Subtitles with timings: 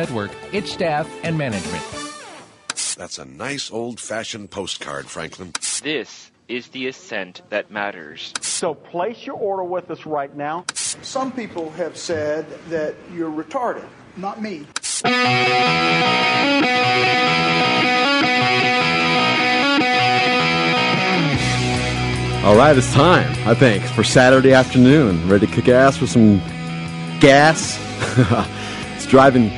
[0.00, 1.84] Network, its staff, and management.
[2.96, 5.52] That's a nice old fashioned postcard, Franklin.
[5.82, 8.32] This is the ascent that matters.
[8.40, 10.64] So place your order with us right now.
[10.74, 13.86] Some people have said that you're retarded.
[14.16, 14.66] Not me.
[22.42, 25.28] All right, it's time, I think, for Saturday afternoon.
[25.28, 26.38] Ready to kick ass with some
[27.20, 27.78] gas?
[28.96, 29.50] it's driving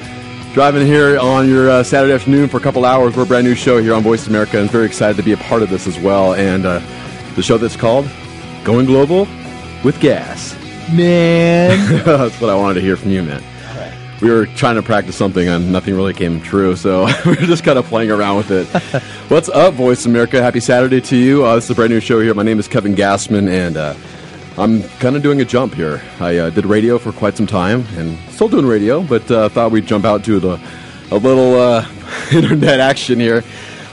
[0.52, 3.16] driving here on your uh, Saturday afternoon for a couple hours.
[3.16, 5.32] We're a brand new show here on Voice America, and I'm very excited to be
[5.32, 6.34] a part of this as well.
[6.34, 6.80] And uh,
[7.36, 8.06] the show that's called
[8.62, 9.26] Going Global
[9.82, 10.54] with Gass.
[10.92, 12.04] Man.
[12.04, 13.42] that's what I wanted to hear from you, man.
[14.20, 17.64] We were trying to practice something and nothing really came true, so we are just
[17.64, 19.02] kind of playing around with it.
[19.28, 20.40] What's up, Voice America?
[20.42, 21.44] Happy Saturday to you.
[21.44, 22.34] Uh, this is a brand new show here.
[22.34, 23.94] My name is Kevin Gassman, and uh,
[24.58, 26.02] I'm kind of doing a jump here.
[26.20, 29.70] I uh, did radio for quite some time and still doing radio, but uh, thought
[29.70, 30.60] we'd jump out to the
[31.10, 31.86] a little uh,
[32.32, 33.42] internet action here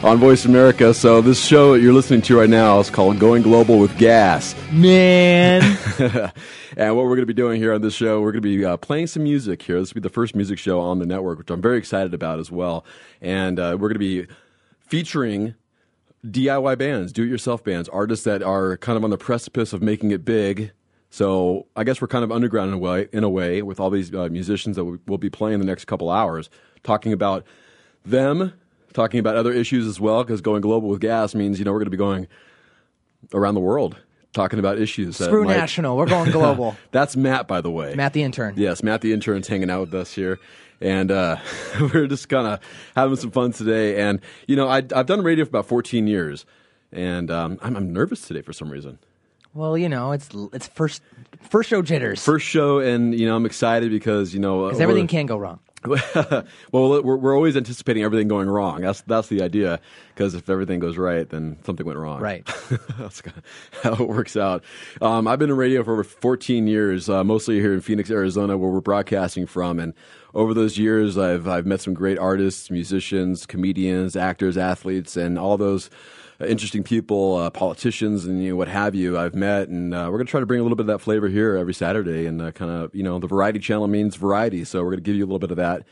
[0.03, 0.93] on Voice America.
[0.93, 4.53] So this show that you're listening to right now is called Going Global with Gass.
[4.71, 5.61] Man.
[6.77, 8.65] and what we're going to be doing here on this show, we're going to be
[8.65, 9.79] uh, playing some music here.
[9.79, 12.39] This will be the first music show on the network, which I'm very excited about
[12.39, 12.85] as well.
[13.21, 14.27] And uh, we're going to be
[14.81, 15.55] featuring
[16.25, 19.81] DIY bands, do it yourself bands, artists that are kind of on the precipice of
[19.81, 20.71] making it big.
[21.09, 23.89] So I guess we're kind of underground in a way, in a way with all
[23.89, 26.49] these uh, musicians that we'll be playing the next couple hours,
[26.83, 27.45] talking about
[28.05, 28.53] them
[28.93, 31.79] talking about other issues as well, because going global with Gass means, you know, we're
[31.79, 32.27] going to be going
[33.33, 33.97] around the world
[34.33, 35.17] talking about issues.
[35.17, 35.57] Screw might...
[35.57, 35.97] national.
[35.97, 36.75] We're going global.
[36.91, 37.95] That's Matt, by the way.
[37.95, 38.55] Matt the intern.
[38.57, 40.39] Yes, Matt the intern's hanging out with us here.
[40.81, 41.37] And uh,
[41.81, 42.59] we're just kind of
[42.95, 44.01] having some fun today.
[44.01, 46.45] And, you know, I, have done radio for about 14 years.
[46.91, 48.99] And um, I'm, I'm nervous today for some reason.
[49.53, 51.01] Well, you know, it's it's first
[51.49, 52.23] first show jitters.
[52.23, 55.59] First show, and you know, I'm excited because you know, because everything can go wrong.
[55.85, 58.81] well, we're, we're always anticipating everything going wrong.
[58.81, 59.79] That's that's the idea.
[60.13, 62.19] Because if everything goes right, then something went wrong.
[62.19, 62.45] Right.
[62.99, 63.21] that's
[63.81, 64.63] how it works out.
[65.01, 68.57] Um, I've been in radio for over 14 years, uh, mostly here in Phoenix, Arizona,
[68.57, 69.79] where we're broadcasting from.
[69.79, 69.93] And
[70.33, 75.57] over those years, I've I've met some great artists, musicians, comedians, actors, athletes, and all
[75.57, 75.89] those
[76.39, 79.17] interesting people, uh, politicians, and you know, what have you.
[79.17, 80.99] I've met, and uh, we're going to try to bring a little bit of that
[80.99, 84.63] flavor here every Saturday, and uh, kind of you know the variety channel means variety,
[84.63, 85.83] so we're going to give you a little bit of that.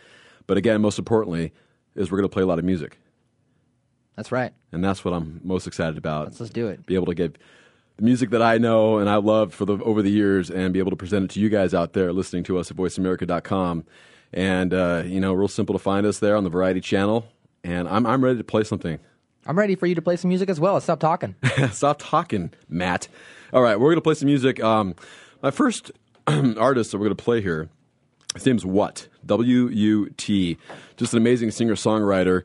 [0.46, 1.52] But again, most importantly,
[1.96, 3.00] is we're going to play a lot of music.
[4.16, 6.26] That's right, and that's what I'm most excited about.
[6.26, 6.86] Let's, let's do it.
[6.86, 7.34] Be able to give
[7.98, 10.80] the music that I know and I love for the over the years, and be
[10.80, 13.86] able to present it to you guys out there listening to us at VoiceAmerica.com.
[14.34, 17.28] And uh, you know, real simple to find us there on the Variety Channel.
[17.64, 19.00] And I'm I'm ready to play something.
[19.46, 20.80] I'm ready for you to play some music as well.
[20.82, 21.36] Stop talking.
[21.72, 23.08] Stop talking, Matt.
[23.54, 24.62] All right, we're going to play some music.
[24.62, 24.94] Um,
[25.42, 25.92] my first
[26.28, 27.70] artist that we're going to play here,
[28.34, 30.58] his name's What, W U T.
[30.98, 32.44] Just an amazing singer songwriter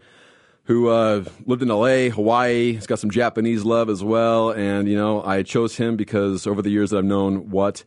[0.65, 2.75] who uh, lived in LA, Hawaii.
[2.75, 4.51] He's got some Japanese love as well.
[4.51, 7.83] And, you know, I chose him because over the years that I've known What,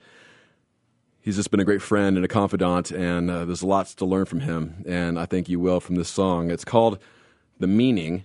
[1.26, 2.92] he's just been a great friend and a confidant.
[2.92, 4.86] And uh, there's lots to learn from him.
[4.88, 6.50] And I think you will from this song.
[6.50, 7.00] It's called
[7.60, 8.24] The Meaning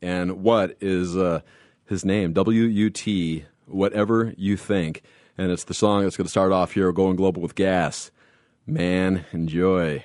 [0.00, 1.40] and what is uh,
[1.86, 2.32] his name?
[2.34, 3.46] W U T.
[3.66, 5.02] Whatever you think,
[5.38, 8.10] and it's the song that's going to start off here, going global with Gass.
[8.66, 10.04] Man, enjoy.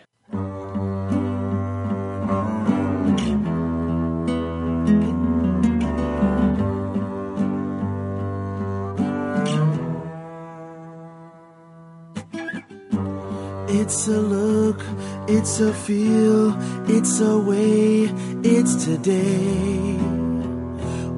[13.88, 14.82] It's a look,
[15.30, 16.54] it's a feel,
[16.90, 18.12] it's a way,
[18.44, 19.98] it's today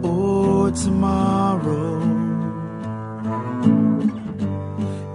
[0.04, 1.98] or tomorrow.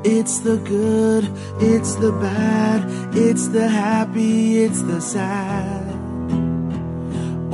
[0.02, 5.94] It's the good, it's the bad, it's the happy, it's the sad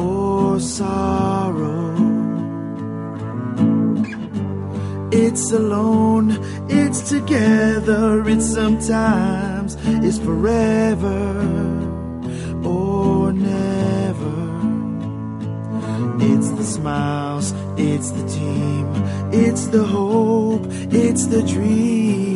[0.00, 1.94] or sorrow.
[5.12, 6.38] It's alone,
[6.70, 9.49] it's together, it's sometimes,
[10.04, 11.20] it's forever
[12.64, 14.40] or never.
[16.22, 18.86] It's the smiles, it's the team,
[19.32, 22.29] it's the hope, it's the dream.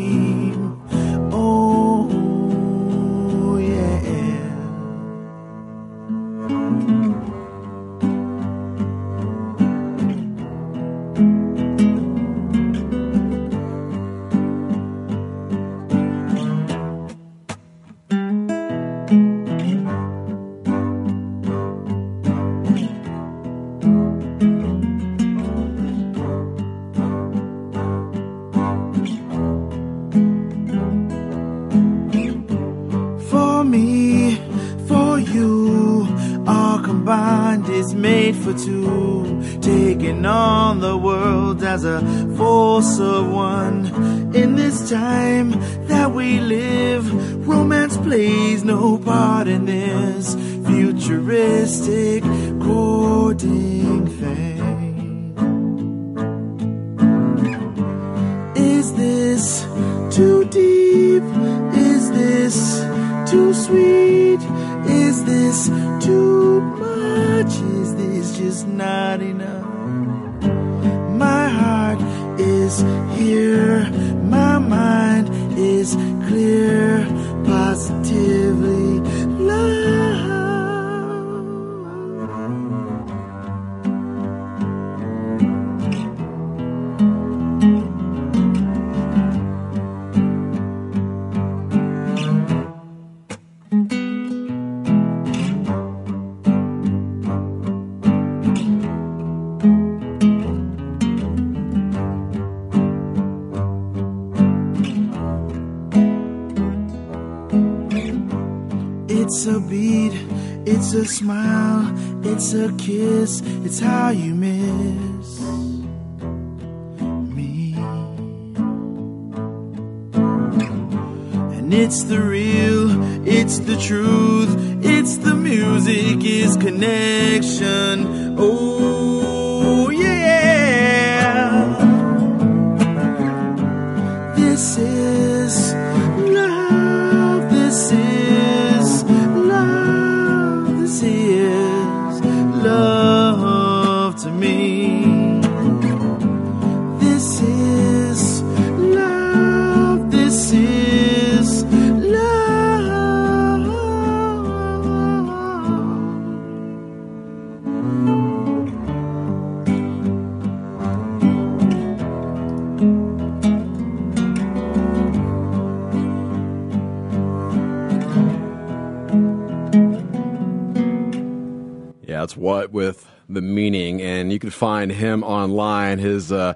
[172.75, 175.99] With the meaning, and you can find him online.
[175.99, 176.55] His uh,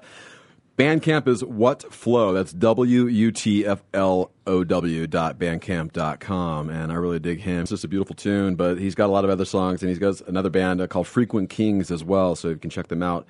[0.77, 2.33] Bandcamp is What Flow.
[2.33, 7.19] That's W U T F L O W dot bandcamp dot com, and I really
[7.19, 7.61] dig him.
[7.61, 9.97] It's just a beautiful tune, but he's got a lot of other songs, and he's
[9.97, 13.25] got another band uh, called Frequent Kings as well, so you can check them out.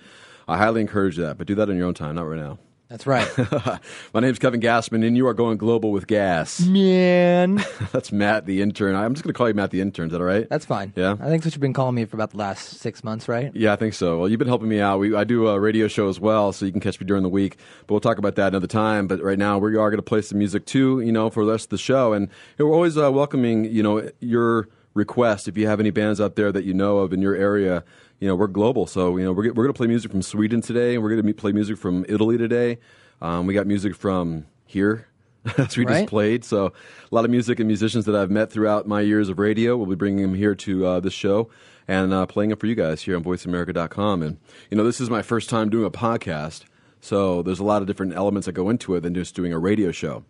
[0.48, 2.58] I highly encourage that, but do that on your own time, not right now.
[2.90, 3.30] That's right.
[4.16, 6.60] My name's Kevin Gassman, and you are going global with Gass.
[6.62, 7.64] Man.
[7.92, 8.96] That's Matt the intern.
[8.96, 10.08] I'm just going to call you Matt the intern.
[10.08, 10.50] Is that all right?
[10.50, 10.92] That's fine.
[10.96, 11.12] Yeah?
[11.12, 13.52] I think that's what you've been calling me for about the last six months, right?
[13.54, 14.18] Yeah, I think so.
[14.18, 14.98] Well, you've been helping me out.
[14.98, 17.30] We, I do a radio show as well, so you can catch me during the
[17.30, 17.58] week.
[17.86, 19.08] But we'll talk about that another time.
[19.08, 21.52] But right now, we are going to play some music too, you know, for the
[21.52, 22.14] rest of the show.
[22.14, 22.28] And
[22.58, 25.48] we're always uh, welcoming, you know, your request.
[25.48, 27.84] If you have any bands out there that you know of in your area,
[28.20, 28.86] you know, we're global.
[28.88, 30.96] So, you know, we're, we're going to play music from Sweden today.
[30.96, 32.80] And we're going to play music from Italy today.
[33.22, 35.08] Um, we got music from here.
[35.58, 36.00] As we Right.
[36.00, 36.44] just played.
[36.44, 39.78] So, a lot of music and musicians that I've met throughout my years of radio.
[39.78, 41.50] We'll be bringing them here to uh, this show
[41.88, 44.22] and uh, playing it for you guys here on VoiceAmerica.com.
[44.22, 44.38] And,
[44.70, 46.64] you know, this is my first time doing a podcast.
[47.00, 49.60] So, there's a lot of different elements that go into it than just doing a
[49.60, 50.24] radio show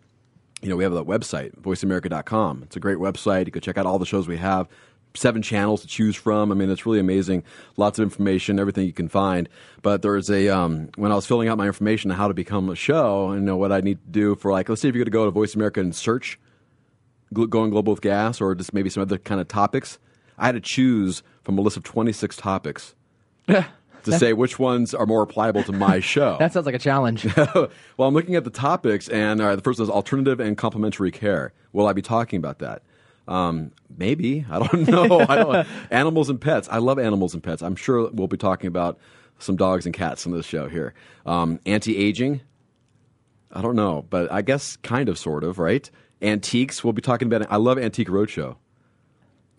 [0.62, 2.62] you know, we have that website, voiceamerica.com.
[2.64, 3.46] It's a great website.
[3.46, 4.68] You can check out all the shows we have,
[5.14, 6.52] seven channels to choose from.
[6.52, 7.42] I mean, it's really amazing.
[7.76, 9.48] Lots of information, everything you can find.
[9.82, 12.68] But there's a, um, when I was filling out my information on how to become
[12.68, 14.94] a show and you know what I need to do for like, let's see if
[14.94, 16.38] you're going to go to Voice America and search
[17.32, 19.98] going global with Gass or just maybe some other kind of topics,
[20.38, 22.94] I had to choose from a list of 26 topics
[23.46, 23.64] to
[24.04, 26.36] say which ones are more applicable to my show.
[26.38, 27.24] That sounds like a challenge.
[27.36, 31.10] well, I'm looking at the topics, and right, the first one is alternative and complementary
[31.10, 31.52] care.
[31.72, 32.82] Will I be talking about that?
[33.30, 35.20] Um, maybe I don't know.
[35.26, 36.68] I don't, animals and pets.
[36.70, 37.62] I love animals and pets.
[37.62, 38.98] I'm sure we'll be talking about
[39.38, 40.92] some dogs and cats on this show here.
[41.24, 42.42] Um, anti-aging.
[43.52, 45.88] I don't know, but I guess kind of, sort of, right?
[46.20, 46.84] Antiques.
[46.84, 47.50] We'll be talking about.
[47.50, 48.56] I love Antique Roadshow.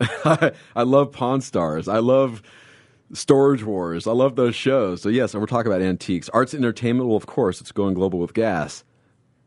[0.00, 1.88] I love Pawn Stars.
[1.88, 2.42] I love
[3.12, 4.06] Storage Wars.
[4.06, 5.02] I love those shows.
[5.02, 7.08] So yes, and we're talking about antiques, arts, and entertainment.
[7.08, 8.84] Well, of course, it's going global with Gass,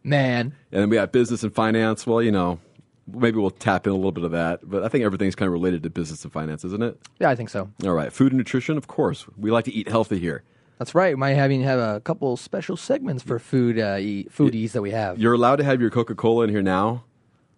[0.04, 0.54] Man.
[0.72, 2.06] and then we got business and finance.
[2.06, 2.60] Well, you know,
[3.08, 5.54] maybe we'll tap in a little bit of that, but I think everything's kind of
[5.54, 7.00] related to business and finance, isn't it?
[7.20, 7.70] Yeah, I think so.
[7.84, 8.78] All right, food and nutrition.
[8.78, 10.44] Of course, we like to eat healthy here.
[10.80, 11.16] That's right.
[11.16, 14.82] We might have even have a couple special segments for food uh, eat, foodies that
[14.82, 15.18] we have.
[15.20, 17.04] You're allowed to have your Coca Cola in here now,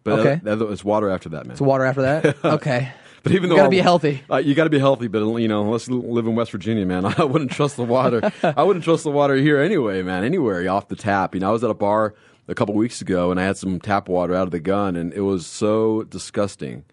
[0.04, 0.39] but Okay.
[0.44, 1.54] that, that, it's water after that, man.
[1.54, 2.38] It's water after that?
[2.46, 2.92] okay.
[3.24, 4.22] But even though gotta be healthy.
[4.32, 5.08] uh, you got to be healthy.
[5.08, 7.06] But you know, let's live in West Virginia, man.
[7.18, 8.32] I wouldn't trust the water.
[8.44, 10.24] I wouldn't trust the water here anyway, man.
[10.24, 11.34] Anywhere off the tap.
[11.34, 12.13] You know, I was at a bar
[12.48, 15.13] a couple weeks ago and I had some tap water out of the gun, and
[15.13, 16.86] it was so disgusting.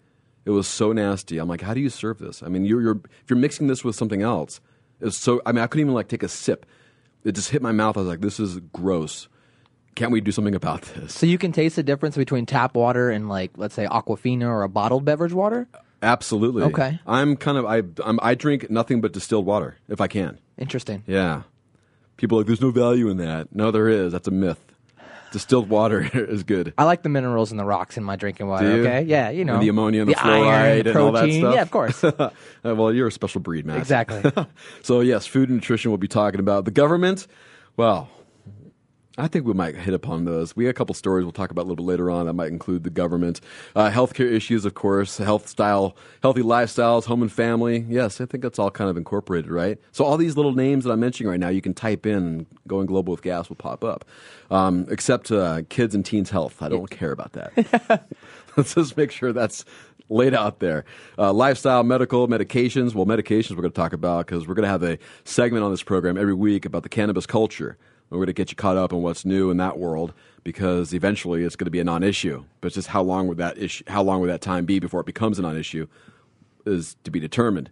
[0.44, 1.38] It was so nasty.
[1.38, 2.42] I'm like, how do you serve this?
[2.42, 4.60] I mean, you're, you're if you're mixing this with something else,
[5.00, 5.40] it's so.
[5.46, 6.66] I mean, I couldn't even like take a sip.
[7.24, 7.96] It just hit my mouth.
[7.96, 9.28] I was like, this is gross.
[9.94, 11.14] Can't we do something about this?
[11.14, 14.62] So you can taste the difference between tap water and like let's say Aquafina or
[14.62, 15.68] a bottled beverage water.
[16.02, 16.64] Absolutely.
[16.64, 17.00] Okay.
[17.06, 20.38] I'm kind of I I'm, I drink nothing but distilled water if I can.
[20.58, 21.04] Interesting.
[21.06, 21.42] Yeah.
[22.16, 23.54] People are like there's no value in that.
[23.54, 24.12] No, there is.
[24.12, 24.73] That's a myth.
[25.34, 26.72] Distilled water is good.
[26.78, 28.68] I like the minerals and the rocks in my drinking water.
[28.68, 31.28] Okay, yeah, you know And the ammonia and the, iron, fluoride the and all that
[31.28, 31.54] stuff.
[31.54, 32.04] Yeah, of course.
[32.64, 33.76] Uh, well, you're a special breed, man.
[33.76, 34.22] Exactly.
[34.82, 36.64] so yes, food and nutrition we'll be talking about.
[36.64, 37.26] The government,
[37.76, 38.08] well,
[39.16, 40.56] I think we might hit upon those.
[40.56, 42.48] We got a couple stories we'll talk about a little bit later on that might
[42.48, 43.40] include the government,
[43.76, 47.86] uh, healthcare issues, of course, health style, healthy lifestyles, home and family.
[47.88, 49.78] Yes, I think that's all kind of incorporated, right?
[49.92, 52.46] So all these little names that I'm mentioning right now, you can type in, and
[52.66, 54.04] going global with Gass will pop up.
[54.50, 58.08] Um, except uh, kids and teens health, I don't care about that.
[58.56, 59.64] Let's just make sure that's
[60.08, 60.84] laid out there.
[61.16, 62.94] Uh, lifestyle, medical, medications.
[62.94, 65.70] Well, medications we're going to talk about because we're going to have a segment on
[65.70, 67.78] this program every week about the cannabis culture.
[68.10, 71.42] We're going to get you caught up on what's new in that world because eventually
[71.42, 72.44] it's going to be a non-issue.
[72.60, 73.84] But just how long would that issue?
[73.88, 75.86] How long would that time be before it becomes a non-issue?
[76.66, 77.70] Is to be determined.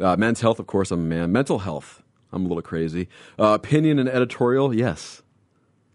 [0.00, 1.32] Uh, men's health, of course, I'm a man.
[1.32, 3.08] Mental health, I'm a little crazy.
[3.38, 5.22] Uh, opinion and editorial, yes.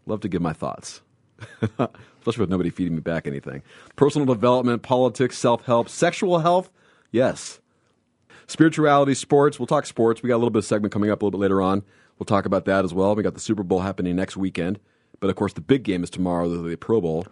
[0.06, 1.02] Love to give my thoughts.
[1.62, 3.62] Especially with nobody feeding me back anything.
[3.96, 6.72] Personal development, politics, self help, sexual health,
[7.12, 7.60] yes.
[8.48, 9.60] Spirituality, sports.
[9.60, 10.24] We'll talk sports.
[10.24, 11.84] We got a little bit of segment coming up a little bit later on.
[12.20, 13.16] We'll talk about that as well.
[13.16, 14.80] We got the Super Bowl happening next weekend.
[15.20, 17.26] But of course, the big game is tomorrow, the, the Pro Bowl.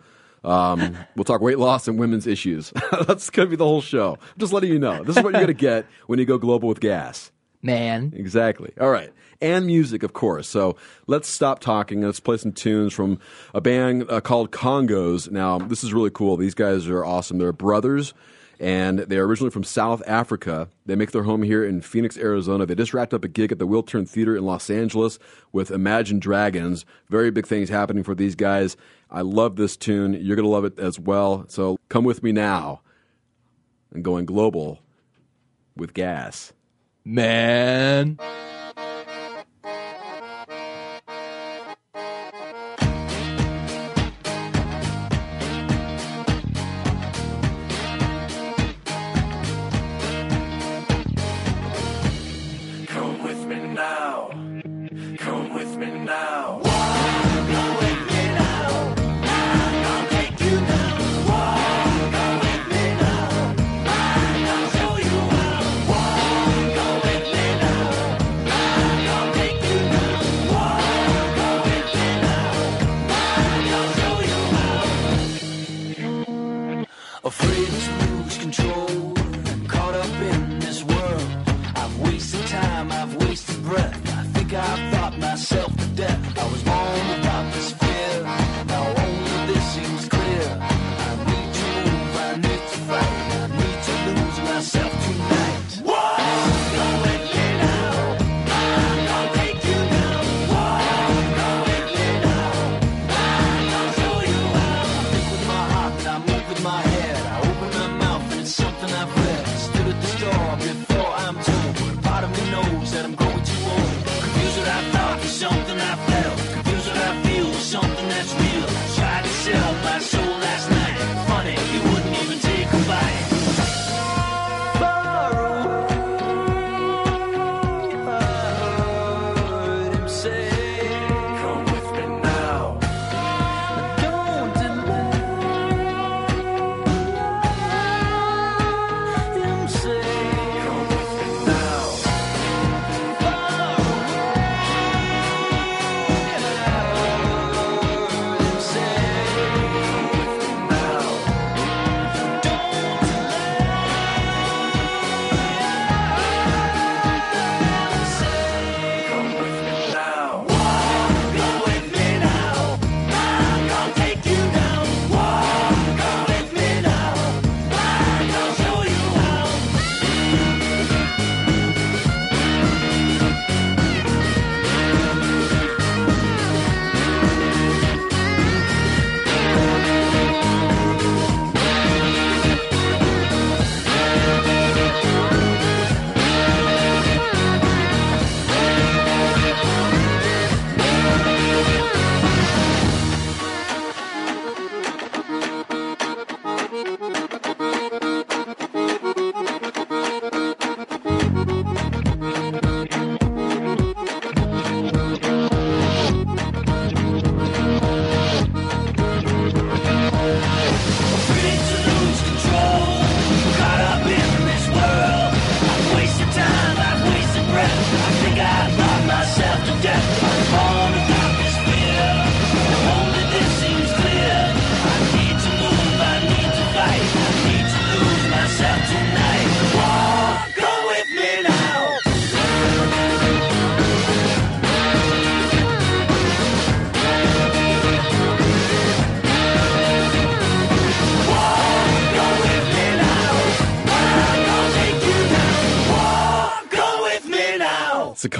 [0.43, 2.71] Um, we'll talk weight loss and women's issues.
[3.07, 4.17] That's going to be the whole show.
[4.21, 5.03] I'm just letting you know.
[5.03, 7.31] This is what you're going to get when you go global with Gass.
[7.61, 8.71] Man, Exactly.
[8.79, 9.11] All right.
[9.41, 10.47] And music, of course.
[10.47, 10.77] So
[11.07, 12.01] let's stop talking.
[12.01, 13.19] Let's play some tunes from
[13.53, 15.29] a band uh, called Kongos.
[15.31, 16.37] Now, this is really cool.
[16.37, 17.39] These guys are awesome.
[17.39, 18.13] They're brothers,
[18.59, 20.67] and they're originally from South Africa.
[20.85, 22.65] They make their home here in Phoenix, Arizona.
[22.65, 25.19] They just wrapped up a gig at the Wiltern Theater in Los Angeles
[25.51, 26.85] with Imagine Dragons.
[27.09, 28.75] Very big things happening for these guys.
[29.11, 30.13] I love this tune.
[30.13, 31.45] You're going to love it as well.
[31.47, 32.81] So come with me now
[33.93, 34.79] and going global
[35.75, 36.53] with Gass.
[37.05, 38.17] man.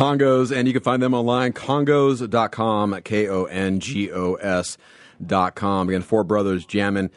[0.07, 5.89] Kongos, and you can find them online, kongos.com, K O N G O S.com.
[5.89, 7.09] Again, four brothers jamming.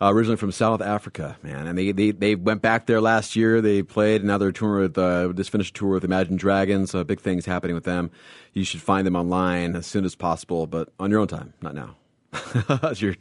[0.00, 3.60] Uh, originally from South Africa, man, and they, they they went back there last year.
[3.60, 6.92] They played, they're touring with uh, just finished a tour with Imagine Dragons.
[7.06, 8.10] Big things happening with them.
[8.52, 11.76] You should find them online as soon as possible, but on your own time, not
[11.76, 11.94] now.
[12.96, 13.16] you're,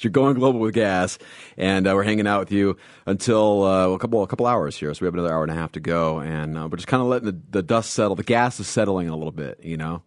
[0.00, 1.18] you're going global with Gass,
[1.56, 4.92] and uh, we're hanging out with you until uh, a couple a couple hours here.
[4.94, 7.02] So we have another hour and a half to go, and uh, we're just kind
[7.02, 8.16] of letting the, the dust settle.
[8.16, 10.02] The gas is settling a little bit, you know.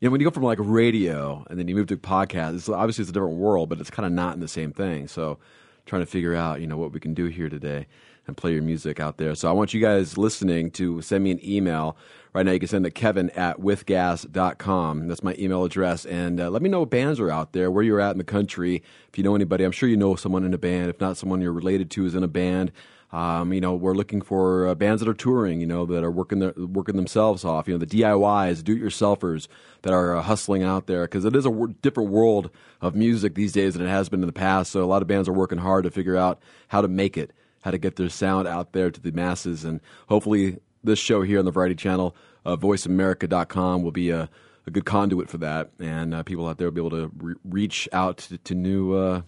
[0.00, 2.68] You know, when you go from like radio and then you move to podcast, it's,
[2.68, 5.08] obviously it's a different world, but it's kind of not in the same thing.
[5.08, 5.38] So,
[5.86, 7.86] trying to figure out, you know, what we can do here today
[8.26, 9.34] and play your music out there.
[9.34, 11.96] So, I want you guys listening to send me an email
[12.34, 12.52] right now.
[12.52, 15.08] You can send it to Kevin at withgas.com.
[15.08, 16.04] That's my email address.
[16.04, 18.24] And uh, let me know what bands are out there, where you're at in the
[18.24, 18.82] country.
[19.08, 20.90] If you know anybody, I'm sure you know someone in a band.
[20.90, 22.72] If not, someone you're related to is in a band.
[23.12, 26.10] Um, you know, we're looking for uh, bands that are touring, you know, that are
[26.10, 27.68] working their, working themselves off.
[27.68, 29.46] You know, the DIYs, do-it-yourselfers
[29.82, 32.50] that are uh, hustling out there because it is a w- different world
[32.80, 34.72] of music these days than it has been in the past.
[34.72, 37.30] So a lot of bands are working hard to figure out how to make it,
[37.62, 41.38] how to get their sound out there to the masses, and hopefully this show here
[41.38, 42.14] on the Variety Channel,
[42.44, 44.28] uh, VoiceAmerica.com, will be a,
[44.66, 47.34] a good conduit for that, and uh, people out there will be able to re-
[47.44, 49.22] reach out to, to new uh,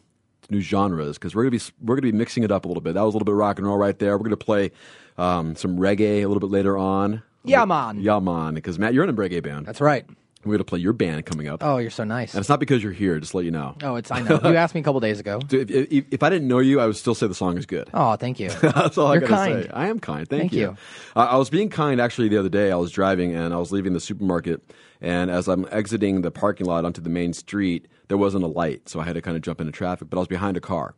[0.50, 2.94] new genres because we're gonna be we're gonna be mixing it up a little bit.
[2.94, 4.16] That was a little bit of rock and roll right there.
[4.16, 4.70] We're gonna play
[5.18, 7.22] um, some reggae a little bit later on.
[7.44, 8.00] Yeah, man.
[8.00, 8.54] Yeah, man.
[8.54, 9.66] Because Matt, you're in a reggae band.
[9.66, 10.04] That's right.
[10.46, 12.32] We're gonna play your band coming up, Oh, you're so nice.
[12.34, 13.18] and it's not because you're here.
[13.18, 13.76] Just to let you know.
[13.82, 14.40] Oh, it's I know.
[14.44, 15.40] You asked me a couple days ago.
[15.50, 17.90] If, if, if I didn't know you, I would still say the song is good.
[17.92, 18.48] Oh, thank you.
[18.60, 19.64] That's all I You're gotta kind.
[19.64, 19.70] say.
[19.72, 20.28] I am kind.
[20.28, 20.60] Thank, Thank you.
[20.60, 20.76] you.
[21.16, 22.70] Uh, I was being kind actually the other day.
[22.70, 24.62] I was driving and I was leaving the supermarket,
[25.00, 28.88] and as I'm exiting the parking lot onto the main street, there wasn't a light,
[28.88, 30.08] so I had to kind of jump into traffic.
[30.10, 30.94] But I was behind a car,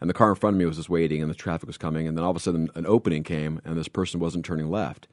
[0.00, 2.06] and the car in front of me was just waiting, and the traffic was coming,
[2.06, 5.08] and then all of a sudden an opening came, and this person wasn't turning left.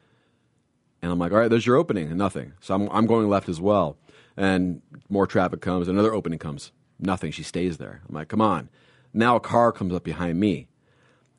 [1.03, 2.53] And I'm like, all right, there's your opening, and nothing.
[2.61, 3.97] So I'm, I'm going left as well.
[4.37, 7.33] And more traffic comes, another opening comes, nothing.
[7.33, 8.01] She stays there.
[8.07, 8.69] I'm like, come on.
[9.13, 10.69] Now a car comes up behind me.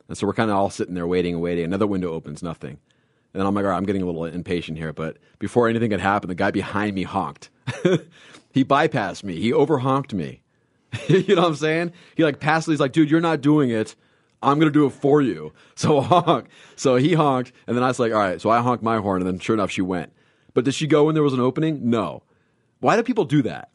[0.07, 1.65] And so we're kind of all sitting there waiting and waiting.
[1.65, 2.77] Another window opens, nothing.
[3.33, 4.93] And I'm like, all right, I'm getting a little impatient here.
[4.93, 7.49] But before anything could happen, the guy behind me honked.
[8.53, 10.41] he bypassed me, he overhonked me.
[11.07, 11.91] you know what I'm saying?
[12.15, 13.95] He like passed, he's like, dude, you're not doing it.
[14.45, 15.53] I'm gonna do it for you.
[15.77, 16.47] So honk.
[16.77, 18.39] So he honked, and then I was like, all right.
[18.39, 20.13] So I honked my horn, and then sure enough, she went.
[20.53, 21.89] But did she go when there was an opening?
[21.89, 22.23] No.
[22.79, 23.71] Why do people do that?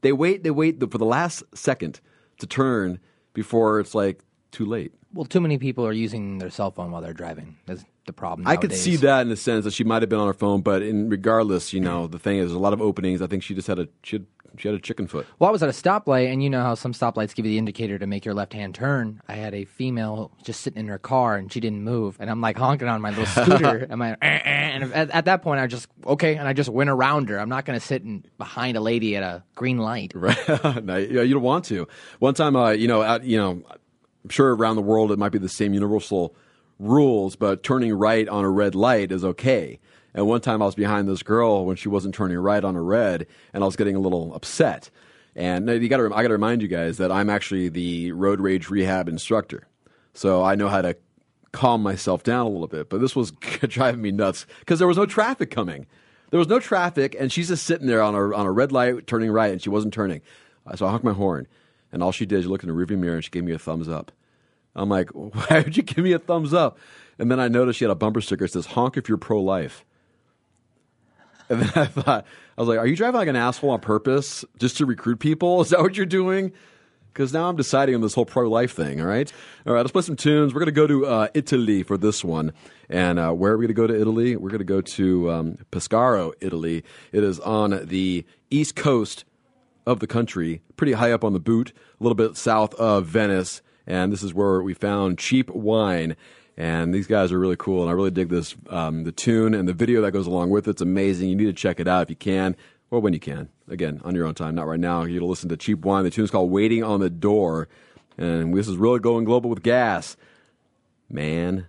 [0.00, 0.42] They wait.
[0.42, 2.00] They wait for the last second
[2.38, 2.98] to turn
[3.34, 4.92] before it's like too late.
[5.12, 7.56] Well, too many people are using their cell phone while they're driving.
[7.66, 8.48] That's the problem.
[8.48, 10.60] I could see that in the sense that she might have been on her phone,
[10.60, 13.22] but in regardless, you know, the thing is, there's a lot of openings.
[13.22, 14.26] I think she just had a she had,
[14.58, 15.26] she had a chicken foot.
[15.38, 17.58] Well, I was at a stoplight, and you know how some stoplights give you the
[17.58, 19.20] indicator to make your left hand turn.
[19.28, 22.40] I had a female just sitting in her car, and she didn't move, and I'm
[22.40, 25.60] like honking on my little scooter, and my eh, eh, and at, at that point,
[25.60, 27.38] I just okay, and I just went around her.
[27.38, 30.12] I'm not going to sit in, behind a lady at a green light.
[30.24, 30.38] Right?
[30.82, 31.86] no, yeah, you don't want to.
[32.18, 35.32] One time, uh, you know, out, you know, I'm sure around the world it might
[35.32, 36.34] be the same universal
[36.78, 39.80] rules, but turning right on a red light is okay.
[40.14, 42.82] And one time I was behind this girl when she wasn't turning right on a
[42.82, 44.90] red, and I was getting a little upset.
[45.36, 48.70] And you got I got to remind you guys that I'm actually the road rage
[48.70, 49.66] rehab instructor,
[50.12, 50.96] so I know how to
[51.50, 52.88] calm myself down a little bit.
[52.88, 53.30] But this was
[53.62, 55.86] driving me nuts because there was no traffic coming.
[56.30, 59.08] There was no traffic, and she's just sitting there on a on a red light,
[59.08, 60.20] turning right, and she wasn't turning.
[60.66, 61.48] Uh, So I honked my horn,
[61.90, 63.58] and all she did is look in the rearview mirror, and she gave me a
[63.58, 64.12] thumbs up.
[64.76, 66.78] I'm like, why would you give me a thumbs up?
[67.18, 69.84] And then I noticed she had a bumper sticker that says "Honk if you're pro-life."
[71.48, 72.26] And then I thought,
[72.56, 75.60] I was like, are you driving like an asshole on purpose just to recruit people?
[75.60, 76.52] Is that what you're doing?
[77.12, 79.00] Because now I'm deciding on this whole pro-life thing.
[79.00, 79.32] All right,
[79.66, 79.80] all right.
[79.80, 80.52] Let's play some tunes.
[80.52, 82.52] We're gonna go to uh, Italy for this one.
[82.88, 84.34] And uh, where are we gonna go to Italy?
[84.36, 86.82] We're gonna go to um, Pescaro, Italy.
[87.12, 89.24] It is on the east coast
[89.86, 93.62] of the country, pretty high up on the boot, a little bit south of Venice.
[93.86, 96.16] And this is where we found cheap wine.
[96.56, 98.54] And these guys are really cool, and I really dig this.
[98.68, 101.28] Um, the tune and the video that goes along with it's amazing.
[101.28, 102.54] You need to check it out if you can,
[102.90, 103.48] or when you can.
[103.68, 105.02] Again, on your own time, not right now.
[105.02, 106.04] You to listen to Cheap Wine.
[106.04, 107.68] The tune's called "Waiting on the Door,"
[108.16, 110.16] and this is really going global with Gass,
[111.10, 111.66] man.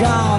[0.00, 0.33] Gone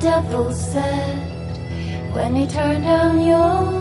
[0.00, 1.18] devil said
[2.14, 3.80] when he turned down your?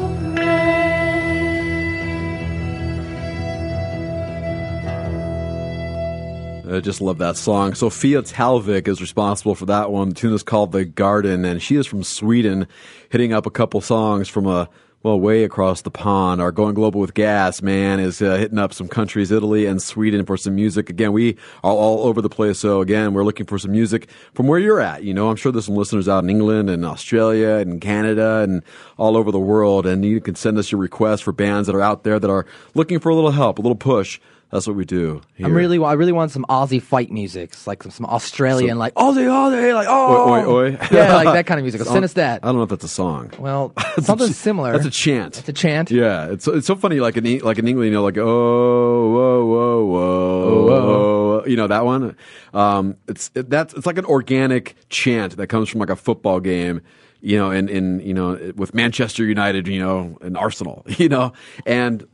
[6.72, 7.74] I just love that song.
[7.74, 10.10] Sofia Talvik is responsible for that one.
[10.10, 12.68] The tune is called The Garden, and she is from Sweden,
[13.10, 14.70] hitting up a couple songs from a
[15.02, 16.42] well, way across the pond.
[16.42, 20.26] Our Going Global with Gass, man, is uh, hitting up some countries, Italy and Sweden,
[20.26, 20.90] for some music.
[20.90, 22.60] Again, we are all over the place.
[22.60, 25.04] So, again, we're looking for some music from where you're at.
[25.04, 28.62] You know, I'm sure there's some listeners out in England and Australia and Canada and
[28.98, 29.86] all over the world.
[29.86, 32.46] And you can send us your requests for bands that are out there that are
[32.76, 34.20] looking for a little help, a little push.
[34.52, 35.22] That's what we do.
[35.36, 35.46] Here.
[35.46, 38.96] I'm really, I really want some Aussie fight music, It's like some, some Australian, like
[38.96, 40.70] Aussie, Aussie, like oh, Oi, oi, oi.
[40.92, 41.82] yeah, like that kind of music.
[41.84, 42.44] Send us that.
[42.44, 43.32] I don't know if that's a song.
[43.38, 44.72] Well, something similar.
[44.72, 45.38] That's a chant.
[45.38, 45.92] It's a chant.
[45.92, 47.00] Yeah, it's it's so funny.
[47.00, 51.68] Like in like in England, you know, like oh whoa whoa whoa whoa, you know
[51.68, 52.16] that one.
[52.52, 56.40] Um, it's it, that's it's like an organic chant that comes from like a football
[56.40, 56.82] game.
[57.22, 61.34] You know, and in you know with Manchester United, you know, and Arsenal, you know,
[61.68, 62.08] and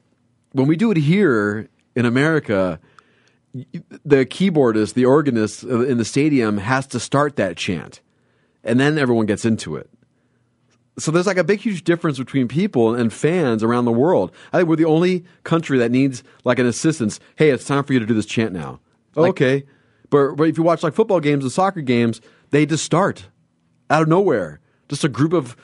[0.51, 2.79] when we do it here in America,
[3.53, 8.01] the keyboardist, the organist in the stadium has to start that chant,
[8.63, 9.89] and then everyone gets into it.
[10.97, 14.31] So there's like a big, huge difference between people and fans around the world.
[14.53, 17.19] I think we're the only country that needs like an assistance.
[17.35, 18.79] Hey, it's time for you to do this chant now.
[19.15, 19.65] Like- okay,
[20.09, 23.27] but but if you watch like football games and soccer games, they just start
[23.89, 24.59] out of nowhere.
[24.87, 25.55] Just a group of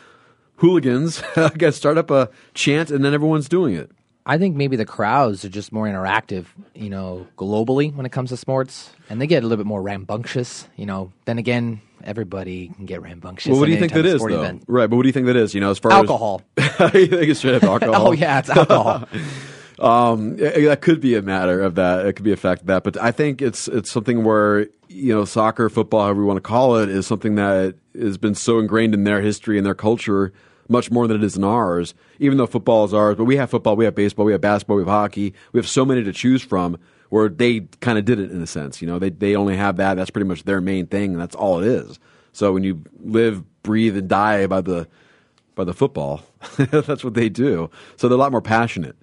[0.55, 3.91] hooligans, I guess, start up a chant, and then everyone's doing it.
[4.25, 8.29] I think maybe the crowds are just more interactive, you know, globally when it comes
[8.29, 10.67] to sports, and they get a little bit more rambunctious.
[10.77, 13.51] You know, then again, everybody can get rambunctious.
[13.51, 14.27] Well, what do you think that is, though?
[14.27, 14.63] event.
[14.67, 15.55] Right, but what do you think that is?
[15.55, 16.41] You know, as far Alcohol.
[16.57, 18.07] as you think it's straight up alcohol?
[18.10, 19.07] Oh yeah, it's alcohol.
[19.79, 22.05] Um, it- that could be a matter of that.
[22.05, 22.84] It could be a fact of that.
[22.84, 26.41] But I think it's it's something where you know soccer, football, however you want to
[26.41, 30.34] call it, is something that has been so ingrained in their history and their culture
[30.71, 31.93] much more than it is in ours.
[32.19, 34.77] Even though football is ours, but we have football, we have baseball, we have basketball,
[34.77, 35.34] we have hockey.
[35.51, 36.77] We have so many to choose from.
[37.10, 38.81] Where they kind of did it in a sense.
[38.81, 39.95] You know, they they only have that.
[39.95, 41.12] That's pretty much their main thing.
[41.12, 41.99] And that's all it is.
[42.31, 44.88] So when you live, breathe, and die by the
[45.53, 46.21] by the football,
[46.57, 47.69] that's what they do.
[47.97, 48.95] So they're a lot more passionate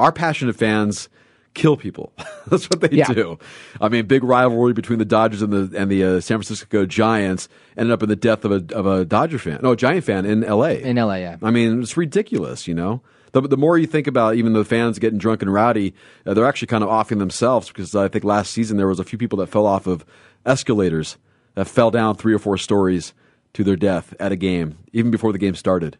[0.00, 1.08] our passionate fans
[1.54, 2.12] kill people.
[2.46, 3.12] That's what they Yeah.
[3.12, 3.38] do.
[3.80, 7.48] I mean, big rivalry between the Dodgers and the and the uh, San Francisco Giants
[7.76, 10.24] ended up in the death of a of a Dodger fan, no, a Giant fan
[10.26, 10.80] in L.A.
[10.82, 11.36] In LA, yeah.
[11.42, 12.66] I mean, it's ridiculous.
[12.68, 15.94] You know, the the more you think about even the fans getting drunk and rowdy,
[16.26, 19.04] uh, they're actually kind of offing themselves because I think last season there was a
[19.04, 20.04] few people that fell off of
[20.46, 21.16] escalators
[21.54, 23.12] that fell down three or four stories
[23.54, 25.98] to their death at a game, even before the game started.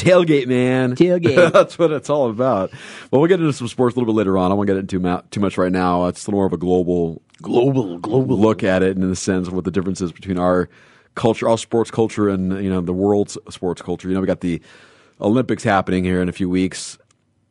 [0.00, 0.96] Tailgate, man.
[0.96, 1.52] Tailgate.
[1.52, 2.70] That's what it's all about.
[3.10, 4.50] Well, we'll get into some sports a little bit later on.
[4.50, 6.06] I won't get into ma- too much right now.
[6.06, 9.16] It's a little more of a global, global, global look at it, and in the
[9.16, 10.68] sense of what the difference is between our
[11.14, 14.08] culture, our sports culture, and you know the world's sports culture.
[14.08, 14.60] You know, we got the
[15.20, 16.98] Olympics happening here in a few weeks,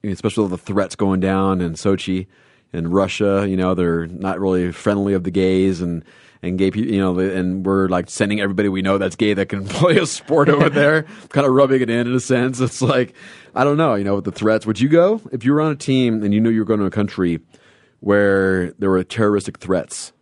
[0.03, 2.27] especially with the threats going down in Sochi
[2.73, 3.45] and Russia.
[3.47, 6.03] You know, they're not really friendly of the gays and
[6.41, 6.91] and gay people.
[6.93, 10.06] You know, and we're like sending everybody we know that's gay that can play a
[10.06, 12.60] sport over there, kind of rubbing it in in a sense.
[12.60, 13.13] It's like
[13.56, 13.95] I don't know.
[13.95, 16.34] You know, with the threats, would you go if you were on a team and
[16.34, 17.39] you knew you were going to a country
[17.99, 20.13] where there were terroristic threats?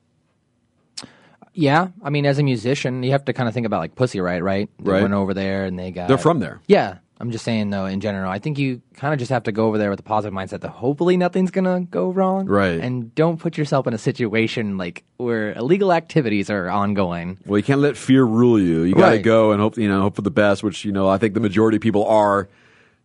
[1.53, 4.19] Yeah, I mean, as a musician, you have to kind of think about like Pussy
[4.21, 4.69] Riot, right?
[4.79, 5.01] They Right.
[5.01, 6.07] went over there and they got.
[6.07, 6.61] They're from there.
[6.67, 9.51] Yeah, I'm just saying though, in general, I think you kind of just have to
[9.51, 12.45] go over there with a positive mindset that hopefully nothing's gonna go wrong.
[12.45, 12.79] Right.
[12.79, 17.39] And don't put yourself in a situation like where illegal activities are ongoing.
[17.45, 18.83] Well, you can't let fear rule you.
[18.83, 19.23] You got to Right.
[19.23, 21.39] go and hope, you know, hope for the best, which, you know, I think the
[21.39, 22.47] majority of people are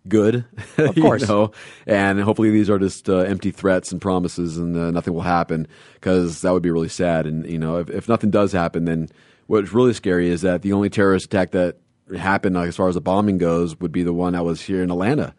[0.09, 0.45] good.
[0.79, 1.23] Of course.
[1.23, 1.53] you know?
[1.87, 5.67] And hopefully these are just uh, empty threats and promises and uh, nothing will happen
[5.95, 7.27] because that would be really sad.
[7.27, 9.09] And, you know, if, if nothing does happen, then
[9.47, 11.77] what's really scary is that the only terrorist attack that
[12.17, 14.83] happened, like, as far as the bombing goes, would be the one that was here
[14.83, 15.35] in Atlanta.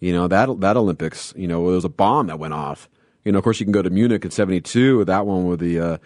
[0.00, 2.88] You know, that, that Olympics, you know, there was a bomb that went off.
[3.24, 5.60] You know, of course, you can go to Munich in 72 with that one with
[5.60, 5.98] the, uh,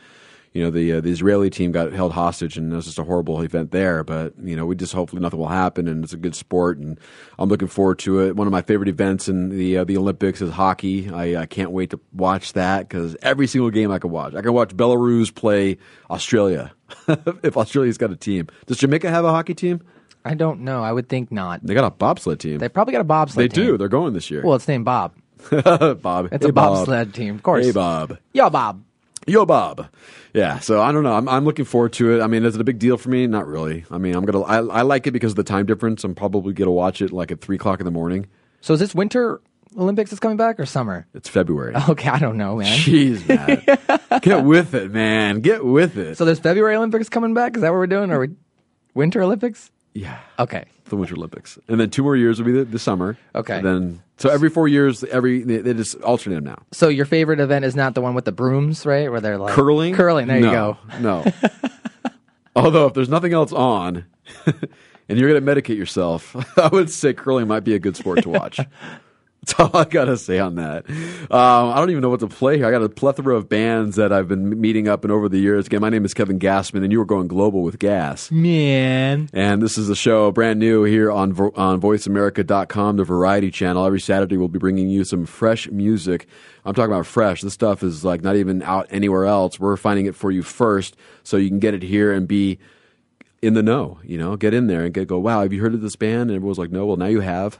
[0.52, 3.04] you know, the uh, the Israeli team got held hostage, and it was just a
[3.04, 4.04] horrible event there.
[4.04, 7.00] But you know, we just hopefully nothing will happen, and it's a good sport, and
[7.38, 8.36] I'm looking forward to it.
[8.36, 11.08] One of my favorite events in the uh, the Olympics is hockey.
[11.10, 14.42] I, I can't wait to watch that because every single game I can watch, I
[14.42, 15.78] can watch Belarus play
[16.10, 16.72] Australia
[17.42, 18.48] if Australia's got a team.
[18.66, 19.80] Does Jamaica have a hockey team?
[20.24, 20.84] I don't know.
[20.84, 21.66] I would think not.
[21.66, 22.58] They got a bobsled team.
[22.58, 23.42] They probably got a bobsled.
[23.42, 23.48] Team.
[23.48, 23.72] They team.
[23.72, 23.78] do.
[23.78, 24.42] They're going this year.
[24.44, 25.14] Well, it's named Bob.
[25.50, 26.28] Bob.
[26.30, 26.86] It's Hey, a Bob.
[26.86, 27.66] bobsled team, of course.
[27.66, 28.18] Hey, Bob.
[28.32, 28.84] Yo, Bob.
[29.26, 29.88] Yo, Bob.
[30.34, 31.12] Yeah, so I don't know.
[31.14, 32.22] I'm, I'm looking forward to it.
[32.22, 33.26] I mean, is it a big deal for me?
[33.26, 33.84] Not really.
[33.90, 34.42] I mean, I'm gonna.
[34.42, 36.02] I, I like it because of the time difference.
[36.04, 38.26] I'm probably gonna watch it like at three o'clock in the morning.
[38.60, 39.40] So is this winter
[39.78, 41.06] Olympics that's coming back or summer?
[41.14, 41.74] It's February.
[41.88, 42.76] Okay, I don't know, man.
[42.78, 44.20] Jeez, man.
[44.22, 45.40] Get with it, man.
[45.40, 46.16] Get with it.
[46.16, 47.54] So there's February Olympics coming back.
[47.56, 48.10] Is that what we're doing?
[48.10, 48.28] Are we
[48.94, 49.70] Winter Olympics?
[49.94, 50.64] yeah, Okay.
[50.86, 53.16] the Winter Olympics, and then two more years will be the, the summer.
[53.34, 53.58] Okay.
[53.58, 56.62] And then so every four years, every they, just alternate them now.
[56.70, 59.10] So your favorite event is not the one with the brooms, right?
[59.10, 59.96] Where they're like Curling.
[59.96, 60.28] Curling.
[60.28, 60.78] There you go.
[61.00, 61.24] No.
[62.54, 64.04] Although if there's nothing else on,
[64.46, 68.22] and you're going to medicate yourself, I would say curling might be a good sport
[68.22, 68.60] to watch.
[69.44, 70.88] That's all I gotta say on that.
[70.88, 72.66] Um, I don't even know what to play here.
[72.66, 75.66] I got a plethora of bands that I've been meeting up and over the years.
[75.66, 78.30] Again, my name is Kevin Gassman, and you are going global with Gass.
[78.30, 79.28] Man.
[79.32, 83.84] And this is a show brand new here on Vo- on VoiceAmerica.com, the Variety Channel.
[83.84, 86.28] Every Saturday, we'll be bringing you some fresh music.
[86.64, 87.40] I'm talking about fresh.
[87.40, 89.58] This stuff is like not even out anywhere else.
[89.58, 92.60] We're finding it for you first, so you can get it here and be
[93.42, 93.98] in the know.
[94.04, 95.18] You know, get in there and get go.
[95.18, 96.30] Wow, have you heard of this band?
[96.30, 96.86] And everyone's like, No.
[96.86, 97.58] Well, now you have.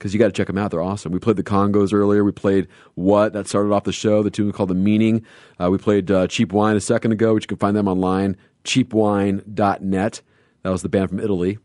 [0.00, 0.70] Because you got to check them out.
[0.70, 1.12] They're awesome.
[1.12, 2.24] We played the Kongos earlier.
[2.24, 3.34] We played What?
[3.34, 4.22] That started off the show.
[4.22, 5.26] The tune called The Meaning.
[5.60, 8.38] Uh, we played uh, Cheap Wine a second ago, which you can find them online,
[8.64, 10.22] cheapwine.net.
[10.62, 11.58] That was the band from Italy.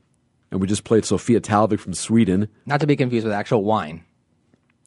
[0.51, 2.49] And we just played Sofia Talvik from Sweden.
[2.65, 4.03] Not to be confused with actual wine.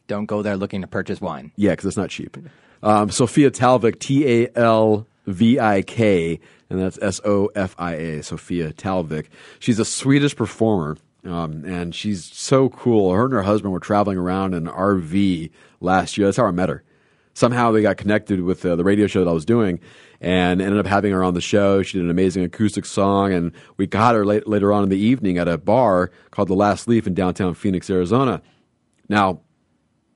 [0.05, 1.51] Don't go there looking to purchase wine.
[1.55, 2.37] Yeah, because it's not cheap.
[2.83, 6.39] Um, Sofia Talvik, T A L V I K,
[6.69, 9.25] and that's S O F I A, Sofia Talvik.
[9.59, 13.13] She's a Swedish performer, um, and she's so cool.
[13.13, 15.51] Her and her husband were traveling around in an RV
[15.81, 16.27] last year.
[16.27, 16.83] That's how I met her.
[17.33, 19.79] Somehow they got connected with uh, the radio show that I was doing
[20.21, 21.81] and ended up having her on the show.
[21.81, 24.97] She did an amazing acoustic song, and we got her late, later on in the
[24.97, 28.41] evening at a bar called The Last Leaf in downtown Phoenix, Arizona.
[29.07, 29.41] Now,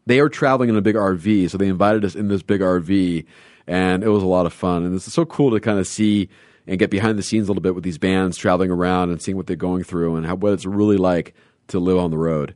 [0.05, 3.25] they are traveling in a big RV, so they invited us in this big RV,
[3.67, 4.83] and it was a lot of fun.
[4.83, 6.27] And it's so cool to kind of see
[6.67, 9.37] and get behind the scenes a little bit with these bands traveling around and seeing
[9.37, 11.33] what they're going through and how, what it's really like
[11.67, 12.55] to live on the road.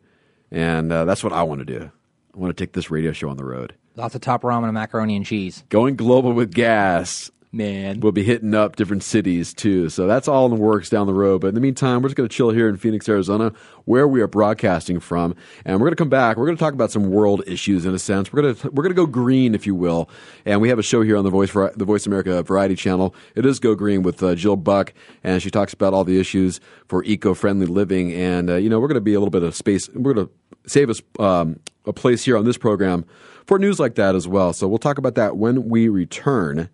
[0.52, 1.92] And uh, that's what I want to do.
[2.34, 3.74] I want to take this radio show on the road.
[3.96, 5.64] Lots of top ramen and macaroni and cheese.
[5.70, 7.32] Going global with Gass.
[7.54, 8.02] Man.
[8.02, 9.90] We'll be hitting up different cities too.
[9.90, 11.40] So that's all in the works down the road.
[11.40, 13.54] But in the meantime, we're just going to chill here in Phoenix, Arizona,
[13.86, 15.34] where we are broadcasting from.
[15.64, 16.36] And we're going to come back.
[16.36, 18.34] We're going to talk about some world issues in a sense.
[18.34, 20.10] We're going to, we're going to go green, if you will.
[20.46, 23.16] And we have a show here on the Voice, the Voice America Variety Channel.
[23.34, 24.94] It is Go Green with uh, Jill Buck.
[25.24, 28.12] And she talks about all the issues for eco-friendly living.
[28.12, 29.88] And, uh, you know, we're going to be a little bit of space.
[29.90, 30.34] We're going to
[30.70, 33.06] save us um, a place here on this program
[33.46, 34.52] for news like that as well.
[34.52, 36.70] So we'll talk about that when we return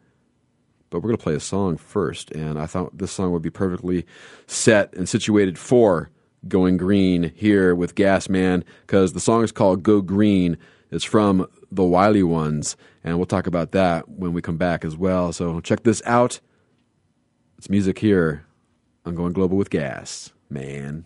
[0.94, 2.30] but we're going to play a song first.
[2.32, 4.06] And I thought this song would be perfectly
[4.46, 6.12] set and situated for
[6.48, 10.56] Going Green here with Gass Man because the song is called Go Green.
[10.92, 14.96] It's from the Wiley Ones, and we'll talk about that when we come back as
[14.96, 15.34] well.
[15.34, 16.40] So check this out.
[17.58, 18.46] It's music here
[19.04, 21.06] on Going Global with Gass, man.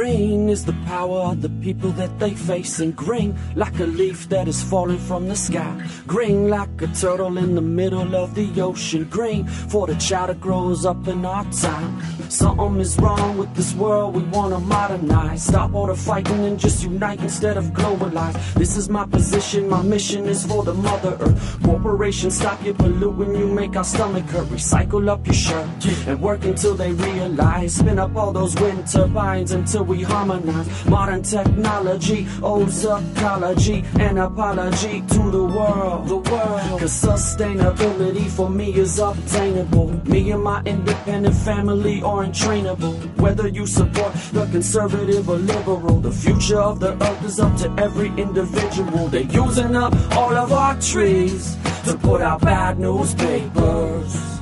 [0.00, 4.30] Green is the power of the people that they face, and green like a leaf
[4.30, 5.86] that is falling from the sky.
[6.06, 9.04] Green like a turtle in the middle of the ocean.
[9.10, 12.00] Green for the child that grows up in our time.
[12.30, 15.44] Something is wrong with this world we wanna modernize.
[15.44, 18.54] Stop all the fighting and just unite instead of globalize.
[18.54, 21.62] This is my position, my mission is for the mother earth.
[21.62, 24.48] Corporations stop you polluting, you make our stomach hurt.
[24.48, 25.68] Recycle up your shirt
[26.06, 27.74] and work until they realize.
[27.74, 30.68] Spin up all those wind turbines until we harmonize.
[30.86, 36.08] Modern technology owes ecology and apology to the world.
[36.08, 36.80] The world.
[36.80, 39.88] Cause sustainability for me is obtainable.
[40.08, 42.94] Me and my independent family are untrainable.
[43.18, 47.68] Whether you support the conservative or liberal, the future of the earth is up to
[47.76, 49.08] every individual.
[49.08, 54.39] They're using up all of our trees to put out bad newspapers.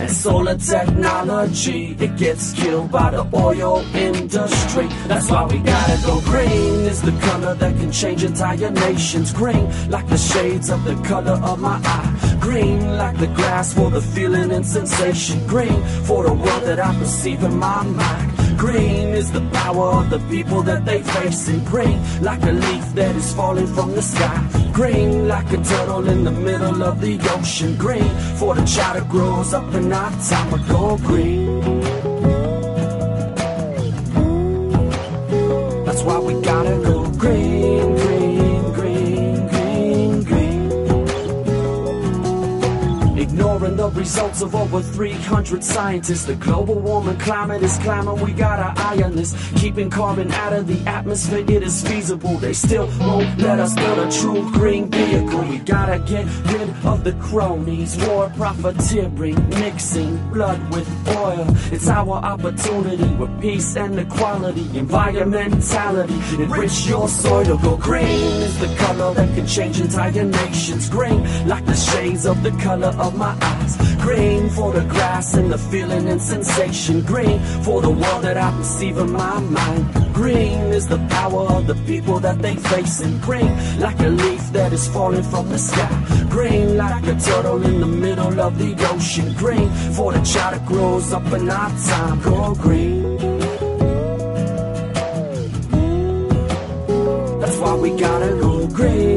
[0.00, 4.86] And solar technology, it gets killed by the oil industry.
[5.06, 6.86] That's why we gotta go green.
[6.90, 9.32] Is the color that can change entire nations.
[9.32, 12.38] Green, like the shades of the color of my eye.
[12.40, 15.46] Green, like the grass for the feeling and sensation.
[15.46, 18.39] Green, for the world that I perceive in my mind.
[18.56, 21.48] Green is the power of the people that they face.
[21.48, 24.38] And Green, like a leaf that is falling from the sky.
[24.72, 27.76] Green, like a turtle in the middle of the ocean.
[27.76, 30.54] Green, for the child that grows up in our time.
[30.54, 31.60] I go green.
[35.84, 40.50] That's why we gotta go green, green, green, green, green.
[43.70, 46.24] Ignoring the results of over 300 scientists.
[46.24, 48.20] The global warming climate is climbing.
[48.20, 49.32] We got our eye on this.
[49.56, 52.36] Keeping carbon out of the atmosphere, it is feasible.
[52.38, 55.42] They still won't let us build a true green vehicle.
[55.42, 57.96] We gotta get rid of the cronies.
[58.06, 61.46] War profiteering, mixing blood with oil.
[61.70, 64.64] It's our opportunity with peace and equality.
[64.84, 68.42] Environmentality, enrich your soil to go green.
[68.42, 70.88] Is the color that can change entire nations.
[70.88, 73.59] Green, like the shades of the color of my eyes.
[74.00, 77.02] Green for the grass and the feeling and sensation.
[77.02, 80.14] Green for the world that I perceive in my mind.
[80.14, 83.00] Green is the power of the people that they face.
[83.00, 86.26] And Green like a leaf that is falling from the sky.
[86.28, 89.32] Green like a turtle in the middle of the ocean.
[89.34, 92.20] Green for the child that grows up in our time.
[92.22, 93.16] Go green.
[97.40, 99.09] That's why we gotta go green, green,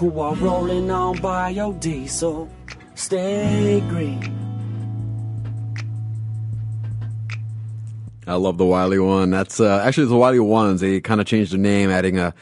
[0.00, 2.48] who are rolling on biodiesel.
[2.94, 4.34] Stay green.
[8.26, 9.28] I love the Wiley one.
[9.28, 10.80] That's uh, actually the Wiley ones.
[10.80, 12.32] They kind of changed the name, adding a.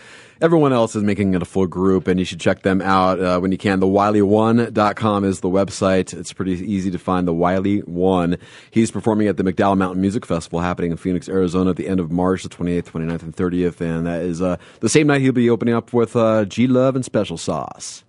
[0.41, 3.41] Everyone else is making it a full group, and you should check them out uh,
[3.41, 3.81] when you can.
[3.81, 6.17] The Wiley1.com is the website.
[6.17, 8.37] It's pretty easy to find the Wiley One.
[8.71, 11.99] He's performing at the McDowell Mountain Music Festival happening in Phoenix, Arizona at the end
[11.99, 13.81] of March, the 28th, 29th, and 30th.
[13.81, 16.95] And that is uh, the same night he'll be opening up with uh, G Love
[16.95, 18.05] and Special Sauce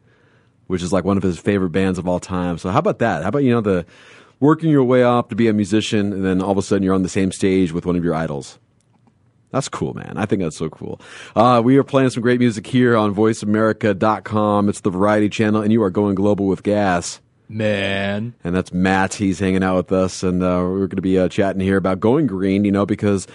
[0.68, 2.60] which is like one of his favorite bands of all time.
[2.60, 3.24] So how about that?
[3.24, 3.88] How about you know the
[4.40, 6.94] working your way up to be a musician, and then all of a sudden you're
[6.94, 8.60] on the same stage with one of your idols.
[9.52, 10.14] That's cool, man.
[10.16, 11.02] I think that's so cool.
[11.36, 14.70] Uh, we are playing some great music here on VoiceAmerica.com.
[14.70, 17.20] It's the Variety Channel, and you are going global with Gass.
[17.48, 18.36] Man.
[18.44, 19.16] And that's Matt.
[19.16, 22.00] He's hanging out with us, and uh, we're going to be uh, chatting here about
[22.00, 23.26] going green, you know, because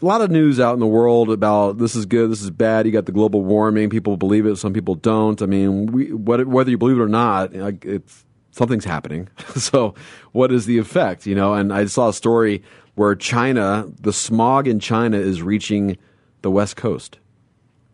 [0.00, 2.84] a lot of news out in the world about this is good, this is bad.
[2.84, 3.88] You got the global warming.
[3.88, 5.40] People believe it, some people don't.
[5.40, 9.28] I mean, we, whether you believe it or not, it's something's happening.
[9.56, 9.94] so,
[10.32, 11.26] what is the effect?
[11.26, 12.62] You know, and I saw a story
[12.98, 15.96] where China, the smog in China is reaching
[16.42, 17.18] the west coast.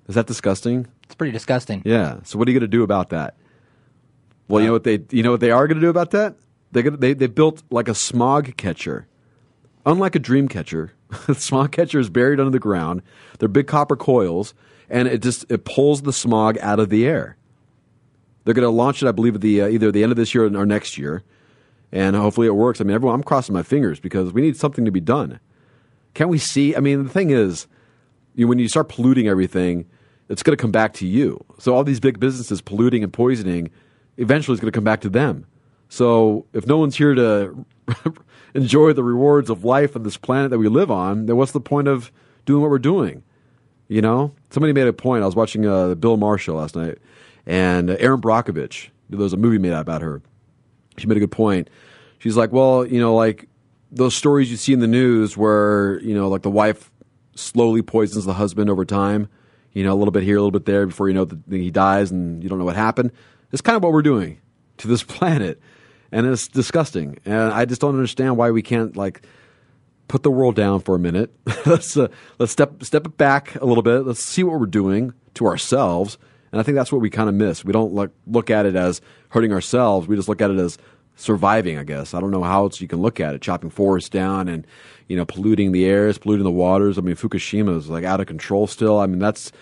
[0.08, 0.86] Is that disgusting?
[1.04, 1.82] It's pretty disgusting.
[1.84, 2.20] Yeah.
[2.24, 3.36] So, what are you going to do about that?
[4.48, 6.36] Well, you know what they you know what they are going to do about that?
[6.72, 9.06] They're gonna, they they built like a smog catcher.
[9.86, 10.92] Unlike a dream catcher,
[11.26, 13.02] the smog catcher is buried under the ground.
[13.38, 14.54] They're big copper coils,
[14.88, 17.36] and it just it pulls the smog out of the air.
[18.44, 20.34] They're going to launch it, I believe, at the uh, either the end of this
[20.34, 21.22] year or next year,
[21.94, 22.80] and hopefully it works.
[22.80, 25.38] I mean, everyone, I'm crossing my fingers because we need something to be done.
[26.12, 26.74] Can we see?
[26.74, 27.68] I mean, the thing is,
[28.34, 29.86] you, when you start polluting everything,
[30.28, 31.42] it's going to come back to you.
[31.58, 33.70] So all these big businesses polluting and poisoning,
[34.16, 35.46] eventually, it's going to come back to them.
[35.88, 37.64] So if no one's here to
[38.54, 41.60] enjoy the rewards of life on this planet that we live on, then what's the
[41.60, 42.10] point of
[42.44, 43.22] doing what we're doing?
[43.86, 45.22] You know, somebody made a point.
[45.22, 46.98] I was watching uh, Bill Marshall last night,
[47.46, 48.88] and Erin Brockovich.
[49.10, 50.22] There was a movie made about her.
[50.98, 51.68] She made a good point.
[52.24, 53.50] She's like, well, you know, like
[53.92, 56.90] those stories you see in the news where you know, like the wife
[57.34, 59.28] slowly poisons the husband over time.
[59.74, 61.70] You know, a little bit here, a little bit there, before you know that he
[61.70, 63.12] dies, and you don't know what happened.
[63.52, 64.40] It's kind of what we're doing
[64.78, 65.60] to this planet,
[66.10, 67.18] and it's disgusting.
[67.26, 69.26] And I just don't understand why we can't like
[70.08, 71.30] put the world down for a minute.
[71.66, 72.08] let's uh,
[72.38, 74.06] let's step step it back a little bit.
[74.06, 76.16] Let's see what we're doing to ourselves.
[76.52, 77.66] And I think that's what we kind of miss.
[77.66, 80.08] We don't look look at it as hurting ourselves.
[80.08, 80.78] We just look at it as
[81.16, 81.78] surviving.
[81.78, 83.42] I guess I don't know how else you can look at it.
[83.42, 84.66] Chopping forests down and
[85.08, 86.98] you know polluting the airs, polluting the waters.
[86.98, 88.98] I mean, Fukushima is like out of control still.
[88.98, 89.52] I mean, that's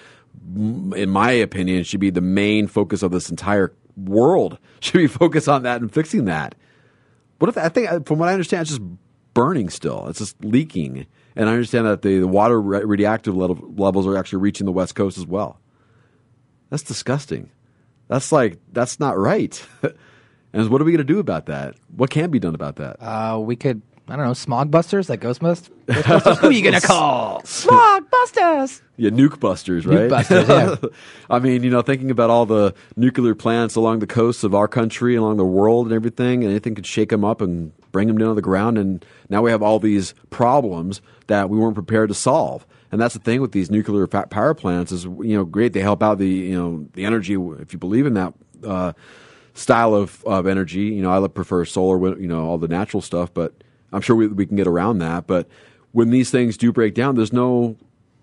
[0.57, 4.59] in my opinion should be the main focus of this entire world.
[4.81, 6.57] Should be focused on that and fixing that.
[7.39, 8.83] What if I think from what I understand, it's just
[9.35, 10.09] burning still.
[10.09, 14.17] It's just leaking, and I understand that the, the water ra- radioactive level, levels are
[14.17, 15.61] actually reaching the west coast as well.
[16.71, 17.51] That's disgusting.
[18.09, 19.65] That's like that's not right.
[20.53, 21.75] and what are we going to do about that?
[21.97, 22.97] What can be done about that?
[23.03, 25.71] Uh, we could, I don't know, smog busters like Ghostbusters.
[25.87, 26.39] Ghostbusters?
[26.39, 27.43] Who are you gonna call?
[27.45, 28.83] Smog busters.
[28.97, 30.09] Yeah, nuke busters, right?
[30.09, 30.77] Nuke busters, yeah.
[31.31, 34.69] I mean, you know, thinking about all the nuclear plants along the coasts of our
[34.69, 38.19] country, along the world, and everything, and anything could shake them up and bring them
[38.19, 38.79] down to the ground.
[38.79, 42.67] And now we have all these problems that we weren't prepared to solve.
[42.91, 45.73] And that's the thing with these nuclear fa- power plants is, you know, great.
[45.73, 48.35] They help out the, you know, the energy, if you believe in that
[48.65, 48.93] uh,
[49.55, 50.83] style of, of energy.
[50.83, 53.55] You know, I prefer solar, you know, all the natural stuff, but
[53.93, 55.27] I'm sure we, we can get around that.
[55.27, 55.49] But
[55.93, 57.77] when these things do break down, there's no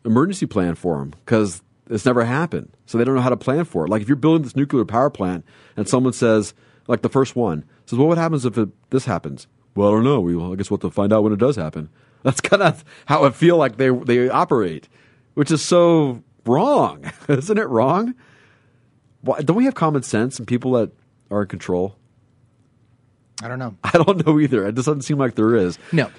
[0.05, 2.71] emergency plan for them because it's never happened.
[2.85, 3.89] So they don't know how to plan for it.
[3.89, 5.45] Like if you're building this nuclear power plant
[5.77, 6.53] and someone says,
[6.87, 9.47] like the first one says, well, what happens if it, this happens?
[9.75, 10.19] Well, I don't know.
[10.19, 11.89] We, well, I guess we'll have to find out when it does happen.
[12.23, 14.89] That's kind of how I feel like they they operate,
[15.35, 17.69] which is so wrong, isn't it?
[17.69, 18.13] Wrong.
[19.21, 20.91] Why, don't we have common sense and people that
[21.31, 21.95] are in control?
[23.41, 23.75] I don't know.
[23.83, 24.67] I don't know either.
[24.67, 25.77] It doesn't seem like there is.
[25.91, 26.11] No.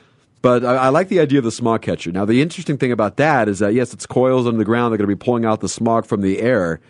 [0.43, 2.13] But I, I like the idea of the smog catcher.
[2.13, 4.93] Now, the interesting thing about that is that, yes, it's coils under the ground.
[4.93, 6.81] They're going to be pulling out the smog from the air.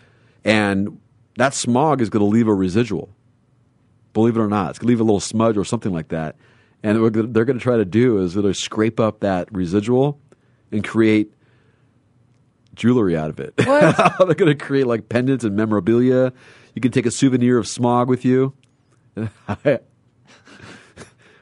[0.44, 1.00] And
[1.36, 3.10] that smog is going to leave a residual.
[4.12, 4.70] Believe it or not.
[4.70, 6.36] It's going to leave a little smudge or something like that.
[6.82, 10.18] And what they're going to try to do is they're scrape up that residual
[10.72, 11.32] and create
[12.74, 13.54] jewelry out of it.
[13.64, 13.96] What?
[14.18, 16.32] they're going to create like pendants and memorabilia.
[16.74, 18.54] You can take a souvenir of smog with you.
[19.14, 19.80] well,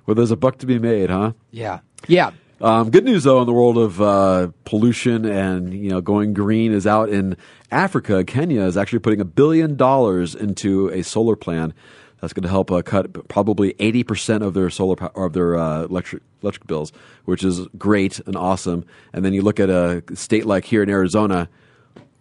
[0.07, 1.33] there's a buck to be made, huh?
[1.51, 1.81] Yeah.
[2.07, 2.31] Yeah.
[2.61, 6.73] Um, good news though in the world of uh, pollution and you know going green
[6.73, 7.37] is out in
[7.71, 8.25] Africa.
[8.25, 11.73] Kenya is actually putting a billion dollars into a solar plan
[12.21, 15.85] that's going to help uh, cut probably eighty percent of their solar of their uh,
[15.85, 16.93] electric electric bills,
[17.27, 18.85] which is great and awesome.
[19.13, 21.49] And then you look at a state like here in Arizona,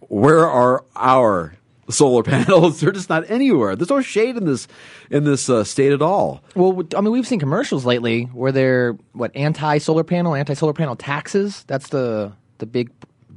[0.02, 1.57] where are our
[1.90, 2.80] solar panels?
[2.80, 3.76] They're just not anywhere.
[3.76, 4.68] There's no shade in this
[5.10, 6.42] in this uh, state at all.
[6.54, 10.72] Well, I mean, we've seen commercials lately where they're what anti solar panel, anti solar
[10.72, 11.64] panel taxes.
[11.66, 12.90] That's the the big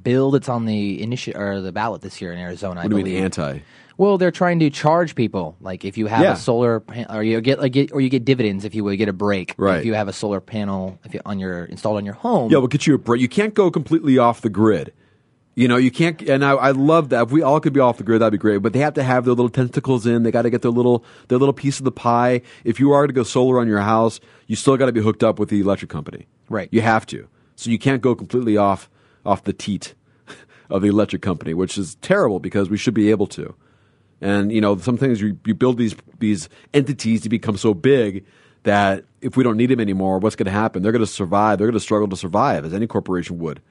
[0.03, 2.79] bill that's on the initiative or the ballot this year in Arizona.
[2.81, 3.59] I What do you mean anti?
[3.97, 6.33] Well, they're trying to charge people like if you have Yeah.
[6.33, 8.97] a solar pan- or you get like get, or you get dividends if you would
[8.97, 9.53] get a break.
[9.57, 9.77] Right.
[9.79, 12.49] If you have a solar panel if you, on your installed on your home.
[12.51, 13.21] Yeah, we'll get you a break.
[13.21, 14.91] You can't go completely off the grid.
[15.53, 16.21] You know, you can't.
[16.21, 17.23] And I, I love that.
[17.23, 18.57] If we all could be off the grid, that'd be great.
[18.59, 20.23] But they have to have their little tentacles in.
[20.23, 22.41] They got to get their little their little piece of the pie.
[22.63, 25.23] If you are to go solar on your house, you still got to be hooked
[25.23, 26.27] up with the electric company.
[26.49, 26.69] Right.
[26.71, 27.27] You have to.
[27.55, 28.89] So you can't go completely off
[29.25, 29.93] off the teat
[30.69, 33.53] of the electric company, which is terrible because we should be able to.
[34.21, 38.25] And you know, some things you, you build these these entities to become so big
[38.63, 40.83] that if we don't need them anymore, what's going to happen?
[40.83, 41.57] They're going to survive.
[41.57, 43.61] They're going to struggle to survive, as any corporation would,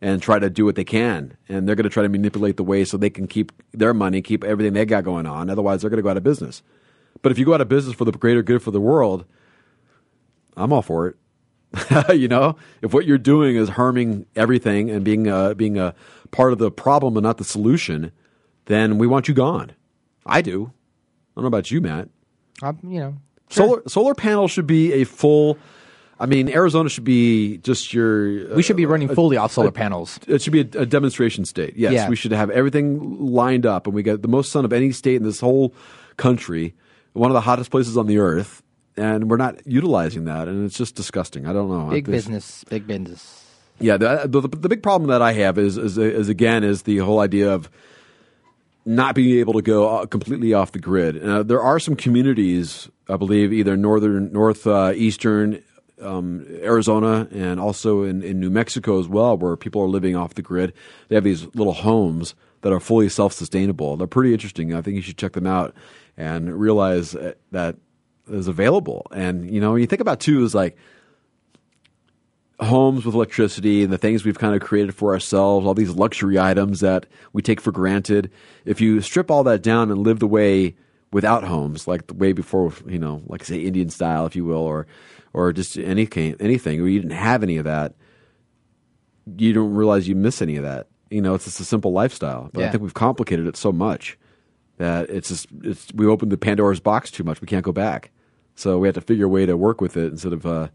[0.00, 1.36] and try to do what they can.
[1.48, 4.22] And they're going to try to manipulate the way so they can keep their money,
[4.22, 5.50] keep everything they got going on.
[5.50, 6.62] Otherwise, they're going to go out of business.
[7.22, 9.24] But if you go out of business for the greater good for the world,
[10.56, 11.16] I'm all for it.
[12.14, 15.94] you know, if what you're doing is harming everything and being uh, being a
[16.30, 18.12] part of the problem and not the solution,
[18.66, 19.72] then we want you gone.
[20.24, 20.72] I do.
[20.72, 22.08] I don't know about you, Matt.
[22.62, 23.16] Um, you know,
[23.50, 25.58] Solar solar panels should be a full.
[26.18, 28.54] I mean, Arizona should be just your.
[28.54, 30.18] we should be uh, running a- fully off solar a- panels.
[30.26, 31.74] It should be a, a demonstration state.
[31.76, 32.08] Yes, Yeah.
[32.08, 35.16] we should have everything lined up, and we get the most sun of any state
[35.16, 35.74] in this whole
[36.16, 36.74] country,
[37.12, 38.62] one of the hottest places on the earth,
[38.96, 41.46] and we're not utilizing that, and it's just disgusting.
[41.46, 41.90] I don't know.
[41.90, 43.44] Big business, big business.
[43.78, 46.96] yeah, the, the the big problem that I have is is, is again is the
[46.98, 47.68] whole idea of
[48.86, 51.22] not being able to go uh, completely off the grid.
[51.22, 55.62] Uh, there are some communities, I believe, either northern, north, uh, eastern
[56.00, 60.34] um, Arizona, and also in, in New Mexico as well, where people are living off
[60.34, 60.72] the grid.
[61.08, 63.96] They have these little homes that are fully self sustainable.
[63.96, 64.74] They're pretty interesting.
[64.74, 65.74] I think you should check them out
[66.16, 67.76] and realize uh, that
[68.28, 69.06] is available.
[69.12, 70.76] And you know, when you think about too, is like
[72.60, 76.38] homes with electricity and the things we've kind of created for ourselves, all these luxury
[76.38, 78.30] items that we take for granted.
[78.64, 80.74] If you strip all that down and live the way
[81.12, 84.56] without homes, like the way before, you know, like say Indian style, if you will,
[84.56, 84.86] or
[85.36, 87.94] or just anything, anything, or you didn't have any of that,
[89.36, 90.88] you don't realize you miss any of that.
[91.10, 92.48] You know, it's just a simple lifestyle.
[92.54, 94.18] But I think we've complicated it so much
[94.78, 97.42] that it's just it's we opened the Pandora's box too much.
[97.42, 98.10] We can't go back.
[98.54, 100.68] So we have to figure a way to work with it instead of uh,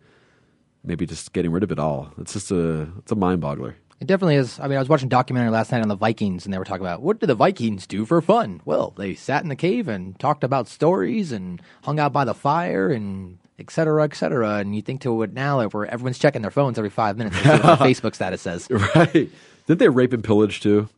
[0.84, 2.14] maybe just getting rid of it all.
[2.20, 3.74] It's just a it's a mind boggler.
[4.00, 4.60] It definitely is.
[4.60, 6.66] I mean, I was watching a documentary last night on the Vikings, and they were
[6.66, 8.62] talking about what do the Vikings do for fun?
[8.64, 12.36] Well, they sat in the cave and talked about stories and hung out by the
[12.36, 14.56] fire and et cetera, et cetera.
[14.56, 17.44] And you think to it now, where everyone's checking their phones every five minutes to
[17.44, 18.68] see what their Facebook status says.
[18.70, 19.30] Right?
[19.68, 20.90] Didn't they rape and pillage too?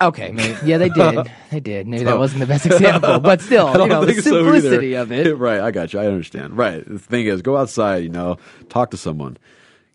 [0.00, 1.30] Okay, maybe, yeah, they did.
[1.50, 1.86] They did.
[1.86, 5.12] Maybe that wasn't the best example, but still, you know, the think so simplicity of
[5.12, 5.36] it.
[5.38, 6.00] right, I got you.
[6.00, 6.56] I understand.
[6.56, 6.84] Right.
[6.84, 8.02] The thing is, go outside.
[8.02, 8.38] You know,
[8.68, 9.36] talk to someone,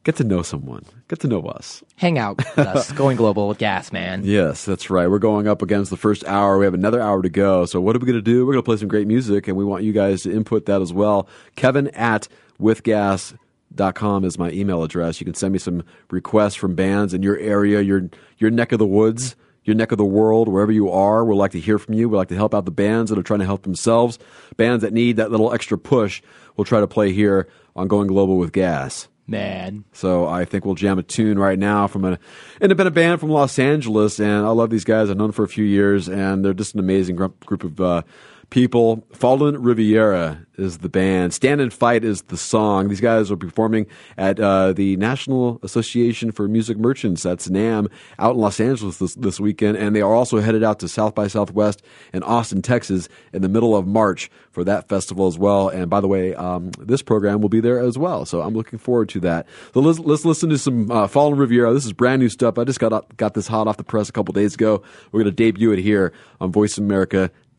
[0.03, 1.83] get to know someone, get to know us.
[1.95, 4.21] Hang out with us, going global with Gass, man.
[4.23, 5.09] Yes, that's right.
[5.09, 6.57] We're going up against the first hour.
[6.57, 7.65] We have another hour to go.
[7.65, 8.45] So what are we going to do?
[8.45, 10.81] We're going to play some great music, and we want you guys to input that
[10.81, 11.27] as well.
[11.55, 12.27] Kevin at
[12.59, 15.19] withgas.com is my email address.
[15.19, 18.79] You can send me some requests from bands in your area, your your neck of
[18.79, 21.25] the woods, your neck of the world, wherever you are.
[21.25, 22.09] We'd like to hear from you.
[22.09, 24.17] We'd like to help out the bands that are trying to help themselves.
[24.57, 26.21] Bands that need that little extra push,
[26.55, 29.07] we'll try to play here on Going Global with Gass.
[29.29, 29.85] Man.
[29.93, 32.17] So I think we'll jam a tune right now from an
[32.59, 35.09] independent band from Los Angeles, and I love these guys.
[35.09, 38.01] I've known them for a few years, and they're just an amazing group of uh,
[38.49, 39.03] people.
[39.13, 41.33] Fallen Riviera is the band.
[41.33, 42.89] Stand and Fight is the song.
[42.89, 43.87] These guys are performing
[44.17, 49.15] at uh, the National Association for Music Merchants, that's NAMM, out in Los Angeles this,
[49.15, 51.81] this weekend, and they are also headed out to South by Southwest
[52.13, 55.69] in Austin, Texas, in the middle of March for that festival as well.
[55.69, 58.79] And by the way, um, this program will be there as well, so I'm looking
[58.79, 59.47] forward to that.
[59.73, 61.73] So let's, let's listen to some uh, Fallen Riviera.
[61.73, 62.57] This is brand new stuff.
[62.57, 64.83] I just got got this hot off the press a couple days ago.
[65.11, 66.51] We're going to debut it here on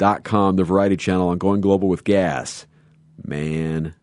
[0.01, 2.67] VoiceAmerica.com, the variety channel on Going Global with Gass.
[3.25, 3.95] Man.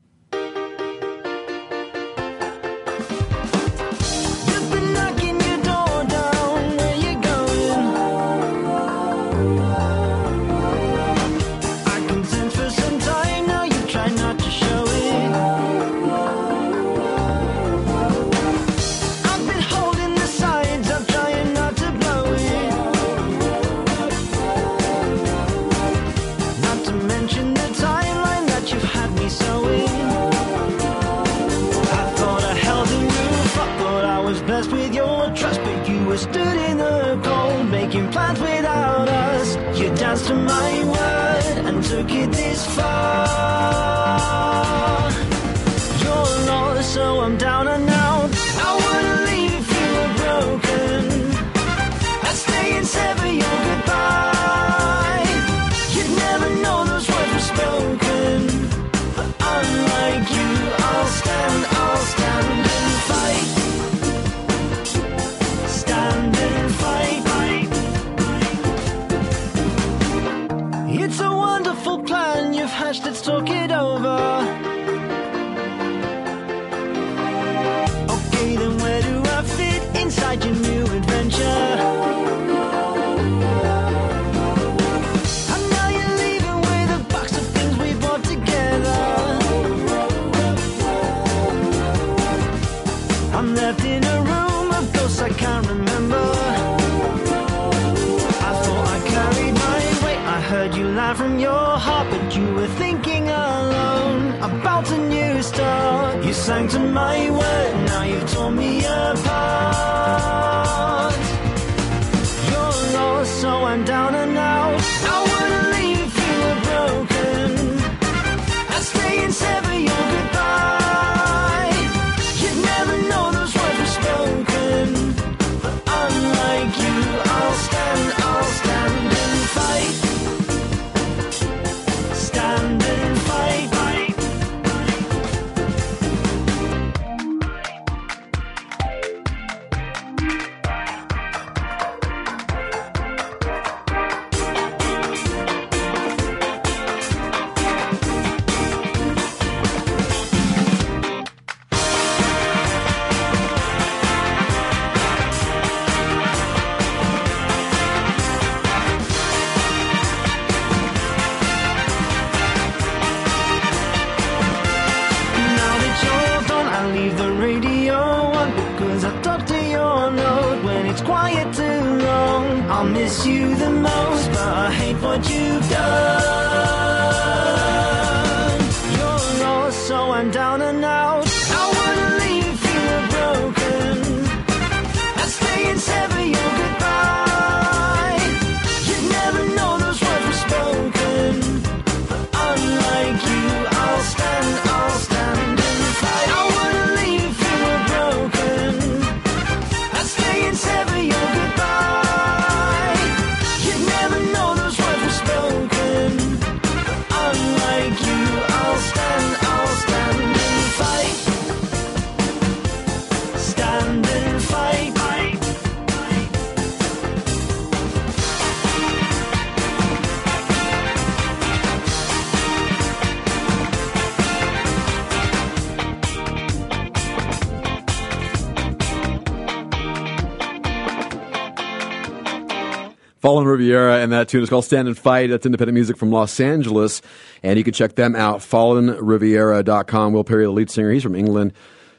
[233.27, 235.29] Fallen Riviera, and that tune is called Stand and Fight.
[235.29, 237.01] That's independent music from Los Angeles,
[237.43, 240.13] and you can check them out, fallenriviera.com.
[240.13, 241.51] Will Perry, the lead singer, he's from England.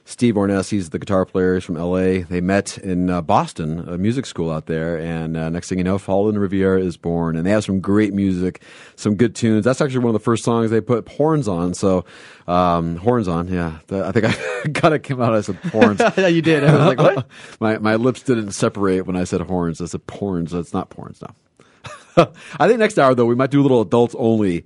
[0.09, 2.25] Steve Orness, he's the guitar player, he's from LA.
[2.27, 5.85] They met in uh, Boston, a music school out there, and uh, next thing you
[5.85, 7.37] know, Fallen Riviera is born.
[7.37, 8.63] And they have some great music,
[8.97, 9.67] some good tunes.
[9.67, 12.07] That's actually one of the first songs they put horns on, so
[12.47, 13.81] um, horns on, yeah.
[13.89, 16.01] The- I think I kind of came out, I said horns.
[16.17, 16.65] Yeah, you did.
[16.65, 17.27] I was like, what?
[17.61, 19.83] my my lips didn't separate when I said horns.
[19.83, 20.51] I said porns.
[20.51, 21.21] That's not porns.
[21.21, 22.33] No.
[22.59, 24.65] I think next hour though we might do a little adults only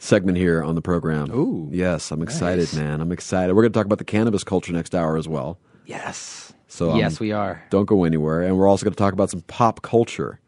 [0.00, 1.30] segment here on the program.
[1.32, 2.74] Ooh, yes, I'm excited, nice.
[2.74, 3.00] man.
[3.00, 3.54] I'm excited.
[3.54, 5.58] We're going to talk about the cannabis culture next hour as well.
[5.86, 6.52] Yes.
[6.66, 7.62] So um, yes, we are.
[7.70, 10.40] Don't go anywhere, and we're also going to talk about some pop culture.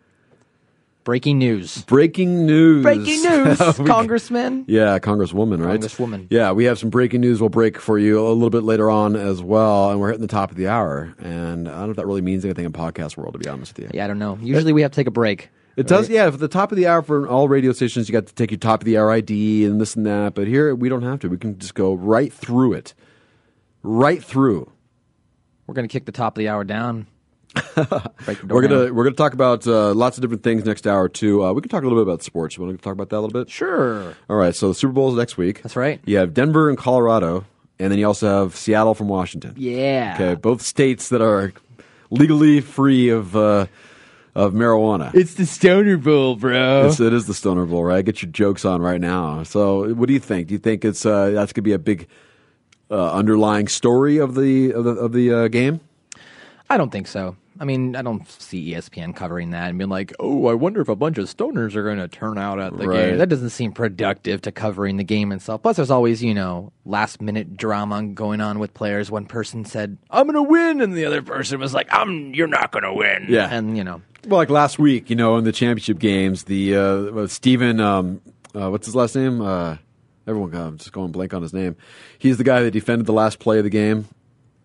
[1.04, 1.82] Breaking news.
[1.82, 2.84] Breaking news.
[2.84, 3.58] Breaking news.
[3.78, 4.64] We- Congressman.
[4.68, 5.80] Yeah, Congresswoman, right?
[5.80, 6.28] Congresswoman.
[6.30, 9.16] Yeah, we have some breaking news we'll break for you a little bit later on
[9.16, 11.12] as well, and we're hitting the top of the hour.
[11.18, 13.76] And I don't know if that really means anything in podcast world, to be honest
[13.76, 13.90] with you.
[13.92, 14.38] Yeah, I don't know.
[14.40, 15.50] Usually we have to take a break.
[15.76, 16.30] It does, yeah.
[16.30, 18.58] For the top of the hour for all radio stations, you got to take your
[18.58, 20.34] top of the hour ID and this and that.
[20.34, 21.28] But here we don't have to.
[21.28, 22.94] We can just go right through it,
[23.82, 24.70] right through.
[25.66, 27.06] We're going to kick the top of the hour down.
[27.54, 28.94] Break the door We're gonna down.
[28.94, 31.44] we're gonna talk about uh, lots of different things next hour too.
[31.44, 32.56] Uh, we can talk a little bit about sports.
[32.56, 33.50] You want to talk about that a little bit?
[33.50, 34.16] Sure.
[34.30, 34.54] All right.
[34.54, 35.62] So the Super Bowl is next week.
[35.62, 36.00] That's right.
[36.06, 37.44] You have Denver and Colorado,
[37.78, 39.52] and then you also have Seattle from Washington.
[39.58, 40.14] Yeah.
[40.18, 41.52] Okay, both states that are
[42.10, 43.66] legally free of uh,
[44.34, 45.14] of marijuana.
[45.14, 46.86] It's the Stoner Bowl, bro.
[46.86, 47.98] It's, it is the Stoner Bowl, right?
[47.98, 49.42] I get your jokes on right now.
[49.42, 50.48] So, what do you think?
[50.48, 52.08] Do you think it's uh, that's going to be a big
[52.90, 55.80] uh, underlying story of the of the, of the uh, game?
[56.70, 57.36] I don't think so.
[57.62, 60.88] I mean, I don't see ESPN covering that and being like, "Oh, I wonder if
[60.88, 63.10] a bunch of stoners are going to turn out at the Right.
[63.10, 65.62] game." That doesn't seem productive to covering the game itself.
[65.62, 69.12] Plus, there's always you know last minute drama going on with players.
[69.12, 72.48] One person said, "I'm going to win," and the other person was like, "I'm you're
[72.48, 73.48] not going to win." Yeah.
[73.48, 76.80] and you know, Well, like last week, you know, in the championship games, the uh,
[76.82, 78.20] uh, Stephen, um,
[78.56, 79.40] uh, what's his last name?
[79.40, 79.76] Uh,
[80.26, 81.76] everyone, I'm just going blank on his name.
[82.18, 84.06] He's the guy that defended the last play of the game.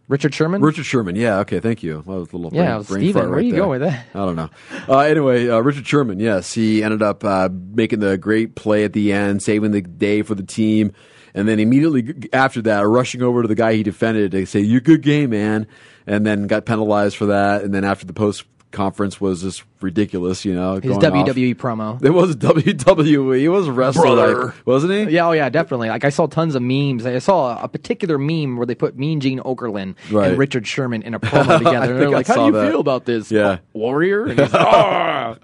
[0.07, 0.61] Richard Sherman.
[0.61, 1.97] Richard Sherman, yeah, okay, thank you.
[1.97, 3.21] That was a little Yeah, brain, brain Steven.
[3.23, 3.59] Where right you there.
[3.61, 4.05] going with that?
[4.13, 4.49] I don't know.
[4.87, 8.93] Uh, anyway, uh, Richard Sherman, yes, he ended up uh, making the great play at
[8.93, 10.93] the end, saving the day for the team,
[11.33, 14.79] and then immediately after that, rushing over to the guy he defended to say, "You
[14.79, 15.67] good game, man,"
[16.07, 20.45] and then got penalized for that, and then after the post conference was just ridiculous,
[20.45, 20.75] you know.
[20.75, 21.27] his going off.
[21.27, 22.03] WWE promo.
[22.07, 23.39] It was WWE.
[23.39, 25.15] He was wrestling, wasn't he?
[25.15, 25.89] Yeah, oh yeah, definitely.
[25.89, 27.05] Like I saw tons of memes.
[27.05, 30.29] I saw a particular meme where they put Mean Gene Okerlund Right.
[30.29, 31.77] and Richard Sherman in a promo together.
[31.93, 32.69] And they're think I like, "How do you that.
[32.71, 33.59] feel about this, Yeah.
[33.73, 35.37] Warrior?" And like, "Ah."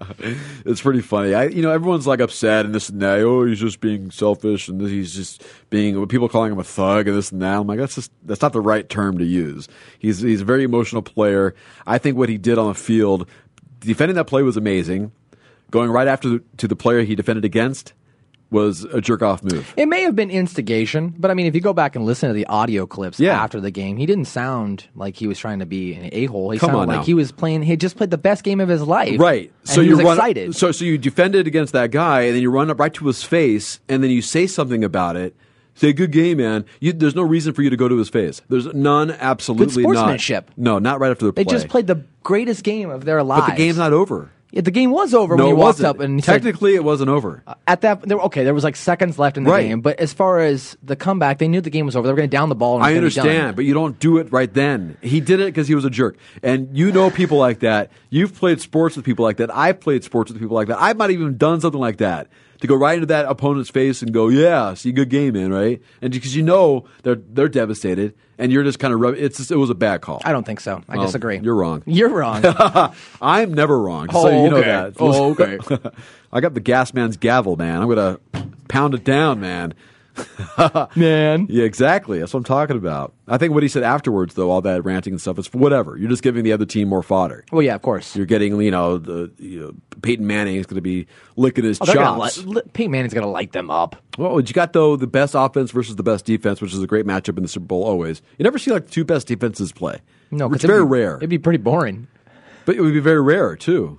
[0.64, 1.34] it's pretty funny.
[1.34, 3.20] I, you know, everyone's like upset and this and that.
[3.20, 6.04] Oh, he's just being selfish, and this, he's just being.
[6.08, 7.58] People calling him a thug and this and that.
[7.60, 9.68] I'm like, that's just that's not the right term to use.
[9.98, 11.54] He's he's a very emotional player.
[11.86, 13.28] I think what he did on the field,
[13.84, 15.12] defending that play was amazing.
[15.70, 17.92] Going right after the, to the player he defended against
[18.50, 19.74] was a jerk off move.
[19.76, 22.34] It may have been instigation, but I mean, if you go back and listen to
[22.34, 23.42] the audio clips Yeah.
[23.42, 26.50] after the game, he didn't sound like he was trying to be an a hole.
[26.50, 27.04] He Come sounded like now.
[27.04, 27.62] he was playing.
[27.62, 29.50] He just played the best game of his life, Right.
[29.64, 30.54] so you was run, excited.
[30.54, 33.24] So so you defended against that guy, and then you run up right to his
[33.24, 35.34] face, and then you say something about it.
[35.74, 38.42] Say, "Good game, man." You, there's no reason for you to go to his face.
[38.48, 39.10] There's none.
[39.10, 39.92] Absolutely not.
[39.94, 40.50] sportsmanship.
[40.56, 41.44] No, not right after the play.
[41.44, 43.46] they just played the greatest game of their lives.
[43.46, 44.30] but the game's not over.
[44.52, 45.86] Yeah, the game was over no, when he walked wasn't.
[45.88, 47.42] up and he said, technically it wasn't over.
[47.44, 49.66] Uh, at that there, okay there was like seconds left in the Right.
[49.66, 52.18] game but as far as the comeback they knew the game was over they were
[52.18, 53.98] going to down the ball and it I was gonna be understand, but you don't
[53.98, 54.96] do it right then.
[55.02, 56.16] He did it because he was a jerk.
[56.40, 57.90] And you know people like that.
[58.10, 59.52] You've played sports with people like that.
[59.52, 60.80] I've played sports with people like that.
[60.80, 62.28] I might have even done something like that
[62.64, 65.82] to go right into that opponent's face and go, "Yeah, see, good game, man," right?
[66.00, 69.50] And because you know they're they're devastated, and you're just kind of rub- it's just,
[69.50, 70.22] it was a bad call.
[70.24, 71.82] i don't think so i disagree You're wrong.
[71.84, 72.42] you're wrong
[73.20, 74.08] I'm never wrong.
[74.14, 74.66] Oh, so you oh, know okay.
[74.66, 74.94] that.
[74.98, 75.90] Oh, okay.
[76.32, 77.82] I got the Gass man's gavel, man.
[77.82, 78.18] I'm gonna
[78.68, 79.74] pound it down, man.
[80.96, 81.46] Man.
[81.48, 82.18] Yeah, exactly.
[82.18, 83.12] That's what I'm talking about.
[83.26, 85.96] I think what he said afterwards, though, all that ranting and stuff, it's whatever.
[85.96, 87.44] You're just giving the other team more fodder.
[87.52, 88.14] Well, yeah, of course.
[88.14, 91.06] You're getting, you know, the you know, Peyton Manning is going to be
[91.36, 92.44] licking his Oh, chops.
[92.44, 93.96] li- Peyton Manning's going to light them up.
[94.18, 97.06] Well, you got though the best offense versus the best defense, which is a great
[97.06, 98.22] matchup in the Super Bowl always.
[98.38, 99.98] You never see like the two best defenses play.
[100.30, 101.16] No, it's very be- rare.
[101.16, 102.06] It'd be pretty boring.
[102.66, 103.98] But it would be very rare too.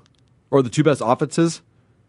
[0.51, 1.61] Or the two best offenses.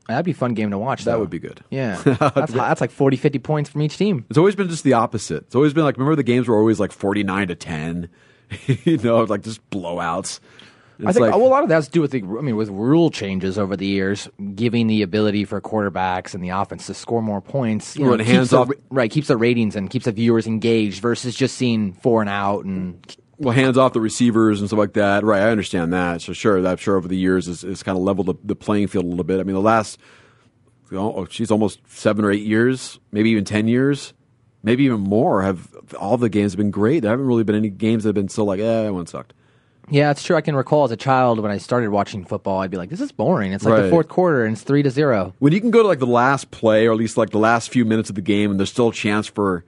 [0.09, 1.05] That'd be a fun game to watch.
[1.05, 1.21] That though.
[1.21, 1.63] would be good.
[1.71, 1.97] Yeah,
[2.35, 4.25] that's, that's like 40, 50 points from each team.
[4.31, 5.45] It's always been just the opposite.
[5.45, 8.09] It's always been like remember the games were always like forty nine to ten.
[8.67, 10.41] you know, like just blowouts.
[11.05, 12.57] I think like, well, a lot of that has to do with the, I mean,
[12.57, 16.95] with rule changes over the years, giving the ability for quarterbacks and the offense to
[16.95, 17.97] score more points.
[17.97, 19.11] You know, hands the- off- right?
[19.11, 23.05] Keeps the ratings and keeps the viewers engaged versus just seeing four and out and
[23.39, 25.25] well, hands off the receivers and stuff like that.
[25.25, 26.23] Right, I understand that.
[26.23, 28.57] So sure, that I'm sure over the years is, is kind of leveled the, the
[28.57, 29.41] playing field a little bit.
[29.41, 29.99] I mean, the last,
[30.93, 34.15] oh, she's almost seven or eight years, maybe even ten years,
[34.63, 35.43] maybe even more.
[35.43, 35.69] Have
[35.99, 37.01] all the games have been great?
[37.01, 39.33] There haven't really been any games that have been so like, eh, that one sucked.
[39.89, 40.35] Yeah, it's true.
[40.35, 43.01] I can recall as a child when I started watching football, I'd be like, "This
[43.01, 43.83] is boring." It's like Right.
[43.83, 45.33] the fourth quarter and it's three to zero.
[45.39, 47.71] When you can go to like the last play or at least like the last
[47.71, 49.65] few minutes of the game, and there's still a chance for,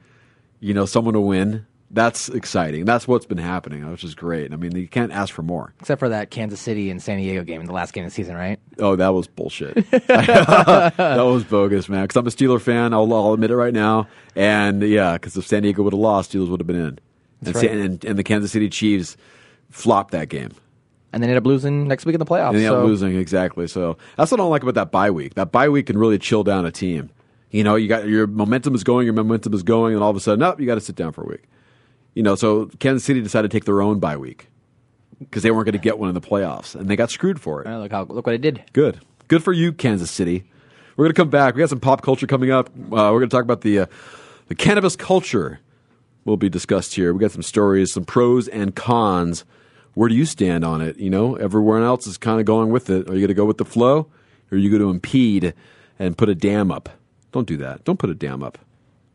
[0.59, 1.67] you know, someone to win.
[1.91, 2.85] That's exciting.
[2.85, 4.53] That's what's been happening, which is great.
[4.53, 5.73] I mean, you can't ask for more.
[5.81, 8.15] Except for that Kansas City and San Diego game, in the last game of the
[8.15, 8.61] season, right?
[8.79, 9.75] Oh, that was bullshit.
[10.07, 12.05] that was bogus, man.
[12.05, 12.93] Because I'm a Steeler fan.
[12.93, 14.07] I'll, I'll admit it right now.
[14.37, 16.87] And yeah, because if San Diego would have lost, Steelers would have been in.
[16.87, 17.01] And,
[17.43, 19.17] That's San- and, and the Kansas City Chiefs
[19.71, 20.53] flopped that game.
[21.15, 22.51] And then ended up losing next week in the playoffs.
[22.51, 23.67] And they ended so- up losing exactly.
[23.67, 25.35] So that's what I don't like about that bye week.
[25.35, 27.09] That bye week can really chill down a team.
[27.51, 30.17] You know, you got your momentum is going, your momentum is going, and all of
[30.17, 31.45] a sudden, up, you got to sit down for a week.
[32.15, 34.49] You know, so Kansas City decided to take their own bye week
[35.19, 37.63] because they weren't going to get one in the playoffs, and they got screwed for
[37.63, 37.69] it.
[37.69, 38.65] Look how look what it did.
[38.73, 39.01] Good.
[39.29, 40.45] Good for you, Kansas City.
[40.97, 41.55] We're going to come back.
[41.55, 42.69] We got some pop culture coming up.
[42.69, 43.87] Uh, we're going to talk about the uh,
[44.49, 45.61] the cannabis culture.
[46.25, 47.15] Will be discussed here.
[47.15, 49.47] We got some stories, some pros and cons.
[49.95, 50.99] Where do you stand on it?
[50.99, 53.09] You know, everyone else is kind of going with it.
[53.09, 54.11] Are you going to go with the flow,
[54.51, 55.55] or are you going to impede
[55.99, 56.91] and put a dam up?
[57.33, 57.85] Don't do that.
[57.85, 58.59] Don't put a dam up.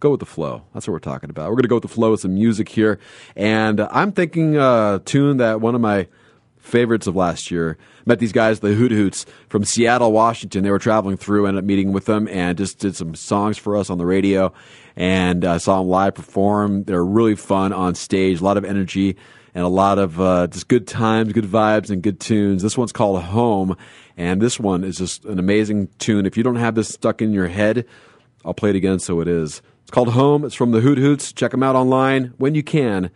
[0.04, 0.64] Go with the flow.
[0.74, 1.46] That's what we're talking about.
[1.46, 3.00] We're going to go with the flow with some music here,
[3.38, 6.10] and uh, I'm thinking a tune that one of my
[6.58, 7.78] favorites of last year.
[8.06, 10.66] Met these guys, the Hoot Hoots from Seattle, Washington.
[10.66, 13.78] They were traveling through, ended up meeting with them, and just did some songs for
[13.78, 14.52] us on the radio.
[14.98, 16.84] And I saw them live perform.
[16.84, 19.16] They're really fun on stage, a lot of energy
[19.56, 22.62] and a lot of uh, just good times, good vibes, and good tunes.
[22.62, 23.78] This one's called Home,
[24.18, 26.26] and this one is just an amazing tune.
[26.26, 27.86] If you don't have this stuck in your head,
[28.44, 29.62] I'll play it again so it is.
[29.84, 30.44] It's called Home.
[30.44, 31.32] It's from the Hoot Hoots.
[31.32, 33.12] Check them out online when you can.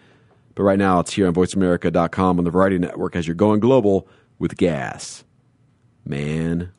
[0.55, 4.07] But right now, it's here on VoiceAmerica.com on the Variety Network as you're going global
[4.39, 5.23] with Gass.
[6.05, 6.71] Man.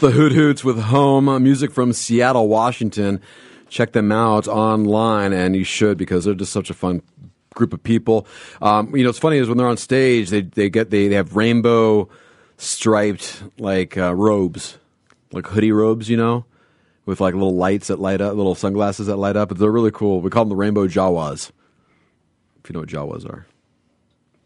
[0.00, 3.20] The Hoot Hoots with Home uh, music from Seattle, Washington.
[3.70, 7.00] Check them out online, and you should because they're just such a fun
[7.54, 8.26] group of people.
[8.60, 11.14] Um, you know, it's funny is when they're on stage, they they get they, they
[11.14, 12.10] have rainbow
[12.58, 14.78] striped like uh, robes,
[15.32, 16.44] like hoodie robes, you know,
[17.06, 19.48] with like little lights that light up, little sunglasses that light up.
[19.48, 20.20] But They're really cool.
[20.20, 21.50] We call them the Rainbow Jawas.
[22.62, 23.46] If you know what Jawas are.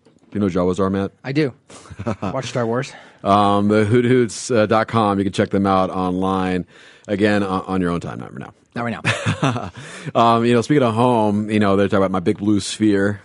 [0.05, 1.11] Do you know what Jawas are, Matt?
[1.25, 1.53] I do.
[2.23, 2.93] Watch Star Wars.
[3.23, 5.19] Um, the hoothoots.com.
[5.19, 6.67] You can check them out online.
[7.09, 8.55] Again, on, on your own time, not right now.
[8.75, 9.71] Not right now.
[10.15, 13.21] Um, you know, speaking of home, you know, they're talking about my big blue sphere,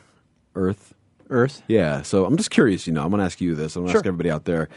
[0.56, 0.94] Earth.
[1.30, 1.62] Earth.
[1.68, 2.02] Yeah.
[2.02, 3.76] So I'm just curious, you know, I'm going to ask you this.
[3.76, 4.00] I'm going to Sure.
[4.00, 4.70] ask everybody out there.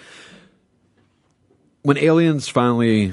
[1.82, 3.12] When aliens finally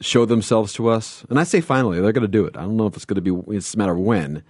[0.00, 2.56] show themselves to us, and I say finally, they're going to do it.
[2.56, 4.42] I don't know if it's going to be, it's a matter of when.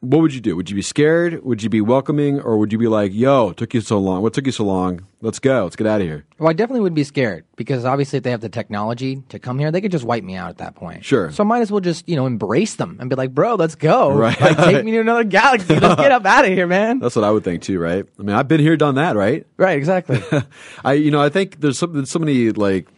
[0.00, 0.56] What would you do?
[0.56, 1.44] Would you be scared?
[1.44, 2.40] Would you be welcoming?
[2.40, 4.22] Or would you be like, yo, took you so long?
[4.22, 5.06] What took you so long?
[5.20, 5.64] Let's go.
[5.64, 6.24] Let's get out of here.
[6.38, 9.58] Well, I definitely would be scared because obviously, if they have the technology to come
[9.58, 11.04] here, they could just wipe me out at that point.
[11.04, 11.30] Sure.
[11.30, 13.74] So I might as well just you know embrace them and be like, "Bro, let's
[13.74, 14.10] go.
[14.12, 14.40] Right.
[14.40, 15.78] Like, take me to another galaxy.
[15.78, 18.06] Let's get up out of here, man." That's what I would think too, right?
[18.18, 19.46] I mean, I've been here, done that, right?
[19.58, 19.76] Right.
[19.76, 20.22] Exactly.
[20.84, 22.88] I, you know, I think there's some, there's so many like,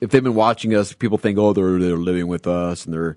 [0.00, 3.16] if they've been watching us, people think, oh, they're they're living with us, and they're,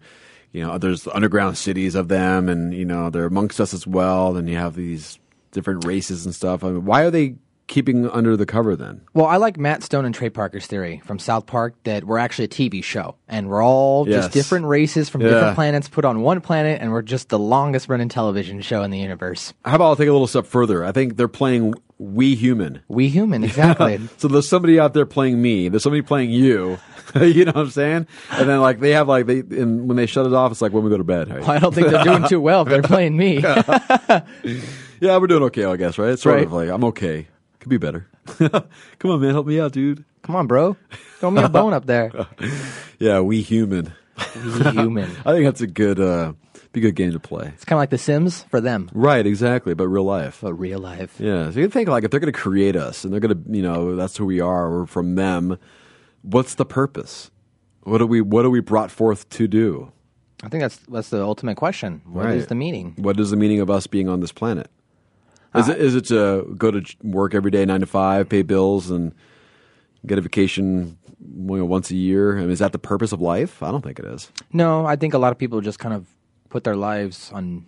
[0.52, 4.36] you know, there's underground cities of them, and you know, they're amongst us as well.
[4.38, 5.18] And you have these
[5.52, 6.64] different races and stuff.
[6.64, 7.36] I mean, why are they
[7.68, 8.99] keeping under the cover then?
[9.14, 12.45] Well, I like Matt Stone and Trey Parker's theory from South Park that we're actually
[12.45, 14.24] a TV show and we're all Yes.
[14.26, 15.30] just different races from Yeah.
[15.30, 18.91] different planets put on one planet and we're just the longest running television show in
[18.91, 19.54] the universe.
[19.64, 20.84] How about I'll take a little step further?
[20.84, 22.82] I think they're playing We Human.
[22.89, 24.02] We Human, exactly.
[24.18, 25.70] so there's somebody out there playing me.
[25.70, 26.78] There's somebody playing you.
[27.22, 28.07] you know what I'm saying?
[28.32, 30.72] And then like they have like they and when they shut it off, it's like
[30.74, 31.30] when we go to bed.
[31.30, 31.41] Right?
[31.41, 33.39] Well, I don't think they're doing too well if they're playing me.
[34.99, 35.97] yeah, we're doing okay, I guess.
[35.97, 36.12] Right?
[36.12, 36.45] It's sort Right.
[36.45, 37.28] of like I'm okay.
[37.59, 38.07] Could be better.
[38.38, 40.03] Come on, man, help me out, dude.
[40.22, 40.76] Come on, bro.
[41.20, 42.12] Throw me a bone up there.
[42.99, 43.93] Yeah, We Human.
[44.36, 45.09] We Human.
[45.26, 46.34] I think that's a good, uh,
[46.72, 47.47] be a good game to play.
[47.55, 50.39] It's kind of like The Sims for them, Right, exactly, but real life.
[50.41, 51.16] but real life.
[51.20, 53.51] Yeah, so you think like if they're going to create us and they're going to,
[53.51, 54.70] you know, that's who we are.
[54.72, 55.57] We're from them.
[56.22, 57.32] What's the purpose?
[57.84, 58.22] What are we?
[58.22, 59.91] What are we brought forth to do?
[60.43, 62.01] I think that's that's the ultimate question.
[62.05, 62.49] What is Right.
[62.49, 62.93] the meaning?
[62.97, 64.69] What is the meaning of us being on this planet?
[65.55, 68.41] Is Uh, it is it to go to work every day, nine to five, pay
[68.43, 69.13] bills, and
[70.05, 72.38] get a vacation you know, once a year?
[72.38, 73.61] I mean, is that the purpose of life?
[73.63, 74.32] I don't think it is.
[74.53, 76.05] No, I think a lot of people just kind of
[76.49, 77.65] put their lives on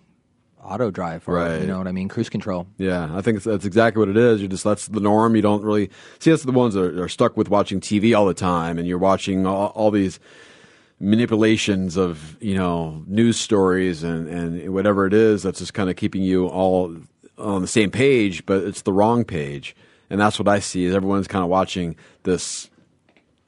[0.64, 1.60] auto drive, or Right.
[1.60, 2.66] you know what I mean, cruise control.
[2.78, 4.40] Yeah, I think that's exactly what it is.
[4.42, 5.36] You just that's the norm.
[5.36, 8.26] You don't really see that's the ones that are, are stuck with watching TV all
[8.26, 10.18] the time, and you're watching all, all these
[11.00, 15.96] manipulations of you know news stories and and whatever it is that's just kind of
[15.96, 16.96] keeping you all
[17.36, 19.74] on the same page, but it's the wrong page,
[20.08, 22.70] and that's what I see is everyone's kind of watching this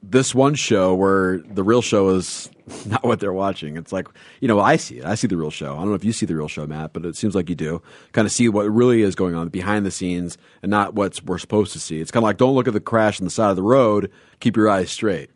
[0.03, 2.49] this one show where the real show is
[2.85, 3.77] not what they're watching.
[3.77, 4.07] It's like,
[4.39, 5.05] you know, I see it.
[5.05, 5.73] I see the real show.
[5.73, 7.55] I don't know if you see the real show, Matt, but it seems like you
[7.55, 7.81] do.
[8.11, 11.37] Kind of see what really is going on behind the scenes and not what we're
[11.37, 11.99] supposed to see.
[11.99, 14.11] It's kind of like don't look at the crash on the side of the road,
[14.39, 15.29] keep your eyes straight,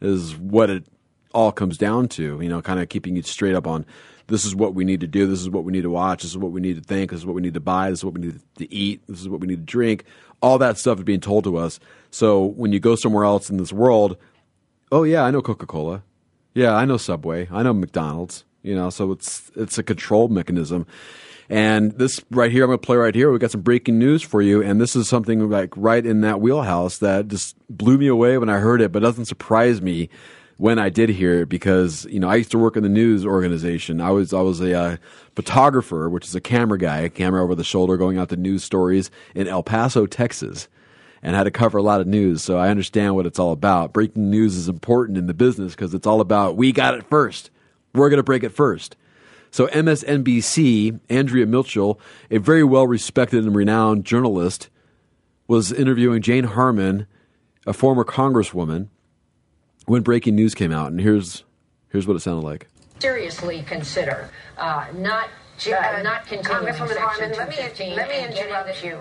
[0.00, 0.84] is what it
[1.32, 3.84] all comes down to, you know, kind of keeping you straight up on
[4.30, 6.30] this is what we need to do, this is what we need to watch, this
[6.30, 8.04] is what we need to think, this is what we need to buy, this is
[8.04, 10.04] what we need to eat, this is what we need to drink.
[10.42, 11.80] All that stuff is being told to us.
[12.10, 14.16] So when you go somewhere else in this world,
[14.90, 16.02] oh yeah, I know Coca Cola.
[16.54, 17.48] Yeah, I know Subway.
[17.50, 18.44] I know McDonald's.
[18.62, 20.86] You know, so it's it's a control mechanism.
[21.48, 23.32] And this right here, I'm going to play right here.
[23.32, 26.40] We got some breaking news for you, and this is something like right in that
[26.40, 30.10] wheelhouse that just blew me away when I heard it, but doesn't surprise me
[30.60, 33.24] when I did hear it because you know I used to work in the news
[33.24, 33.98] organization.
[33.98, 34.96] I was I was a uh,
[35.34, 38.62] photographer, which is a camera guy, a camera over the shoulder, going out to news
[38.62, 40.68] stories in El Paso, Texas,
[41.22, 42.42] and had to cover a lot of news.
[42.42, 43.94] So I understand what it's all about.
[43.94, 47.50] Breaking news is important in the business because it's all about we got it first.
[47.94, 48.96] We're going to break it first.
[49.50, 51.98] So MSNBC, Andrea Mitchell,
[52.30, 54.68] a very well respected and renowned journalist,
[55.48, 57.06] was interviewing Jane Harman,
[57.66, 58.88] a former congresswoman,
[59.90, 60.92] when breaking news came out.
[60.92, 61.42] And here's
[61.88, 62.68] here's what it sounded like.
[63.00, 65.28] seriously consider uh, not
[65.66, 69.00] uh, uh, not continuing Congresswoman Section Harman, let me, let me interrupt the- you.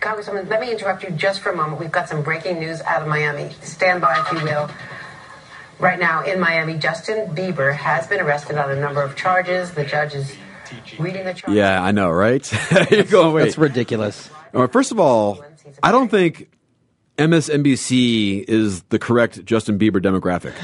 [0.00, 1.80] Congresswoman, let me interrupt you just for a moment.
[1.80, 3.50] We've got some breaking news out of Miami.
[3.62, 4.70] Stand by, if you will.
[5.78, 9.72] Right now in Miami, Justin Bieber has been arrested on a number of charges.
[9.72, 10.36] The judge is
[10.98, 11.56] reading the charges.
[11.56, 12.44] Yeah, I know, right?
[12.90, 13.44] You're going, wait.
[13.44, 14.30] That's ridiculous.
[14.54, 15.42] All right, first of all,
[15.82, 16.48] I don't think
[17.18, 20.54] MSNBC is the correct Justin Bieber demographic.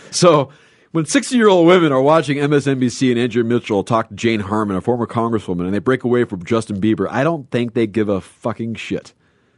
[0.10, 0.50] so
[0.92, 4.76] when 60 year old women are watching MSNBC and Andrea Mitchell talk to Jane Harman,
[4.76, 8.08] a former congresswoman, and they break away from Justin Bieber, I don't think they give
[8.08, 9.12] a fucking shit.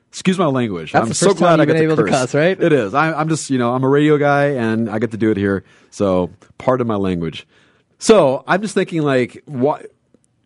[0.09, 0.93] Excuse my language.
[0.93, 2.61] That's I'm the so glad time I been to able to cuss, right?
[2.61, 2.93] It is.
[2.93, 5.39] I, I'm just, you know, I'm a radio guy and I get to do it
[5.39, 5.65] here.
[5.89, 7.47] So pardon my language.
[7.99, 9.91] So I'm just thinking, like, what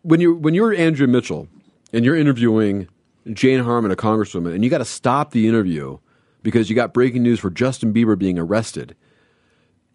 [0.03, 1.49] when you when you're Andrea Mitchell
[1.91, 2.87] and you're interviewing
[3.33, 5.97] Jane Harman, a congresswoman, and you got to stop the interview
[6.43, 8.95] because you got breaking news for Justin Bieber being arrested.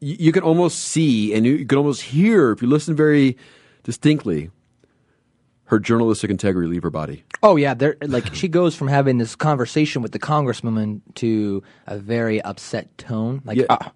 [0.00, 3.36] You, you can almost see and you, you can almost hear if you listen very
[3.84, 4.50] distinctly
[5.64, 7.24] her journalistic integrity leave her body.
[7.42, 11.96] Oh yeah, there like she goes from having this conversation with the congresswoman to a
[11.98, 13.40] very upset tone.
[13.44, 13.64] Like, Yeah.
[13.70, 13.92] "Ah,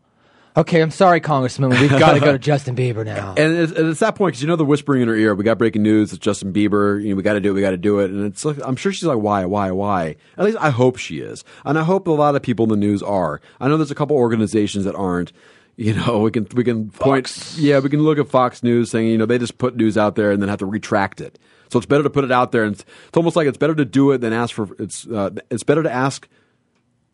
[0.57, 1.71] okay, I'm sorry, Congressman.
[1.71, 3.35] we've got to go to Justin Bieber now.
[3.37, 5.35] And it's, and it's that point because you know the whispering in her ear.
[5.35, 6.13] We got breaking news.
[6.13, 7.03] It's Justin Bieber.
[7.03, 7.55] You know, we got to do it.
[7.55, 8.11] We got to do it.
[8.11, 10.17] And it's like I'm sure she's like, why, why, why?
[10.37, 12.77] At least I hope she is, and I hope a lot of people in the
[12.77, 13.41] news are.
[13.61, 15.33] I know there's a couple organizations that aren't.
[15.79, 17.55] You know, we can we can point.
[17.59, 20.17] Yeah, we can look at Fox News saying you know they just put news out
[20.17, 21.39] there and then have to retract it.
[21.69, 23.75] So it's better to put it out there, and it's, it's almost like it's better
[23.75, 24.69] to do it than ask for.
[24.79, 26.27] It's uh, it's better to ask.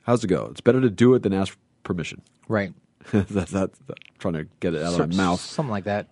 [0.05, 0.47] How's it go?
[0.53, 2.23] It's better to do it than ask permission.
[2.49, 2.73] right.
[3.13, 5.41] that's, that's, that's trying to get it out of my mouth.
[5.41, 6.09] Something like that.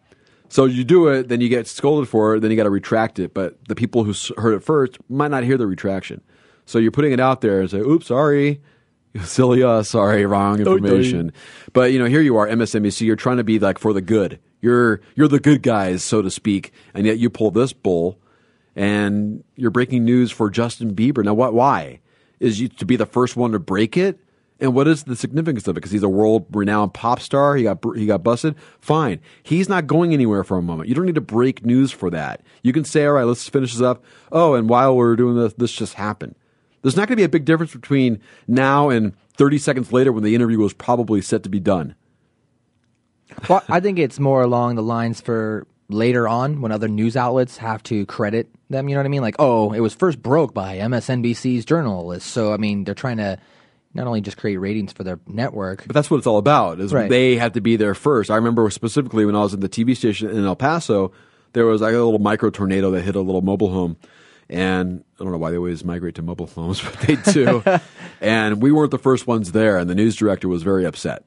[0.48, 3.20] So you do it, then you get scolded for it, then you got to retract
[3.20, 3.32] it.
[3.32, 6.20] But the people who heard it first might not hear the retraction.
[6.66, 8.60] So you're putting it out there and say, "Oops, sorry,
[9.22, 11.32] silly us, sorry, wrong information."
[11.72, 13.02] but you know, here you are, MSNBC.
[13.02, 14.40] You're trying to be like for the good.
[14.60, 18.18] You're you're the good guys, so to speak, and yet you pull this bull,
[18.74, 21.24] and you're breaking news for Justin Bieber.
[21.24, 21.54] Now, what?
[21.54, 22.00] Why
[22.40, 24.18] is you to be the first one to break it?
[24.60, 25.80] And what is the significance of it?
[25.80, 27.56] Because he's a world-renowned pop star.
[27.56, 28.54] He got he got busted.
[28.78, 30.88] Fine, he's not going anywhere for a moment.
[30.88, 32.42] You don't need to break news for that.
[32.62, 35.54] You can say, "All right, let's finish this up." Oh, and while we're doing this,
[35.54, 36.34] this just happened.
[36.82, 40.22] There's not going to be a big difference between now and 30 seconds later when
[40.22, 41.94] the interview was probably set to be done.
[43.48, 47.58] Well, I think it's more along the lines for later on when other news outlets
[47.58, 48.88] have to credit them.
[48.88, 49.22] You know what I mean?
[49.22, 52.28] Like, oh, it was first broke by MSNBC's journalists.
[52.30, 53.38] So, I mean, they're trying to
[53.94, 55.84] not only just create ratings for their network.
[55.86, 56.80] But that's what it's all about.
[56.80, 57.10] Is Right.
[57.10, 58.30] they have to be there first.
[58.30, 61.12] I remember specifically when I was at the TV station in El Paso,
[61.52, 63.96] there was like a little micro tornado that hit a little mobile home,
[64.48, 67.62] and I don't know why they always migrate to mobile homes, but they do.
[68.20, 71.24] and we weren't the first ones there, and the news director was very upset.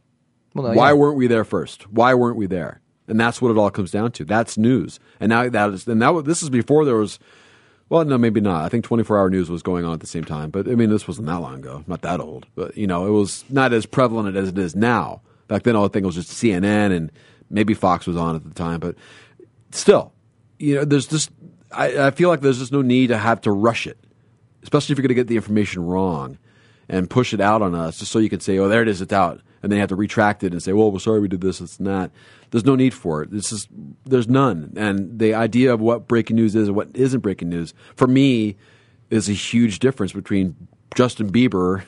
[0.53, 0.93] Well, no, why yeah.
[0.93, 1.89] weren't we there first?
[1.91, 2.79] Why weren't we there?
[3.07, 4.23] And that's what it all comes down to.
[4.23, 4.99] That's news.
[5.19, 7.19] And now that is, and that this is before there was.
[7.93, 8.65] Well, no, maybe not.
[8.65, 10.49] I think 24 hour news was going on at the same time.
[10.49, 11.83] But I mean, this wasn't that long ago.
[11.85, 12.47] Not that old.
[12.55, 15.21] But, you know, it was not as prevalent as it is now.
[15.47, 17.11] Back then, all I think it was just CNN and
[17.51, 18.79] maybe Fox was on at the time.
[18.79, 18.95] But
[19.69, 20.11] still,
[20.57, 21.29] you know, there's just,
[21.71, 23.99] I, I feel like there's just no need to have to rush it,
[24.63, 26.39] especially if you're going to get the information wrong
[26.89, 29.01] and push it out on us just so you can say, oh, there it is,
[29.01, 29.39] it's out.
[29.61, 31.61] And then you have to retract it and say, well, we're sorry we did this,
[31.61, 32.09] it's not.
[32.53, 33.31] There's no need for it.
[33.31, 33.67] This is,
[34.05, 34.73] there's none.
[34.75, 38.57] And the idea of what breaking news is and what isn't breaking news, for me,
[39.09, 41.83] is a huge difference between Justin Bieber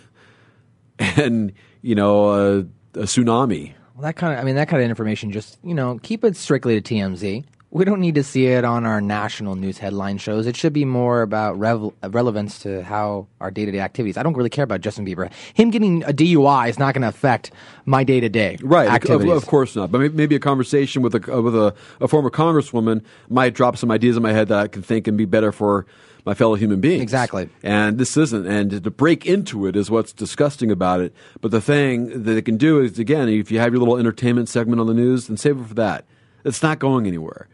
[1.00, 2.58] and you know a,
[2.96, 3.76] a tsunami.
[3.94, 6.36] Well, that kind of, I mean, that kind of information, just, you know, keep it
[6.36, 7.46] strictly to TMZ.
[7.76, 10.48] We don't need to see it on our national news headline shows.
[10.48, 14.16] It should be more about revel- relevance to how our day to day activities.
[14.16, 15.30] I don't really care about Justin Bieber.
[15.54, 17.52] Him getting a DUI is not going to affect
[17.84, 19.30] my day to day Right, of, activities.
[19.34, 19.92] of course not.
[19.92, 23.92] But maybe a conversation with a uh, with a, a former congresswoman might drop some
[23.92, 25.86] ideas in my head that I can think and be better for
[26.24, 27.02] my fellow human beings.
[27.02, 27.50] Exactly.
[27.62, 28.48] And this isn't.
[28.48, 31.14] And to break into it is what's disgusting about it.
[31.42, 34.48] But the thing that it can do is, again, if you have your little entertainment
[34.48, 36.06] segment on the news, then save it for that.
[36.46, 37.50] It's not going anywhere.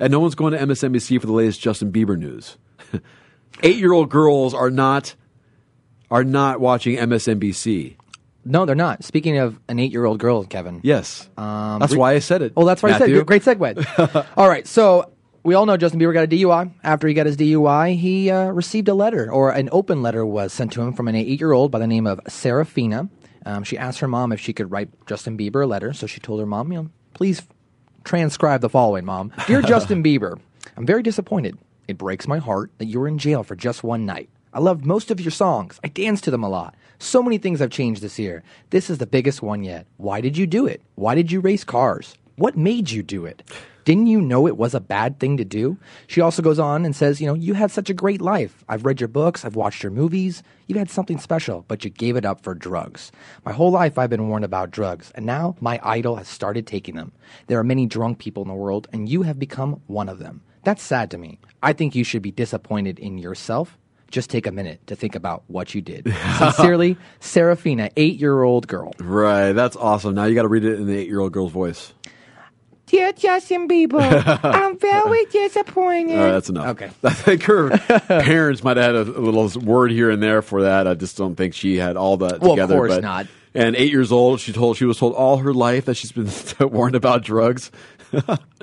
[0.00, 2.56] And no one's going to MSNBC for the latest Justin Bieber news.
[3.62, 5.14] Eight year old girls are not
[6.10, 7.96] are not watching MSNBC.
[8.44, 9.02] No, they're not.
[9.04, 10.80] Speaking of an eight year old girl, Kevin.
[10.82, 11.28] Yes.
[11.36, 12.52] Um, That's why I said it.
[12.56, 13.26] Oh, that's why I said it.
[13.26, 14.26] Great segue.
[14.36, 15.10] All right, so
[15.44, 16.72] we all know Justin Bieber got a DUI.
[16.82, 20.52] After he got his DUI, he uh, received a letter, or an open letter was
[20.52, 23.08] sent to him from an eight year old by the name of Serafina.
[23.46, 25.92] Um, she asked her mom if she could write Justin Bieber a letter.
[25.92, 27.42] So she told her mom, you know, please
[28.04, 29.32] transcribe the following, mom.
[29.46, 30.38] Dear Justin Bieber,
[30.76, 31.58] I'm very disappointed.
[31.88, 34.28] It breaks my heart that you were in jail for just one night.
[34.52, 35.80] I loved most of your songs.
[35.82, 36.76] I danced to them a lot.
[36.98, 38.44] So many things have changed this year.
[38.70, 39.86] This is the biggest one yet.
[39.96, 40.80] Why did you do it?
[40.94, 42.14] Why did you race cars?
[42.36, 43.42] What made you do it?
[43.84, 45.76] Didn't you know it was a bad thing to do?
[46.06, 48.64] She also goes on and says, You know, you had such a great life.
[48.68, 50.42] I've read your books, I've watched your movies.
[50.66, 53.12] You've had something special, but you gave it up for drugs.
[53.44, 56.94] My whole life I've been warned about drugs, and now my idol has started taking
[56.96, 57.12] them.
[57.46, 60.40] There are many drunk people in the world, and you have become one of them.
[60.64, 61.38] That's sad to me.
[61.62, 63.76] I think you should be disappointed in yourself.
[64.10, 66.10] Just take a minute to think about what you did.
[66.38, 68.92] Sincerely, Serafina, eight year old girl.
[68.98, 69.52] Right.
[69.52, 70.14] That's awesome.
[70.14, 71.92] Now you got to read it in the eight year old girl's voice.
[72.94, 76.16] Dear Justin Bieber, I'm very disappointed.
[76.16, 76.66] All right, that's enough.
[76.68, 76.90] Okay.
[77.02, 80.62] I think her parents might have had a, a little word here and there for
[80.62, 80.86] that.
[80.86, 82.76] I just don't think she had all that Well, of together.
[82.76, 83.26] course but- not.
[83.52, 86.28] And eight years old, she told she was told all her life that she's been
[86.70, 87.72] warned about drugs.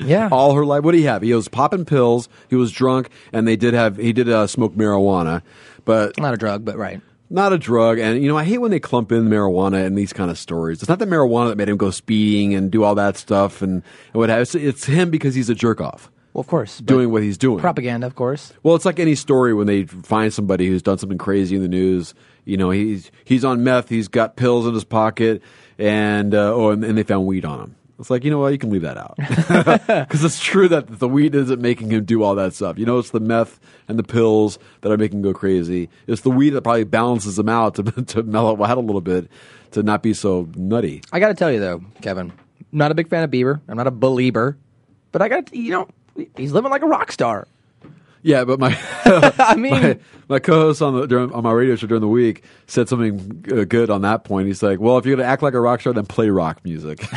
[0.02, 0.84] yeah, all her life.
[0.84, 1.22] What do you have?
[1.24, 2.30] He was popping pills.
[2.50, 5.42] He was drunk, and they did have he did uh, smoke marijuana,
[5.84, 7.02] but not a drug, but right.
[7.32, 10.12] Not a drug, and you know I hate when they clump in marijuana in these
[10.12, 10.82] kind of stories.
[10.82, 13.84] It's not the marijuana that made him go speeding and do all that stuff and,
[14.12, 14.42] and what have.
[14.42, 16.12] It's, it's him because he's a jerk off.
[16.34, 17.60] Well, of course, doing what he's doing.
[17.60, 18.52] propaganda, of course.
[18.64, 21.70] Well, it's like any story when they find somebody who's done something crazy in the
[21.70, 22.14] news.
[22.44, 25.42] You know, he's he's on meth, he's got pills in his pocket,
[25.78, 27.76] and uh, oh, and, and they found weed on him.
[28.02, 31.08] It's like you know what, you can leave that out because it's true that the
[31.08, 32.78] weed isn't making him do all that stuff.
[32.80, 35.88] You know, it's the meth and the pills that are making him go crazy.
[36.08, 39.30] It's the weed that probably balances him out to to mellow out a little bit
[39.72, 41.04] to not be so nutty.
[41.14, 42.34] I got to tell you though, Kevin,
[42.72, 43.62] not a big fan of Bieber.
[43.68, 44.58] I'm not a believer,
[45.12, 45.88] but I got to, you know
[46.36, 47.48] he's living like a rock star.
[48.24, 48.78] Yeah, but my
[49.40, 50.00] I mean, my,
[50.30, 53.64] my co-host on the during, on my radio show during the week said something uh,
[53.64, 54.48] good on that point.
[54.48, 56.64] He's like, "Well, if you're going to act like a rock star, then play rock
[56.64, 57.00] music."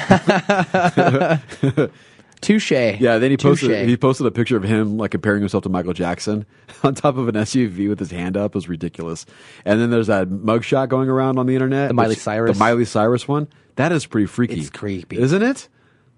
[2.40, 2.72] Touche.
[2.72, 3.88] Yeah, then he posted Touche.
[3.88, 6.44] he posted a picture of him like comparing himself to Michael Jackson
[6.82, 8.52] on top of an SUV with his hand up.
[8.52, 9.24] It was ridiculous.
[9.64, 11.88] And then there's that mugshot going around on the internet.
[11.88, 12.56] The Miley which- Cyrus.
[12.56, 13.48] The Miley Cyrus one.
[13.76, 14.60] That is pretty freaky.
[14.60, 15.18] It's creepy.
[15.18, 15.68] Isn't it?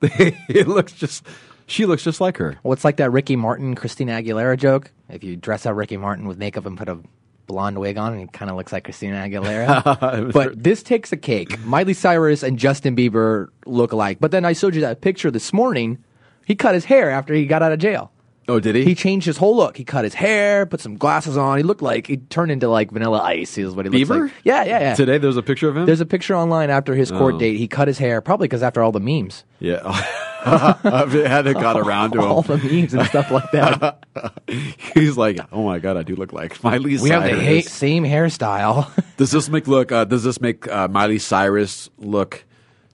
[0.03, 1.25] it looks just
[1.67, 2.59] she looks just like her.
[2.63, 4.91] Well, it's like that Ricky Martin, Christina Aguilera joke.
[5.09, 6.99] If you dress up Ricky Martin with makeup and put a
[7.47, 10.33] blonde wig on, he kind of looks like Christina Aguilera.
[10.33, 11.59] but this takes a cake.
[11.61, 14.19] Miley Cyrus and Justin Bieber look alike.
[14.21, 16.03] But then I showed you that picture this morning.
[16.45, 18.11] He cut his hair after he got out of jail.
[18.49, 18.85] Oh, did he?
[18.85, 19.77] He changed his whole look.
[19.77, 21.57] He cut his hair, put some glasses on.
[21.57, 23.59] He looked like he turned into like Vanilla Ice.
[23.59, 24.23] Is what he looks Bieber?
[24.27, 24.33] like.
[24.45, 24.95] Yeah, yeah, yeah.
[24.95, 25.85] Today there's a picture of him.
[25.87, 27.39] There's a picture online after his court Oh.
[27.39, 27.57] date.
[27.57, 29.43] He cut his hair, probably because after all the memes.
[29.59, 29.81] Yeah,
[31.15, 32.25] it hadn't got around to him.
[32.25, 34.05] all the memes and stuff like that.
[34.95, 37.03] He's like, oh my god, I do look like Miley Cyrus.
[37.03, 38.91] we have the ha- same hairstyle.
[39.17, 39.91] Does this make look?
[39.93, 42.45] Uh, does this make uh, Miley Cyrus look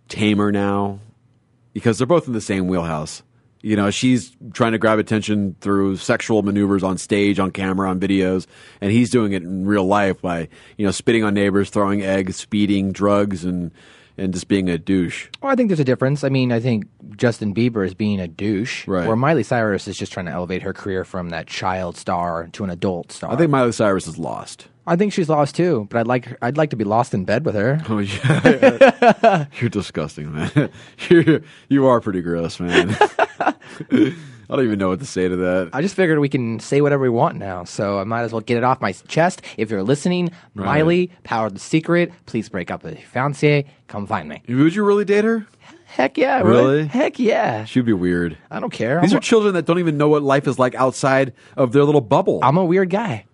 [0.08, 0.98] tamer now?
[1.72, 3.22] Because they're both in the same wheelhouse.
[3.64, 8.00] You know, she's trying to grab attention through sexual maneuvers on stage, on camera, on
[8.00, 8.46] videos,
[8.80, 12.34] and he's doing it in real life by you know spitting on neighbors, throwing eggs,
[12.36, 13.70] speeding, drugs, and
[14.18, 15.28] and just being a douche.
[15.42, 16.24] Well, I think there's a difference.
[16.24, 16.86] I mean, I think
[17.16, 19.06] Justin Bieber is being a douche, Right.
[19.06, 22.64] where Miley Cyrus is just trying to elevate her career from that child star to
[22.64, 23.32] an adult star.
[23.32, 24.68] I think Miley Cyrus is lost.
[24.86, 27.44] I think she's lost too, but I'd like I'd like to be lost in bed
[27.46, 27.80] with her.
[27.88, 30.70] Oh yeah, you're disgusting, man.
[31.08, 32.96] You're, you are pretty gross, man.
[34.52, 35.70] I don't even know what to say to that.
[35.72, 38.42] I just figured we can say whatever we want now, so I might as well
[38.42, 39.40] get it off my chest.
[39.56, 40.66] If you're listening, Right.
[40.66, 43.64] Miley, Power of the Secret, please break up with your fiance.
[43.88, 44.42] Come find me.
[44.46, 45.46] Would you really date her?
[45.86, 46.48] Heck yeah, would.
[46.50, 46.86] Really?
[46.86, 47.64] Heck yeah.
[47.64, 48.36] She'd be weird.
[48.50, 49.00] I don't care.
[49.00, 51.84] These I'm are children that don't even know what life is like outside of their
[51.84, 52.40] little bubble.
[52.42, 53.24] I'm a weird guy.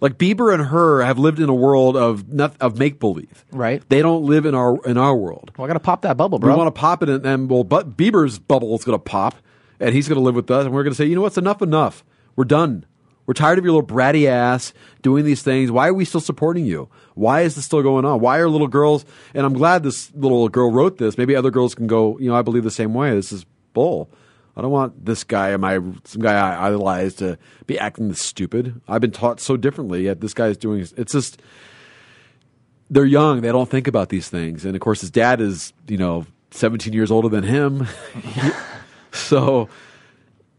[0.00, 3.44] Like Bieber and her have lived in a world of not, of make believe.
[3.52, 3.80] Right.
[3.88, 5.52] They don't live in our in our world.
[5.56, 6.52] Well, I got to pop that bubble, bro.
[6.52, 9.36] We want to pop it, and, and well, but Bieber's bubble is going to pop,
[9.80, 11.38] and he's going to live with us, and we're going to say, you know what's
[11.38, 12.04] enough, enough.
[12.36, 12.86] We're done.
[13.26, 15.70] We're tired of your little bratty ass doing these things.
[15.70, 16.90] Why are we still supporting you?
[17.14, 18.20] Why is this still going on?
[18.20, 19.06] Why are little girls?
[19.32, 21.16] And I'm glad this little girl wrote this.
[21.16, 22.18] Maybe other girls can go.
[22.18, 23.14] You know, I believe the same way.
[23.14, 24.10] This is bull.
[24.56, 28.80] I don't want this guy, my some guy I idolize, to be acting this stupid.
[28.86, 30.04] I've been taught so differently.
[30.04, 30.86] Yet this guy is doing.
[30.96, 31.40] It's just
[32.90, 33.40] they're young.
[33.40, 34.64] They don't think about these things.
[34.64, 37.86] And of course, his dad is, you know, 17 years older than him.
[39.28, 39.68] so,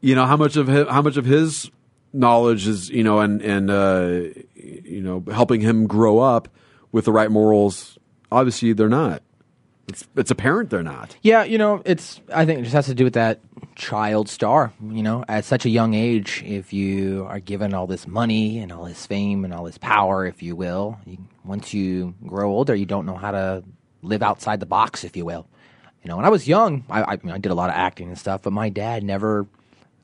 [0.02, 1.69] you know, how much of his, how much of his
[2.14, 4.19] knowledge is, you know, and and uh,
[4.56, 6.48] you know, helping him grow up
[6.91, 7.98] with the right morals.
[8.32, 9.22] Obviously, they're not.
[9.88, 11.15] It's it's apparent they're not.
[11.22, 12.22] Yeah, you know, it's.
[12.34, 13.41] I think it just has to do with that
[13.76, 14.73] child star.
[14.82, 18.72] You know, at such a young age, if you are given all this money and
[18.72, 22.73] all this fame and all this power, if you will, you, once you grow older,
[22.73, 23.64] you don't know how to
[24.02, 25.48] live outside the box, if you will.
[26.06, 28.18] You know, when I was young, I, I, I did a lot of acting and
[28.18, 29.48] stuff, but my dad never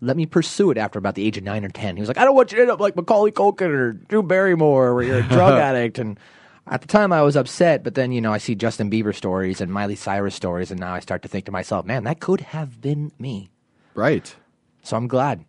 [0.02, 1.96] let me pursue it after about the age of nine or ten.
[1.96, 4.24] He was like, "I don't want you to end up like Macaulay Culkin or Drew
[4.24, 6.20] Barrymore, where you're a drug addict." And
[6.66, 9.62] at the time, I was upset, but then you know, I see Justin Bieber stories
[9.62, 12.42] and Miley Cyrus stories, and now I start to think to myself, "Man, that could
[12.42, 13.52] have been me."
[13.94, 14.36] Right.
[14.82, 15.46] So I'm glad.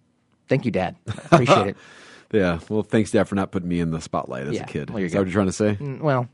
[0.49, 0.97] Thank you, Dad.
[1.09, 1.77] I appreciate it.
[2.31, 2.59] Yeah.
[2.69, 4.91] Well, thanks, Dad, for not putting me in the spotlight as Yeah, a kid.
[4.91, 5.77] well, Is that what you're trying to say?
[5.81, 6.29] Mm, Well,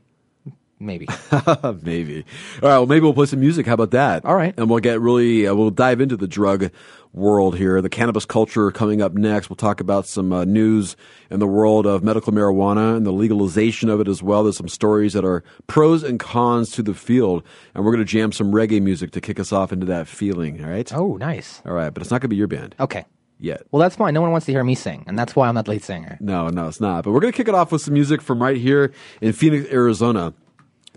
[0.79, 1.07] maybe.
[1.81, 2.25] maybe.
[2.61, 2.77] All right.
[2.77, 3.65] Well, maybe we'll play some music.
[3.65, 4.25] How about that?
[4.25, 4.53] All right.
[4.57, 6.71] And we'll get really, uh, we'll dive into the drug
[7.13, 9.49] world here, the cannabis culture coming up next.
[9.49, 10.95] We'll talk about some uh, news
[11.29, 14.43] in the world of medical marijuana and the legalization of it as well.
[14.43, 17.43] There's some stories that are pros and cons to the field.
[17.73, 20.63] And we're going to jam some reggae music to kick us off into that feeling.
[20.63, 20.91] All right.
[20.93, 21.61] Oh, nice.
[21.65, 21.93] All right.
[21.93, 22.75] But it's not going to be your band.
[22.79, 23.05] Okay.
[23.41, 23.63] Yet.
[23.71, 24.13] Well, that's fine.
[24.13, 26.17] No one wants to hear me sing, and that's why I'm not the lead singer.
[26.19, 27.05] No, no, it's not.
[27.05, 28.91] But we're going to kick it off with some music from right here
[29.21, 30.33] in Phoenix, Arizona.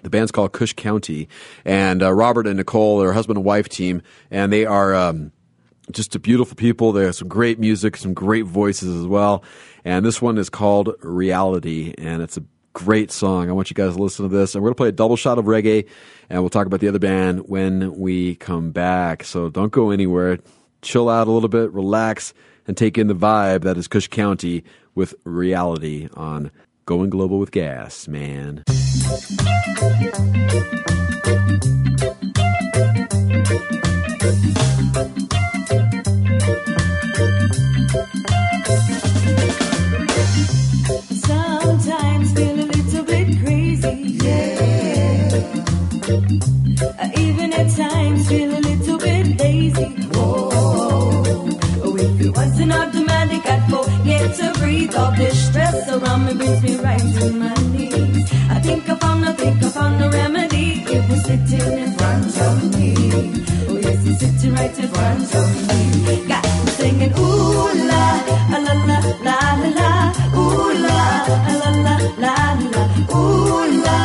[0.02, 1.28] The band's called Cush County,
[1.64, 5.32] and uh, Robert and Nicole, their husband and wife team, and they are um,
[5.90, 6.92] just a beautiful people.
[6.92, 9.44] They have some great music, some great voices as well.
[9.84, 13.48] And this one is called Reality, and it's a great song.
[13.48, 14.54] I want you guys to listen to this.
[14.54, 15.88] And we're going to play a double shot of reggae,
[16.30, 19.24] and we'll talk about the other band when we come back.
[19.24, 20.38] So don't go anywhere.
[20.82, 22.34] Chill out a little bit, relax,
[22.66, 24.64] and take in the vibe that is Cush County
[24.94, 26.50] with Reality on
[26.84, 28.64] Going Global with Gass, man.
[41.10, 45.58] Sometimes feel a little bit crazy, yeah.
[47.16, 49.84] Even at times feel a little bit lazy.
[50.14, 51.46] Whoa.
[51.94, 52.72] If it wasn't
[54.38, 54.94] to breathe.
[54.94, 58.30] All this stress around me brings me right to my knees.
[58.50, 60.84] I think I found, I think I found a remedy.
[60.94, 62.94] It was sitting in front of me.
[63.68, 66.26] Oh, yes, it's sitting right in front of me.
[66.28, 68.04] Got me singing, ooh la,
[68.50, 69.38] la la la la
[69.78, 69.90] la,
[70.40, 70.98] ooh la,
[71.60, 72.36] la la la
[72.72, 72.82] la,
[73.14, 74.01] ooh la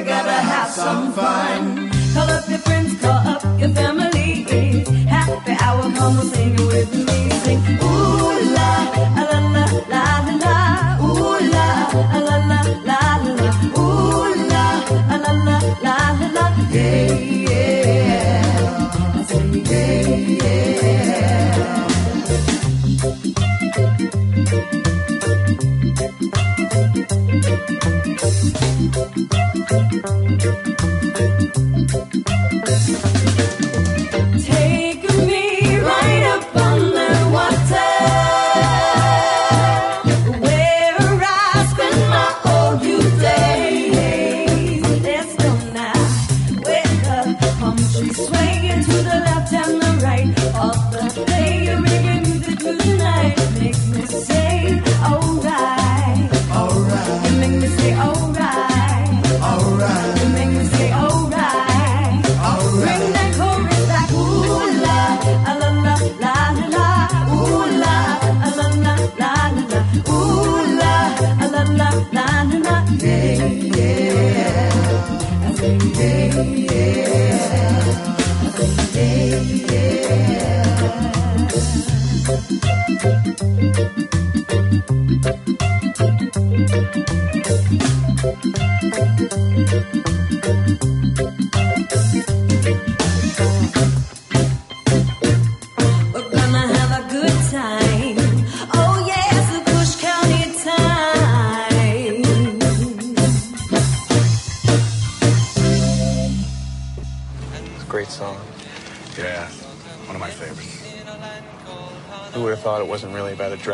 [0.00, 1.90] you gotta have some fun.
[2.14, 4.46] Call up your friends, call up your family.
[5.06, 7.30] Happy hour, come sing it with me.
[7.44, 8.19] Sing, ooh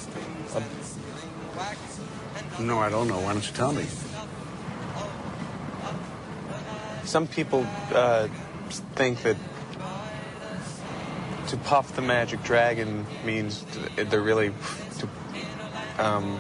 [2.60, 3.20] No, I don't know.
[3.20, 3.86] Why don't you tell me?
[7.06, 8.28] Some people uh,
[8.96, 9.36] think that
[11.48, 13.66] to puff the magic dragon means
[13.96, 14.54] they're really
[15.00, 15.10] to
[15.98, 16.40] um,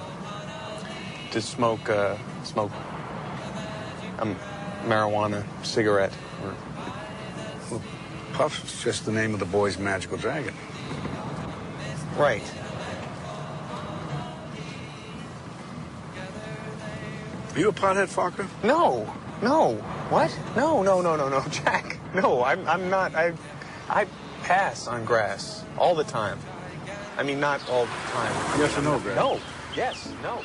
[1.32, 2.72] to smoke uh, smoke
[4.86, 6.14] marijuana cigarette.
[6.44, 6.56] Or,
[7.70, 7.82] Well,
[8.34, 10.53] Puff's just the name of the boy's magical dragon.
[12.18, 12.44] right.
[17.53, 18.48] Are you a pothead, Falker?
[18.64, 19.74] No, no.
[20.10, 20.38] What?
[20.56, 21.98] No, no, no, no, no, Jack.
[22.16, 23.14] No, I'm, I'm not.
[23.14, 23.34] I,
[23.90, 24.08] I
[24.44, 26.40] pass on grass all the time.
[27.18, 28.60] I mean, not all the time.
[28.60, 29.16] Yes or no, Greg?
[29.18, 29.40] No.
[29.76, 30.12] Yes.
[30.24, 30.41] No.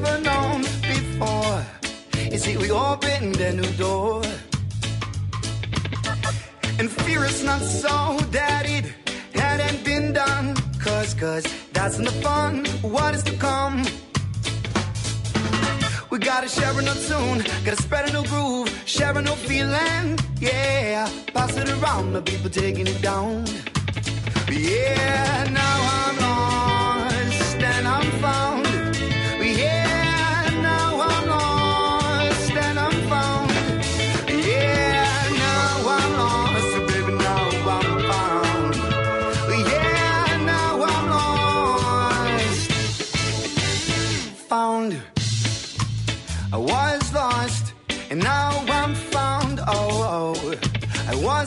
[0.00, 1.66] never known before.
[2.30, 4.22] You see, we opened a new door.
[6.78, 8.84] And fear is not so that it
[9.34, 10.54] hadn't been done.
[10.78, 12.64] Cause, cause that's not the fun.
[12.82, 13.84] What is to come?
[16.10, 20.18] We gotta share a new tune, gotta spread a new groove, share a new feeling.
[20.40, 23.44] Yeah, pass it around, the people taking it down.
[24.50, 26.27] Yeah, now I'm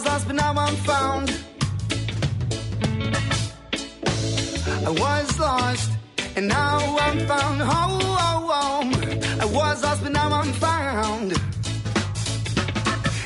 [0.02, 1.30] was lost, but now I'm found.
[4.86, 5.92] I was lost,
[6.36, 7.62] and now I'm found.
[7.62, 9.40] Oh, oh, oh.
[9.42, 11.34] I was lost, but now I'm found.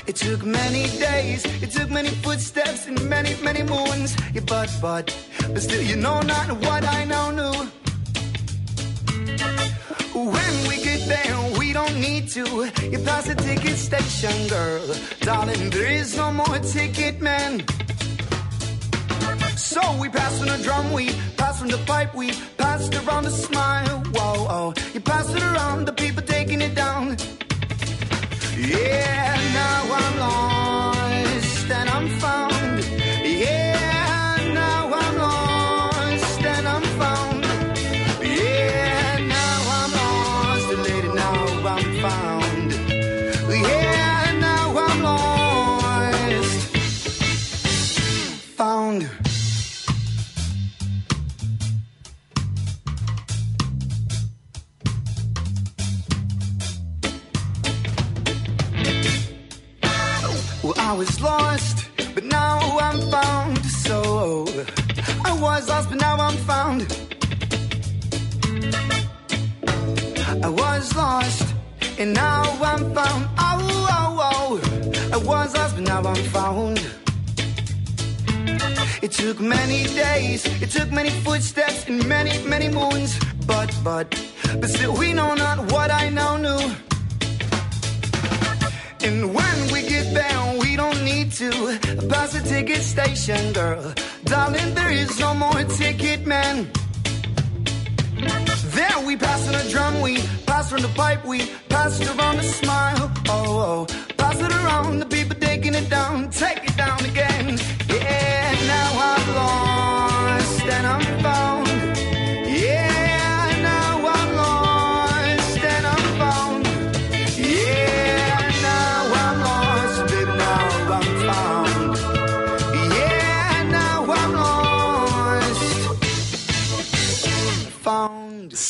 [0.08, 4.16] It took many days, it took many footsteps and many, many moons.
[4.34, 5.16] Yeah, but, but,
[5.48, 7.56] but still, you know not what I now knew.
[10.14, 12.46] When we get there, we don't need to.
[12.90, 14.96] You pass the ticket station, girl.
[15.20, 17.66] Darling, there is no more ticket man.
[19.58, 23.24] So we pass on the drum, we pass from the pipe, we pass it around
[23.26, 23.98] the smile.
[24.16, 27.18] Whoa, oh, you pass it around, the people taking it down.
[28.58, 30.75] Yeah, now I'm lost
[65.40, 66.82] was lost, but now I'm found.
[70.44, 71.54] I was lost,
[71.98, 73.30] and now I'm found.
[73.38, 75.10] Oh, oh, oh.
[75.14, 76.80] I was lost, but now I'm found.
[79.02, 83.20] It took many days, it took many footsteps and many, many moons.
[83.46, 84.10] But, but,
[84.60, 86.62] but still, we know not what I now knew.
[89.02, 91.52] And when we get there, we don't need to
[92.10, 93.94] pass the ticket station, girl.
[94.26, 96.70] Darling, there is no more ticket man.
[98.78, 102.40] There we pass on a drum, we pass from the pipe, we pass it around
[102.40, 103.12] a smile.
[103.30, 107.25] Oh, oh, pass it around, the people taking it down, take it down again.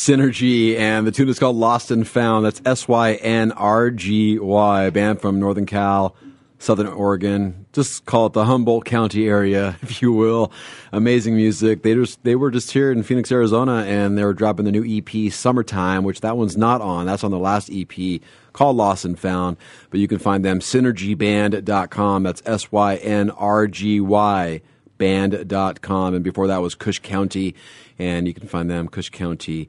[0.06, 2.46] Synrgy, and the tune is called Lost and Found.
[2.46, 6.14] That's S Y N R G Y, band from Northern Cal,
[6.60, 7.66] Southern Oregon.
[7.72, 10.52] Just call it the Humboldt County area, if you will.
[10.92, 11.82] Amazing music.
[11.82, 14.84] They just they were just here in Phoenix, Arizona, and they were dropping the new
[14.86, 17.06] EP Summertime, which that one's not on.
[17.06, 18.20] That's on the last EP
[18.52, 19.56] called Lost and Found.
[19.90, 22.22] But you can find them synrgyband.com.
[22.22, 24.60] That's S Y N R G Y
[24.98, 26.14] band.com.
[26.14, 27.56] And before that was Cush County.
[27.98, 29.68] And you can find them, Cush County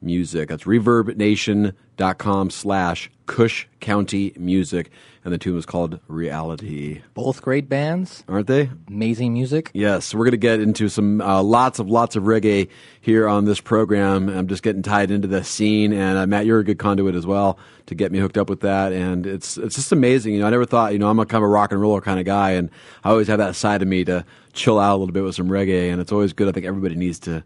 [0.00, 0.48] Music.
[0.48, 4.90] That's reverbnation.com slash Cush County Music.
[5.24, 7.02] And the tune was called Reality.
[7.12, 8.24] Both great bands.
[8.28, 8.70] Aren't they?
[8.88, 9.70] Amazing music.
[9.74, 12.68] Yes, we're going to get into some uh, lots of lots of reggae
[13.02, 14.30] here on this program.
[14.30, 17.26] I'm just getting tied into the scene, and uh, Matt, you're a good conduit as
[17.26, 18.92] well to get me hooked up with that.
[18.92, 20.32] And it's it's just amazing.
[20.32, 22.00] You know, I never thought you know I'm a kind of a rock and roller
[22.00, 22.70] kind of guy, and
[23.04, 25.48] I always have that side of me to chill out a little bit with some
[25.48, 26.48] reggae, and it's always good.
[26.48, 27.44] I think everybody needs to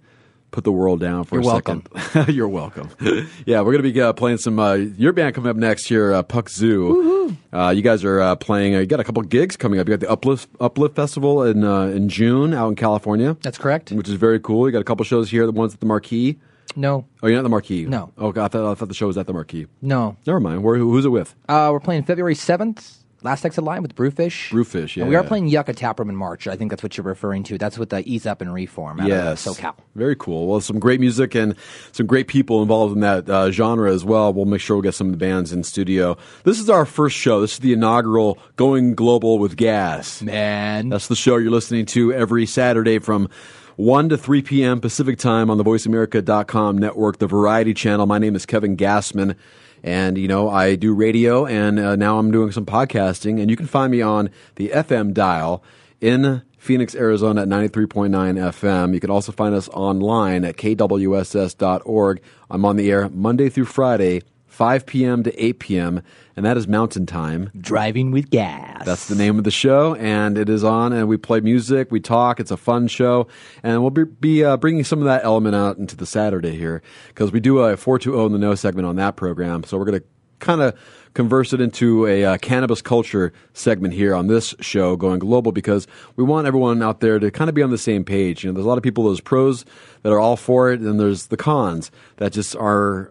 [0.53, 1.83] put the world down for You're a welcome.
[1.97, 2.35] second.
[2.35, 2.91] You're welcome.
[3.47, 6.13] yeah, we're going to be uh, playing some uh, your band coming up next here,
[6.13, 7.37] uh, Puck Zoo.
[7.53, 8.77] Uh, you guys are uh, playing.
[8.77, 9.89] Uh, you got a couple gigs coming up.
[9.89, 13.37] You got the Uplift Uplift Festival in uh, in June out in California.
[13.43, 13.91] That's correct.
[13.91, 14.69] Which is very cool.
[14.69, 15.45] You got a couple shows here.
[15.47, 16.39] The ones at the Marquee.
[16.77, 17.05] No.
[17.23, 17.85] Oh, you're not the Marquee.
[17.85, 18.13] No.
[18.17, 19.67] Oh, God, I thought, I thought the show was at the Marquee.
[19.83, 20.17] No.
[20.27, 20.63] Never mind.
[20.63, 21.35] Where, who's it with?
[21.47, 24.51] Uh, we're playing February 7th, Last Exit Live with Brewfish.
[24.51, 24.97] Brewfish.
[24.97, 25.03] Yeah.
[25.03, 25.29] and we are yeah.
[25.29, 26.47] playing Yucca Taproom in March.
[26.49, 27.59] I think that's what you're referring to.
[27.59, 29.47] That's with the Ease Up and Reform out Yes.
[29.47, 29.75] of SoCal.
[29.95, 30.47] Very cool.
[30.49, 31.55] Well, some great music and
[31.93, 34.33] some great people involved in that uh, genre as well.
[34.33, 36.17] We'll make sure we get some of the bands in studio.
[36.45, 37.41] This is our first show.
[37.41, 40.23] This is the inaugural Going Global with Gass.
[40.23, 40.89] Man.
[40.89, 43.29] That's the show you're listening to every Saturday from
[43.77, 44.81] 1 to 3 p.m.
[44.81, 48.07] Pacific time on the VoiceAmerica.com network, the Variety Channel.
[48.07, 49.37] My name is Kevin Gassman.
[49.83, 53.41] And, you know, I do radio and uh, now I'm doing some podcasting.
[53.41, 55.63] And you can find me on the FM dial
[56.01, 58.95] in Phoenix, Arizona at 93.9 FM.
[58.95, 62.23] You can also find us online at kwss.org.
[62.51, 64.23] I'm on the air Monday through Friday,
[64.63, 65.25] 5 p.m.
[65.25, 66.03] to 8 p.m.,
[66.37, 67.51] and that is Mountain Time.
[67.59, 68.85] Driving with gas.
[68.87, 71.99] That's the name of the show, and it is on, and we play music, we
[71.99, 72.39] talk.
[72.39, 73.27] It's a fun show,
[73.65, 76.81] and we'll be, be uh, bringing some of that element out into the Saturday here
[77.09, 79.65] because we do a 420 in the know segment on that program.
[79.65, 80.07] So we're going to
[80.39, 80.79] kind of
[81.15, 85.89] converse it into a uh, cannabis culture segment here on this show going global because
[86.15, 88.45] we want everyone out there to kind of be on the same page.
[88.45, 89.65] You know, there's a lot of people, those pros
[90.03, 93.11] that are all for it, and there's the cons that just are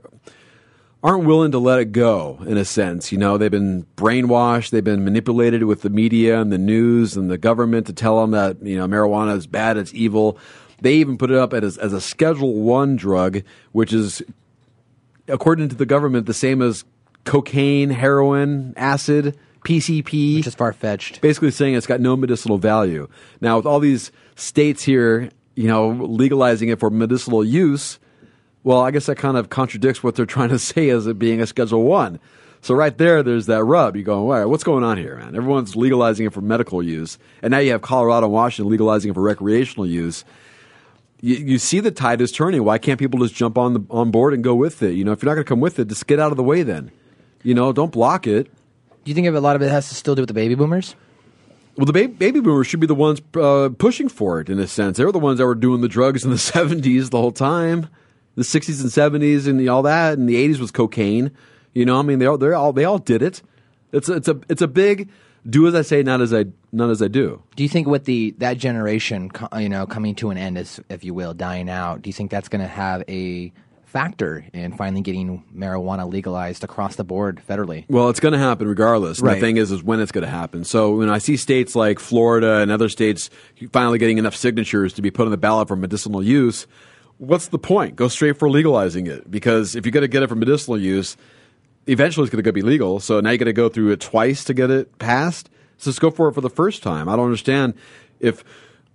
[1.04, 3.12] aren't willing to let it go in a sense.
[3.12, 7.30] You know, they've been brainwashed, they've been manipulated with the media and the news and
[7.30, 10.38] the government to tell them that, you know, marijuana is bad, it's evil.
[10.80, 13.42] They even put it up as, as a Schedule 1 drug,
[13.72, 14.22] which is,
[15.28, 16.84] according to the government, the same as
[17.24, 20.38] cocaine, heroin, acid, PCP.
[20.38, 21.22] Which is far fetched.
[21.22, 23.08] Basically saying it's got no medicinal value.
[23.42, 28.00] Now, with all these states here, you know, legalizing it for medicinal use,
[28.64, 31.42] well, I guess that kind of contradicts what they're trying to say as it being
[31.42, 32.20] a Schedule One.
[32.64, 33.96] So right there, there's that rub.
[33.96, 35.36] You go, all right, what's going on here, man?
[35.36, 39.14] Everyone's legalizing it for medical use, and now you have Colorado and Washington legalizing it
[39.16, 40.24] for recreational use.
[41.22, 42.64] You, you see the tide is turning.
[42.64, 44.92] Why can't people just jump on the on board and go with it?
[44.92, 46.44] You know, if you're not going to come with it, just get out of the
[46.44, 46.62] way.
[46.62, 46.92] Then,
[47.44, 48.46] you know, don't block it.
[49.04, 50.96] Do you think a lot of it has to still do with the baby boomers?
[51.78, 54.68] Well, the ba- baby boomers should be the ones uh, pushing for it in a
[54.68, 54.98] sense.
[54.98, 57.88] They were the ones that were doing the drugs in the 70s the whole time,
[58.36, 61.32] the 60s and 70s and all that, and the 80s was cocaine.
[61.74, 63.42] You know, I mean, they all they all they all did it.
[63.92, 65.10] It's a, it's a it's a big
[65.50, 67.42] do as I say, not as I not as I do.
[67.56, 71.04] Do you think with the that generation, you know, coming to an end, as if
[71.04, 73.52] you will, dying out, do you think that's going to have a
[73.86, 77.86] factor in finally getting marijuana legalized across the board federally?
[77.90, 79.20] Well, it's going to happen regardless.
[79.20, 79.36] Right.
[79.36, 80.64] The thing is, is when it's going to happen.
[80.64, 83.30] So when I see states like Florida and other states
[83.74, 86.68] finally getting enough signatures to be put on the ballot for medicinal use,
[87.22, 87.96] what's the point?
[87.96, 91.16] Go straight for legalizing it because if you're going to get it for medicinal use,
[91.86, 93.00] eventually it's going to be legal.
[93.00, 95.50] So now you got to go through it twice to get it passed.
[95.78, 97.08] So just go for it for the first time.
[97.08, 97.76] I don't understand
[98.20, 98.44] if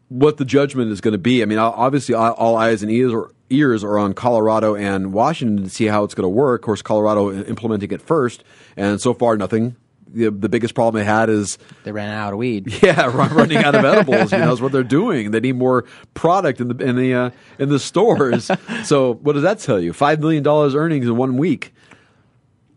[0.08, 1.40] what the judgment is going to be.
[1.40, 5.70] I mean, obviously, all eyes and ears are, ears are on Colorado and Washington to
[5.70, 6.62] see how it's going to work.
[6.62, 8.42] Of course, Colorado implementing it first,
[8.76, 9.76] and so far nothing.
[10.08, 12.72] The, the biggest problem they had is They ran out of weed.
[12.82, 14.32] yeah, run- running out of edibles.
[14.32, 15.32] You know, is what they're doing.
[15.32, 15.84] They need more
[16.14, 18.50] product in the in the uh, in the stores.
[18.84, 19.92] so what does that tell you?
[19.92, 21.74] Five million dollars earnings in one week.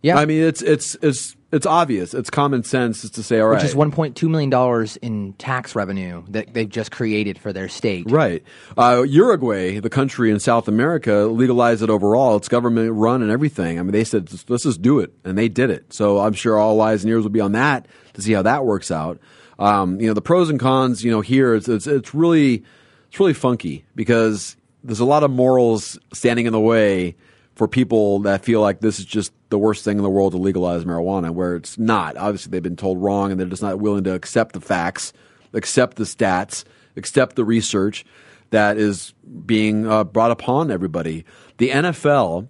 [0.01, 2.13] Yeah, I mean it's it's it's it's obvious.
[2.13, 4.97] It's common sense is to say, all right, Which is one point two million dollars
[4.97, 8.09] in tax revenue that they've just created for their state.
[8.09, 8.43] Right.
[8.77, 12.37] Uh, Uruguay, the country in South America, legalized it overall.
[12.37, 13.79] It's government run and everything.
[13.79, 15.11] I mean, they said, let's just do it.
[15.23, 15.91] And they did it.
[15.91, 18.65] So I'm sure all eyes and ears will be on that to see how that
[18.65, 19.19] works out.
[19.57, 22.63] Um, you know, the pros and cons, you know, here, it's, it's, it's really,
[23.09, 27.15] it's really funky because there's a lot of morals standing in the way
[27.59, 30.37] for people that feel like this is just the worst thing in the world to
[30.37, 32.15] legalize marijuana, where it's not.
[32.15, 35.11] Obviously, they've been told wrong, and they're just not willing to accept the facts,
[35.51, 36.63] accept the stats,
[36.95, 38.05] accept the research
[38.51, 39.13] that is
[39.45, 41.25] being uh, brought upon everybody.
[41.57, 42.47] The NFL,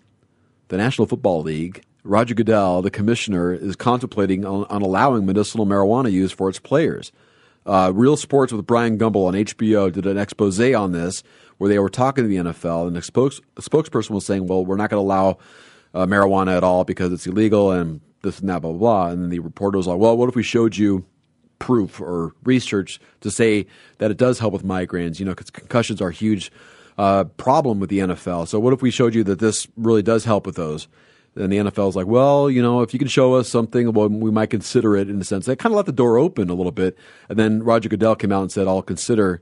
[0.67, 6.11] the National Football League, Roger Goodell, the commissioner, is contemplating on, on allowing medicinal marijuana
[6.11, 7.11] use for its players.
[7.65, 11.23] Uh, Real Sports with Bryant Gumbel on HBO did an expose on this
[11.59, 14.77] where they were talking to the NFL, and the spokes, spokesperson was saying, "Well, we're
[14.77, 15.37] not going to allow
[15.93, 19.21] uh, marijuana at all because it's illegal and this and that, blah blah blah." And
[19.21, 21.05] then the reporter was like, "Well, what if we showed you
[21.59, 23.67] proof or research to say
[23.99, 25.19] that it does help with migraines?
[25.19, 26.51] You know, because concussions are a huge
[26.97, 28.47] uh, problem with the NFL.
[28.47, 30.87] So what if we showed you that this really does help with those?"
[31.35, 34.09] And the NFL is like, well, you know, if you can show us something, well,
[34.09, 35.45] we might consider it in a sense.
[35.45, 36.97] They kind of let the door open a little bit.
[37.29, 39.41] And then Roger Goodell came out and said, I'll consider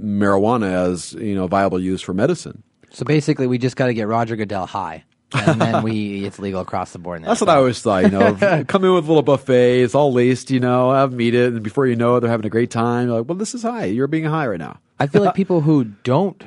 [0.00, 2.62] marijuana as, you know, viable use for medicine.
[2.90, 6.60] So basically, we just got to get Roger Goodell high, and then we it's legal
[6.60, 7.22] across the board.
[7.22, 8.64] That's what I always thought, you know.
[8.68, 11.62] come in with a little buffet, it's all laced, you know, have eat it, and
[11.62, 13.08] before you know it, they're having a great time.
[13.08, 13.84] You're like, well, this is high.
[13.84, 14.78] You're being high right now.
[14.98, 16.42] I feel like people who don't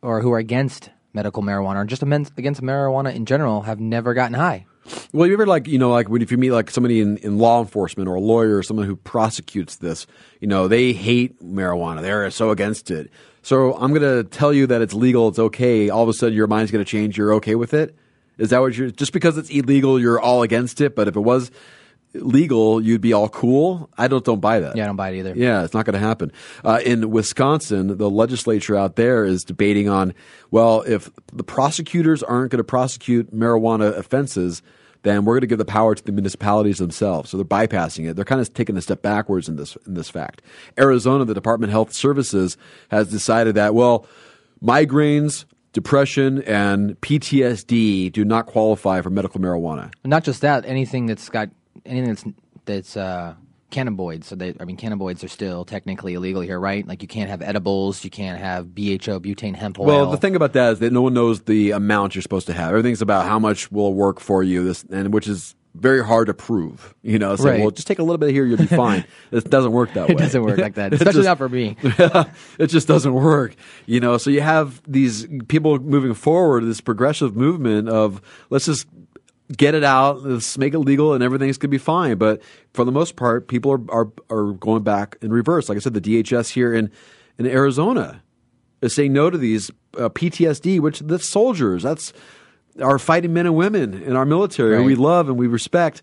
[0.00, 4.34] or who are against medical marijuana or just against marijuana in general have never gotten
[4.34, 4.66] high.
[5.12, 7.38] Well, you ever like you know like when if you meet like somebody in, in
[7.38, 10.06] law enforcement or a lawyer or someone who prosecutes this,
[10.40, 12.02] you know they hate marijuana.
[12.02, 13.10] They're so against it.
[13.42, 15.90] So I'm going to tell you that it's legal, it's okay.
[15.90, 17.18] All of a sudden, your mind's going to change.
[17.18, 17.96] You're okay with it.
[18.38, 18.90] Is that what you're?
[18.90, 20.94] Just because it's illegal, you're all against it.
[20.94, 21.50] But if it was
[22.14, 23.90] legal, you'd be all cool.
[23.96, 24.76] I don't don't buy that.
[24.76, 25.34] Yeah, I don't buy it either.
[25.36, 26.32] Yeah, it's not going to happen.
[26.64, 30.14] Uh, in Wisconsin, the legislature out there is debating on
[30.50, 34.62] well, if the prosecutors aren't going to prosecute marijuana offenses,
[35.02, 37.30] then we're going to give the power to the municipalities themselves.
[37.30, 38.14] So they're bypassing it.
[38.14, 40.42] They're kind of taking a step backwards in this in this fact.
[40.78, 42.56] Arizona, the Department of Health Services
[42.90, 44.06] has decided that well,
[44.62, 45.44] migraines.
[45.72, 49.90] Depression and PTSD do not qualify for medical marijuana.
[50.04, 51.48] Not just that, anything that's got
[51.84, 52.24] anything that's
[52.64, 53.34] that's uh,
[53.70, 54.24] cannabinoids.
[54.24, 56.86] So they, I mean, cannabinoids are still technically illegal here, right?
[56.86, 59.86] Like you can't have edibles, you can't have BHO, butane hemp oil.
[59.86, 62.52] Well, the thing about that is that no one knows the amount you're supposed to
[62.52, 62.70] have.
[62.70, 66.34] Everything's about how much will work for you, this and which is very hard to
[66.34, 66.94] prove.
[67.02, 67.60] You know, so Right.
[67.60, 69.06] well, just take a little bit here, you'll be fine.
[69.32, 70.14] it doesn't work that way.
[70.14, 71.76] It doesn't work like that, especially just- not for me.
[72.58, 73.56] it just doesn't work.
[73.86, 78.20] You know, so you have these people moving forward, this progressive movement of
[78.50, 78.86] let's just
[79.56, 82.18] get it out, let's make it legal, and everything's gonna be fine.
[82.18, 82.42] But
[82.72, 85.68] for the most part, people are are, are going back in reverse.
[85.68, 86.90] Like I said, the DHS here in
[87.38, 88.22] in Arizona
[88.80, 92.12] is saying no to these uh, PTSD, which the soldiers that's
[92.80, 96.02] our fighting men and women in our military who we love and we respect.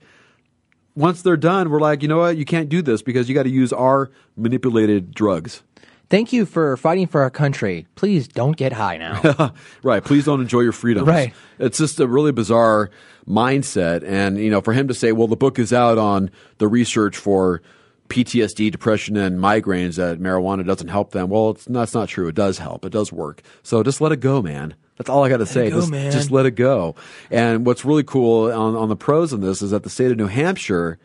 [0.96, 2.36] Once they're done, we're like, you know what?
[2.36, 5.64] You can't do this because you got to use our manipulated drugs.
[6.10, 7.86] Thank you for fighting for our country.
[7.96, 9.54] Please don't get high now.
[9.84, 10.04] right.
[10.04, 11.08] Please don't enjoy your freedoms.
[11.08, 11.34] Right.
[11.60, 12.90] It's just a really bizarre
[13.28, 14.04] mindset.
[14.04, 17.16] And, you know, for him to say, well, the book is out on the research
[17.16, 17.62] for
[18.10, 21.30] PTSD, depression, and migraines that marijuana doesn't help them.
[21.30, 22.28] Well, it's, that's not true.
[22.28, 22.86] It does help.
[22.86, 23.44] It does work.
[23.62, 24.74] So just let it go, man.
[24.98, 25.70] That's all I got to say.
[25.70, 26.12] go, just, man.
[26.12, 26.96] just let it go.
[27.30, 30.18] And what's really cool on, on the pros in this is that the state of
[30.18, 30.98] New Hampshire,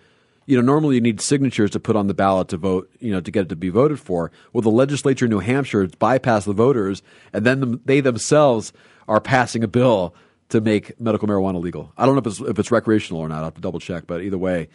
[0.47, 3.21] you know, normally you need signatures to put on the ballot to vote, you know,
[3.21, 4.31] to get it to be voted for.
[4.53, 7.03] Well, the legislature in New Hampshire bypassed the voters,
[7.33, 8.73] and then they themselves
[9.09, 10.15] are passing a bill
[10.51, 11.93] to make medical marijuana legal.
[11.97, 13.41] I don't know if it's, if it's recreational or not.
[13.41, 14.69] I have to double check, but either way,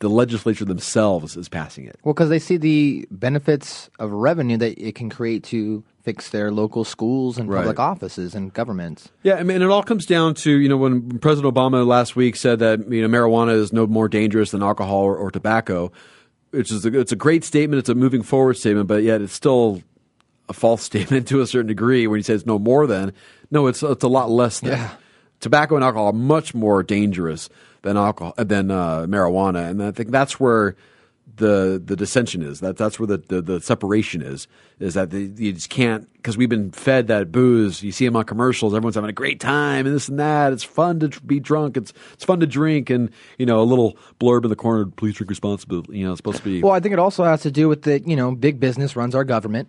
[0.00, 1.96] the legislature themselves is passing it.
[2.02, 6.50] well, because they see the benefits of revenue that it can create to fix their
[6.50, 7.58] local schools and Right.
[7.60, 9.08] public offices and governments.
[9.22, 12.36] Yeah, I mean, it all comes down to you know when President Obama last week
[12.36, 15.92] said that you know marijuana is no more dangerous than alcohol or, or tobacco,
[16.50, 17.78] which is a, it's a great statement.
[17.78, 19.82] It's a moving forward statement, but yet it's still
[20.48, 23.12] a false statement to a certain degree when he says no more than.
[23.50, 24.72] No, it's it's a lot less than.
[24.72, 24.90] Yeah.
[25.40, 27.48] Tobacco and alcohol are much more dangerous
[27.82, 30.76] than alcohol than uh, marijuana, and I think that's where
[31.36, 32.60] the the dissension is.
[32.60, 34.46] That that's where the, the, the separation is.
[34.78, 37.82] Is that the, you just can't because we've been fed that booze.
[37.82, 38.74] You see them on commercials.
[38.74, 40.52] Everyone's having a great time and this and that.
[40.52, 41.76] It's fun to be drunk.
[41.76, 44.86] It's it's fun to drink and you know a little blurb in the corner.
[44.86, 45.98] Please drink responsibly.
[45.98, 46.62] You know, it's supposed to be.
[46.62, 49.14] Well, I think it also has to do with that, you know, big business runs
[49.14, 49.68] our government.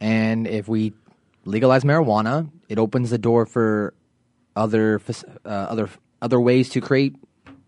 [0.00, 0.92] And if we
[1.44, 3.94] legalize marijuana, it opens the door for
[4.54, 5.00] other
[5.44, 5.88] uh, other
[6.20, 7.14] other ways to create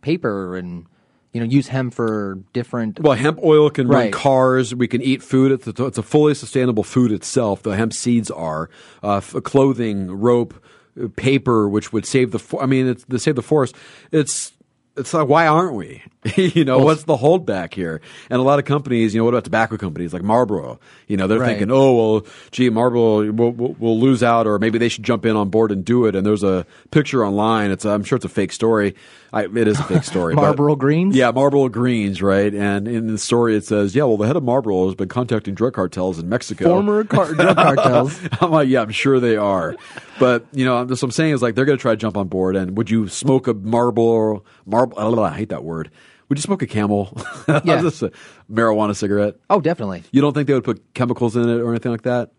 [0.01, 0.87] paper and
[1.33, 4.13] you know use hemp for different Well, hemp oil can run Right.
[4.13, 4.75] cars.
[4.75, 5.53] We can eat food.
[5.53, 7.63] It's a, it's a fully sustainable food itself.
[7.63, 8.71] The hemp seeds are
[9.03, 10.55] uh, clothing, rope,
[11.01, 12.59] uh, paper, which would save the.
[12.61, 13.75] I mean, it's to save the forest.
[14.11, 14.53] It's
[14.97, 16.03] it's like why aren't we?
[16.37, 18.01] you know, what's the holdback here?
[18.31, 20.79] And a lot of companies, you know, what about tobacco companies like Marlboro?
[21.07, 21.49] You know, they're Right.
[21.51, 25.25] thinking, oh, well, gee, Marlboro will, will, will lose out, or maybe they should jump
[25.27, 26.15] in on board and do it.
[26.15, 27.71] And there's a picture online.
[27.71, 28.95] It's, I'm sure it's a fake story.
[29.33, 30.35] I, it is a fake story.
[30.37, 31.15] but- Marlboro Greens?
[31.15, 32.53] Yeah, Marlboro Greens, right?
[32.55, 35.55] And in the story, it says, yeah, well, the head of Marlboro has been contacting
[35.55, 36.65] drug cartels in Mexico.
[36.65, 38.19] Former car- drug cartels.
[38.41, 39.77] I'm like, yeah, I'm sure they are.
[40.19, 42.29] But, you know, what I'm saying is like, they're going to try to jump on
[42.29, 42.57] board.
[42.57, 45.91] And would you smoke a Marlboro, Marlboro, I hate that word.
[46.29, 47.17] Would you smoke a camel?
[47.65, 47.81] Yeah.
[47.81, 49.37] Just uh, a marijuana cigarette?
[49.49, 50.03] Oh, definitely.
[50.13, 52.31] You don't think they would put chemicals in it or anything like that?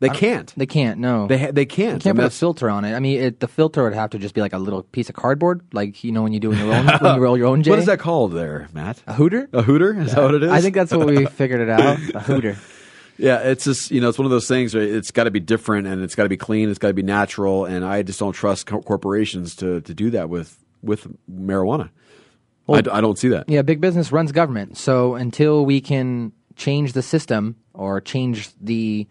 [0.00, 0.52] They can't.
[0.56, 0.98] They can't.
[1.00, 1.94] No, They ha- they can't.
[1.94, 2.94] You can't put a filter on it.
[2.94, 5.16] I mean, it, the filter would have to just be like a little piece of
[5.16, 7.62] cardboard, like you know when you do in your own when you roll your own
[7.64, 7.70] J.
[7.72, 9.02] What is that called there, Matt?
[9.08, 9.48] A hooter?
[9.52, 9.98] A hooter?
[10.00, 10.50] Is that what it is?
[10.52, 11.98] I think that's what we figured it out.
[12.14, 12.56] A hooter.
[13.18, 14.72] Yeah, it's just you know it's one of those things.
[14.72, 16.70] Where it's got to be different and it's got to be clean.
[16.70, 20.10] It's got to be natural, and I just don't trust co- corporations to to do
[20.10, 21.90] that with with marijuana.
[22.68, 23.48] I, d- I don't see that.
[23.48, 24.76] Yeah, big business runs government.
[24.76, 29.06] So until we can change the system or change the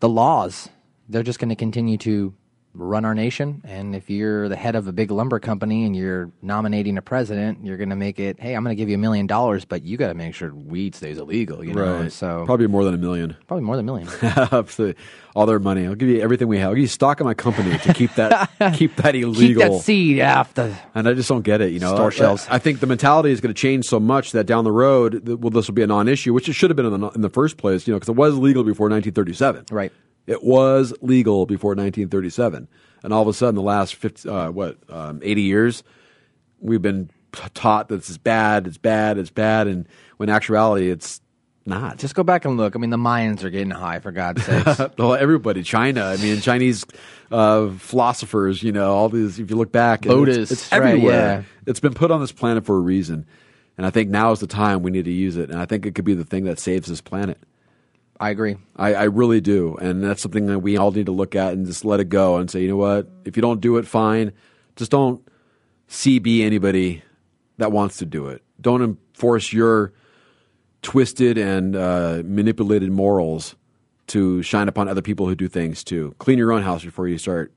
[0.00, 0.68] the laws,
[1.08, 2.34] they're just going to continue to
[2.76, 3.62] run our nation.
[3.64, 7.64] And if you're the head of a big lumber company and you're nominating a president,
[7.64, 9.82] you're going to make it, hey, I'm going to give you a million dollars, but
[9.82, 11.64] you got to make sure weed stays illegal.
[11.64, 12.12] You know, Right.
[12.12, 13.36] so Probably more than a million.
[13.46, 14.08] probably more than a million.
[14.22, 15.02] Absolutely.
[15.34, 15.86] All their money.
[15.86, 16.68] I'll give you everything we have.
[16.68, 19.62] I'll give you stock in my company to keep that keep that illegal.
[19.62, 20.18] Keep that seed
[20.54, 21.72] the And I just don't get it.
[21.72, 22.46] You know, Store I- shelves.
[22.50, 25.50] I think the mentality is going to change so much that down the road, well,
[25.50, 27.56] this will be a non-issue, which it should have been in the, in the first
[27.58, 27.86] place.
[27.86, 29.66] You know, because it was legal before 1937.
[29.70, 29.92] Right.
[30.26, 32.68] It was legal before 1937,
[33.02, 35.82] and all of a sudden, the last 50, uh, what um, 80 years,
[36.60, 37.10] we've been
[37.54, 39.86] taught that this is bad, it's bad, it's bad, and
[40.16, 41.20] when in actuality, it's
[41.66, 41.98] not.
[41.98, 42.76] Just go back and look.
[42.76, 44.80] I mean, the Mayans are getting high, for God's sakes.
[44.98, 46.04] well, everybody, China.
[46.04, 46.84] I mean, Chinese
[47.30, 48.62] uh, philosophers.
[48.62, 49.38] You know, all these.
[49.38, 51.12] If you look back, Buddhists, it's, it's right, everywhere.
[51.12, 51.42] yeah.
[51.66, 53.26] It's been put on this planet for a reason,
[53.76, 55.50] and I think now is the time we need to use it.
[55.50, 57.38] And I think it could be the thing that saves this planet.
[58.18, 58.56] I agree.
[58.76, 61.66] I, I really do, and that's something that we all need to look at and
[61.66, 63.08] just let it go and say, you know what?
[63.24, 64.32] If you don't do it, fine.
[64.76, 65.26] Just don't
[65.88, 67.02] CB anybody
[67.58, 68.42] that wants to do it.
[68.60, 69.92] Don't enforce your
[70.82, 73.56] twisted and uh, manipulated morals
[74.08, 76.14] to shine upon other people who do things too.
[76.18, 77.52] Clean your own house before you start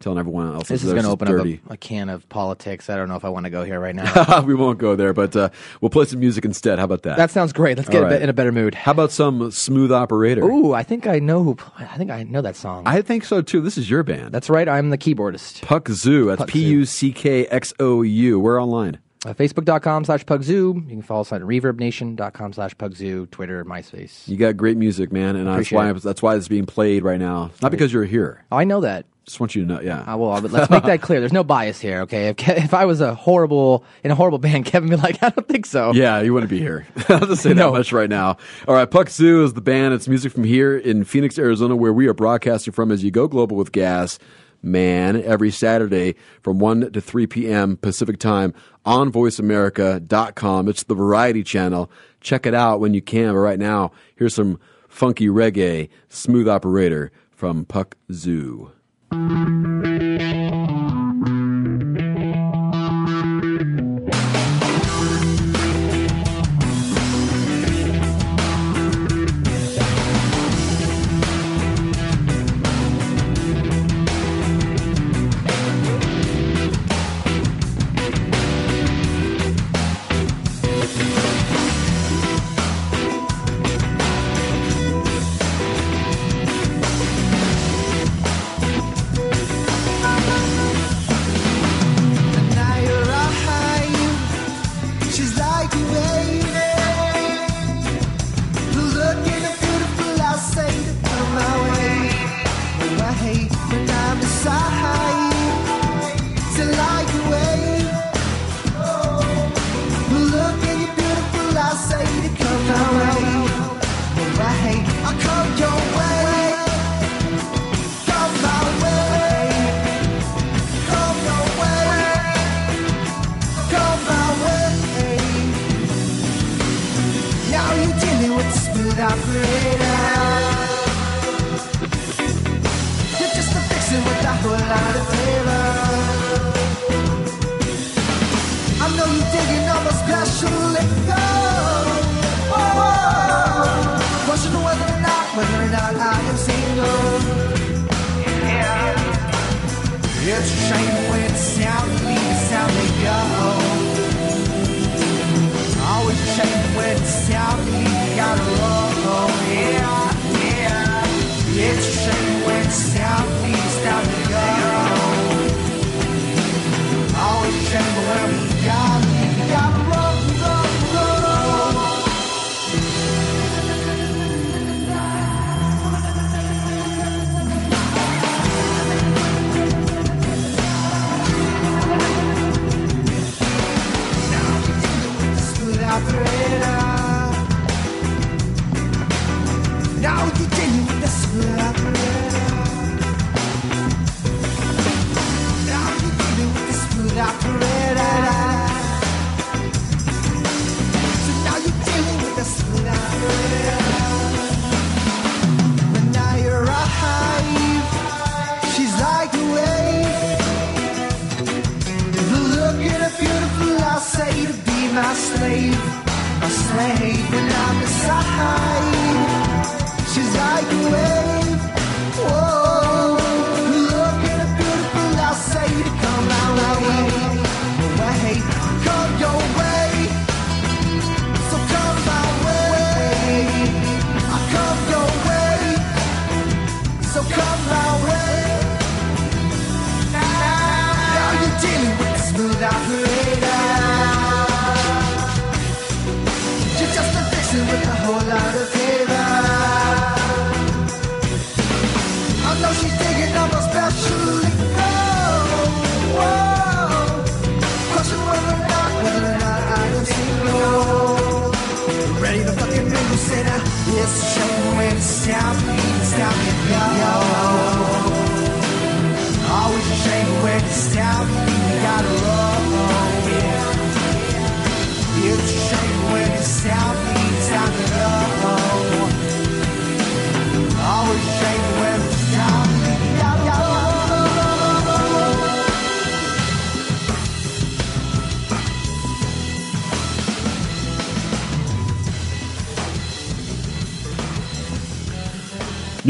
[0.00, 1.60] telling everyone else This is going to open dirty.
[1.64, 2.88] up a, a can of politics.
[2.90, 4.40] I don't know if I want to go here right now.
[4.46, 5.50] we won't go there, but uh,
[5.80, 6.78] we'll play some music instead.
[6.78, 7.18] How about that?
[7.18, 7.76] that sounds great.
[7.76, 8.74] Let's get All a bit- in a better mood.
[8.74, 10.42] How about some smooth operator?
[10.42, 11.56] Ooh, I think I know who.
[11.78, 12.84] I think I know that song.
[12.86, 13.60] I think so too.
[13.60, 14.32] This is your band.
[14.32, 14.68] That's right.
[14.68, 15.62] I'm the keyboardist.
[15.62, 16.34] Puck Zoo.
[16.34, 18.40] That's P U C K X O U.
[18.40, 18.98] We're online.
[19.26, 20.74] Uh, Facebook.com slash Pugzoo.
[20.76, 24.26] You can follow us on ReverbNation.com slash Pugzoo, Twitter, MySpace.
[24.26, 27.50] You got great music, man, and that's why that's why it's being played right now.
[27.60, 28.44] Not because you're here.
[28.50, 29.04] Oh, I know that.
[29.26, 29.80] Just want you to know.
[29.80, 30.00] Yeah.
[30.00, 31.20] Uh, well, but let's make that clear.
[31.20, 32.28] There's no bias here, okay?
[32.28, 35.22] If, Ke- if I was a horrible in a horrible band, Kevin would be like,
[35.22, 35.92] I don't think so.
[35.92, 36.86] Yeah, you wouldn't be here.
[37.10, 37.70] I'll just say No.
[37.70, 38.38] that much right now.
[38.66, 39.92] All right, Puck Zoo is the band.
[39.94, 43.28] It's music from here in Phoenix, Arizona, where we are broadcasting from as you go
[43.28, 44.18] global with Gass.
[44.62, 47.76] Man, every Saturday from 1 to 3 p.m.
[47.76, 48.52] Pacific time
[48.84, 50.68] on voiceamerica.com.
[50.68, 51.90] It's the variety channel.
[52.20, 53.32] Check it out when you can.
[53.32, 58.72] But right now, here's some funky reggae, smooth operator from Puck Zoo.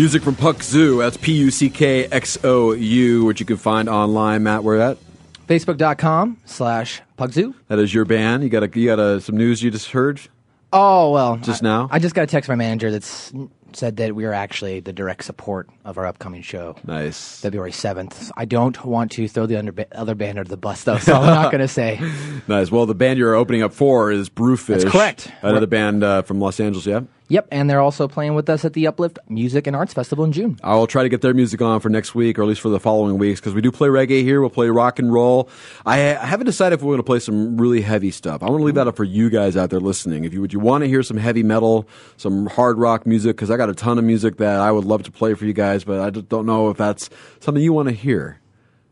[0.01, 1.01] Music from Puck Zoo.
[1.01, 4.43] That's P U C K X O U, which you can find online.
[4.43, 4.97] Matt, where at?
[5.47, 7.53] Facebook.com slash Pugzoo.
[7.69, 8.43] That is your band.
[8.43, 10.19] You got a, you got a, some news you just heard.
[10.73, 11.37] Oh, well.
[11.37, 11.89] Just I- now?
[11.91, 13.31] I just got a text from my manager that's
[13.75, 16.77] said that we are actually the direct support of our upcoming show.
[16.83, 17.39] Nice.
[17.43, 18.31] February 7th.
[18.39, 21.27] I don't want to throw the under, other band under the bus, though, so I'm
[21.27, 22.01] not going to say.
[22.49, 22.71] Nice.
[22.71, 24.81] Well, the band you're opening up for is Brewfish.
[24.81, 25.31] That's correct.
[25.43, 26.87] Another band uh, from Los Angeles.
[26.87, 27.03] Yeah.
[27.31, 30.33] Yep, and they're also playing with us at the Uplift Music and Arts Festival in
[30.33, 30.59] June.
[30.65, 32.71] I will try to get their music on for next week, or at least for
[32.71, 34.41] the following weeks, because we do play reggae here.
[34.41, 35.49] We'll play rock and roll.
[35.87, 38.43] I, I haven't decided if we're going to play some really heavy stuff.
[38.43, 40.25] I want to leave that up for you guys out there listening.
[40.25, 41.87] If you would you want to hear some heavy metal,
[42.17, 45.05] some hard rock music, because I got a ton of music that I would love
[45.05, 47.89] to play for you guys, but I just don't know if that's something you want
[47.89, 48.41] to hear.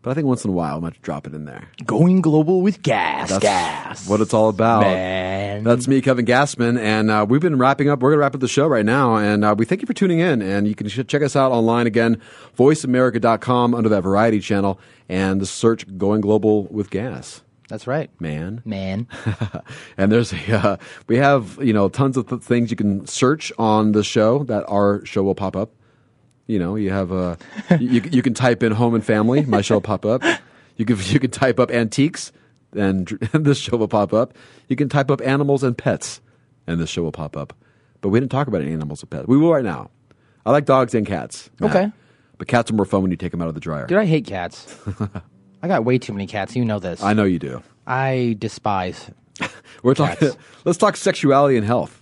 [0.03, 1.69] But I think once in a while I might drop it in there.
[1.85, 4.09] Going global with Gass, That's Gass.
[4.09, 4.83] what it's all about.
[4.83, 5.65] Man.
[5.65, 7.99] That's me, Kevin Gassman, and uh, we've been wrapping up.
[8.01, 9.93] We're going to wrap up the show right now, and uh, we thank you for
[9.93, 10.41] tuning in.
[10.41, 12.21] And you can ch- check us out online again,
[12.57, 18.63] voiceamerica.com under that variety channel, and the search "Going Global with Gass." That's right, man.
[18.65, 19.09] Man.
[19.99, 20.77] and there's a uh,
[21.07, 24.65] we have you know tons of th- things you can search on the show that
[24.69, 25.73] our show will pop up.
[26.49, 27.37] You know, you have uh,
[27.79, 30.23] you you can type in home and family, my show will pop up.
[30.77, 32.33] You can you can type up antiques,
[32.73, 34.35] and this show will pop up.
[34.67, 36.23] You can type up animals and pets,
[36.67, 37.53] and this show will pop up.
[38.01, 39.29] But we didn't talk about animals and pets.
[39.29, 39.91] We will right now.
[40.47, 41.51] I like dogs and cats.
[41.61, 41.71] Matt.
[41.71, 41.93] Okay.
[42.39, 43.87] but cats are more fun when you take them out of the dryer.
[43.87, 44.75] Dude, I hate cats.
[45.63, 46.57] I got way too many cats.
[46.57, 47.03] You know this.
[47.03, 47.63] I know you do.
[47.87, 49.11] I despise.
[49.83, 50.31] We're talking.
[50.65, 51.98] Let's talk sexuality and health.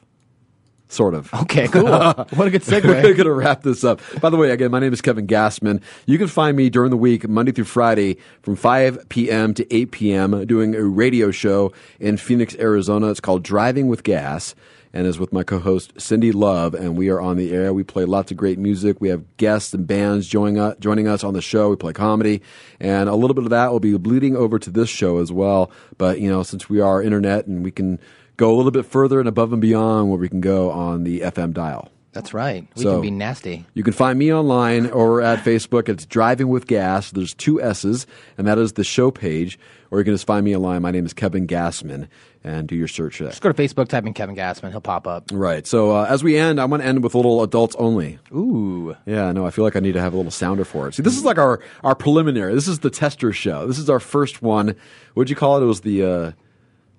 [0.88, 1.32] Sort of.
[1.34, 1.84] Okay, cool.
[1.84, 2.84] What a good segue.
[2.84, 4.00] We're going to wrap this up.
[4.20, 5.82] By the way, again, my name is Kevin Gassman.
[6.06, 9.52] You can find me during the week, Monday through Friday, from 5 p.m.
[9.54, 13.08] to 8 p.m., doing a radio show in Phoenix, Arizona.
[13.10, 14.54] It's called Driving with Gass
[14.96, 17.74] and is with my co-host Cindy Love, and we are on the air.
[17.74, 18.98] We play lots of great music.
[18.98, 21.68] We have guests and bands joining us, joining us on the show.
[21.68, 22.40] We play comedy,
[22.80, 25.70] and a little bit of that will be bleeding over to this show as well.
[25.98, 27.98] But you know, since we are internet and we can
[28.36, 31.20] go a little bit further and above and beyond where we can go on the
[31.20, 31.90] FM dial.
[32.12, 32.66] That's right.
[32.76, 33.66] We So- can be nasty.
[33.74, 35.86] You can find me online or at Facebook.
[35.90, 37.10] It's Driving with Gass.
[37.10, 38.06] There's two S's,
[38.38, 39.58] and that is the show page.
[39.90, 40.80] Or you can just find me online.
[40.82, 42.08] My name is Kevin Gassman,
[42.42, 43.28] and do your search there.
[43.28, 44.70] Just go to Facebook, type in Kevin Gassman.
[44.70, 45.24] He'll pop up.
[45.30, 45.66] Right.
[45.66, 48.18] So uh, as we end, I want to end with a little adults only.
[48.34, 48.96] Ooh.
[49.04, 49.30] Yeah.
[49.32, 50.94] No, I feel like I need to have a little sounder for it.
[50.94, 52.54] See, this is like our our preliminary.
[52.54, 53.66] This is the tester show.
[53.66, 54.74] This is our first one.
[55.14, 55.62] What'd you call it?
[55.62, 56.02] It was the.
[56.02, 56.32] Uh,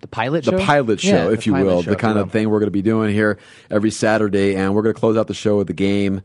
[0.01, 0.65] the pilot the show?
[0.65, 2.81] pilot show, Yeah, if you will, show, the kind of thing we're going to be
[2.81, 3.37] doing here
[3.69, 6.21] every Saturday, and we're going to close out the show with the game.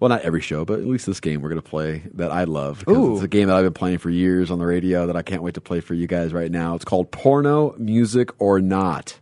[0.00, 2.44] Well, not every show, but at least this game we're going to play that I
[2.44, 2.84] love.
[2.88, 3.14] Ooh.
[3.14, 5.42] It's a game that I've been playing for years on the radio that I can't
[5.42, 6.76] wait to play for you guys right now.
[6.76, 9.18] It's called Porno Music or Not.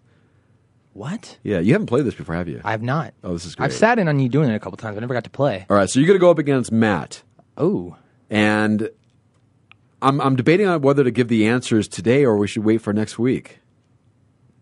[0.93, 1.39] What?
[1.43, 2.61] Yeah, you haven't played this before, have you?
[2.65, 3.13] I have not.
[3.23, 3.67] Oh, this is great.
[3.67, 4.97] I've sat in on you doing it a couple times.
[4.97, 5.67] I never got to play.
[5.69, 7.23] All right, so you're going to go up against Matt.
[7.59, 7.97] Oh.
[8.31, 8.89] And
[10.01, 12.93] I'm, I'm debating on whether to give the answers today or we should wait for
[12.95, 13.61] next week.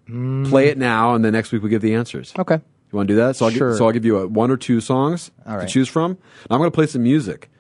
[0.06, 2.32] Play it now, and then next week we give the answers.
[2.34, 2.40] Mm.
[2.40, 2.54] Okay.
[2.56, 3.36] You want to do that?
[3.36, 3.76] So I'll, gi- Sure.
[3.76, 6.12] so I'll give you a, one or two songs All to choose from.
[6.12, 6.18] And
[6.50, 7.50] I'm going to play some music,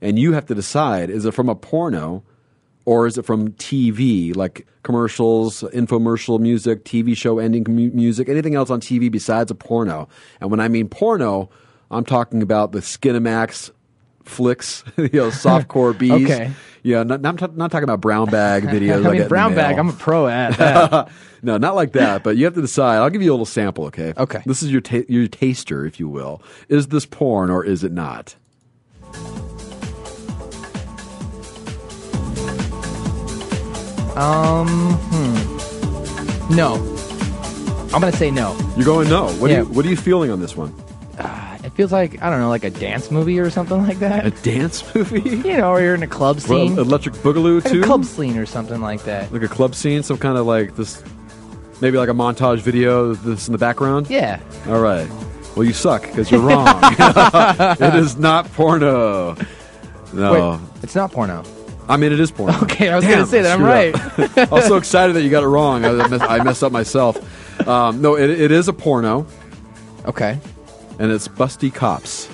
[0.00, 2.24] and you have to decide: is it from a porno,
[2.86, 8.54] or is it from TV, like commercials, infomercial music, TV show ending mu- music, anything
[8.56, 10.08] else on TV besides a porno?
[10.40, 11.50] And when I mean porno,
[11.90, 13.70] I'm talking about the Skinemax
[14.30, 16.12] flicks, you know, softcore bees.
[16.12, 16.52] Okay.
[16.82, 19.04] Yeah, not, not, not talking about brown bag videos.
[19.04, 19.78] I I mean, the brown bag.
[19.78, 21.10] I'm a pro at that.
[21.42, 22.22] no, not like that.
[22.22, 22.96] But you have to decide.
[22.98, 24.14] I'll give you a little sample, okay?
[24.16, 24.42] Okay.
[24.46, 26.42] This is your ta- your taster, if you will.
[26.70, 28.34] Is this porn or is it not?
[34.16, 34.68] um.
[35.10, 36.54] Hmm.
[36.54, 36.74] No.
[37.92, 38.56] I'm gonna say no.
[38.76, 39.28] You're going no.
[39.34, 39.58] What, Yeah.
[39.58, 40.74] are you, what are you feeling on this one?
[41.72, 44.26] It feels like I don't know, like a dance movie or something like that.
[44.26, 45.20] A dance movie?
[45.48, 47.80] You know, or you're in a club scene, Well, Electric Boogaloo like too?
[47.80, 49.32] a club scene or something like that.
[49.32, 50.02] Like a club scene?
[50.02, 51.02] Some kind of like this,
[51.80, 54.10] maybe like a montage video, this in the background?
[54.10, 54.40] Yeah.
[54.66, 55.08] All right.
[55.56, 56.66] Well, you suck because you're wrong.
[56.82, 59.36] it is not porno.
[60.12, 60.32] No.
[60.58, 61.44] Wait, it's not porno.
[61.88, 62.56] I mean, it is porno.
[62.62, 64.38] Okay, I was Damn, gonna say that I'm screwed right.
[64.38, 64.52] up.
[64.52, 65.84] I was so excited that you got it wrong.
[65.84, 67.16] I messed, I messed up myself.
[67.66, 69.26] Um, no, it, it is a porno.
[70.06, 70.38] Okay.
[71.00, 72.28] And it's Busty Cops.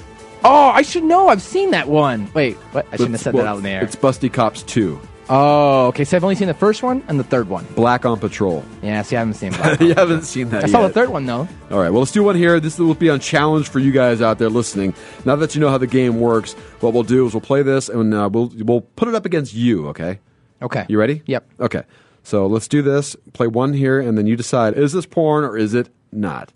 [0.45, 1.29] Oh, I should know.
[1.29, 2.31] I've seen that one.
[2.35, 2.87] Wait, what?
[2.93, 3.83] I shouldn't have said Well, that out in the air.
[3.83, 5.01] It's Busty Cops 2.
[5.29, 6.05] Oh, okay.
[6.05, 7.65] So I've only seen the first one and the third one.
[7.75, 8.65] Black on Patrol.
[8.83, 9.81] Yeah, see, I haven't seen Black.
[9.81, 10.71] you haven't seen that I yet.
[10.71, 11.49] saw the third one though.
[11.71, 12.61] All right, well, let's do one here.
[12.61, 14.95] This will be on challenge for you guys out there listening.
[15.25, 17.89] Now that you know how the game works, what we'll do is we'll play this
[17.89, 19.89] and uh, we'll we'll put it up against you.
[19.89, 20.21] Okay.
[20.63, 20.87] Okay.
[20.89, 21.23] You ready?
[21.27, 21.49] Yep.
[21.61, 21.83] Okay.
[22.23, 23.17] So let's do this.
[23.33, 26.53] Play one here, and then you decide: is this porn or is it not?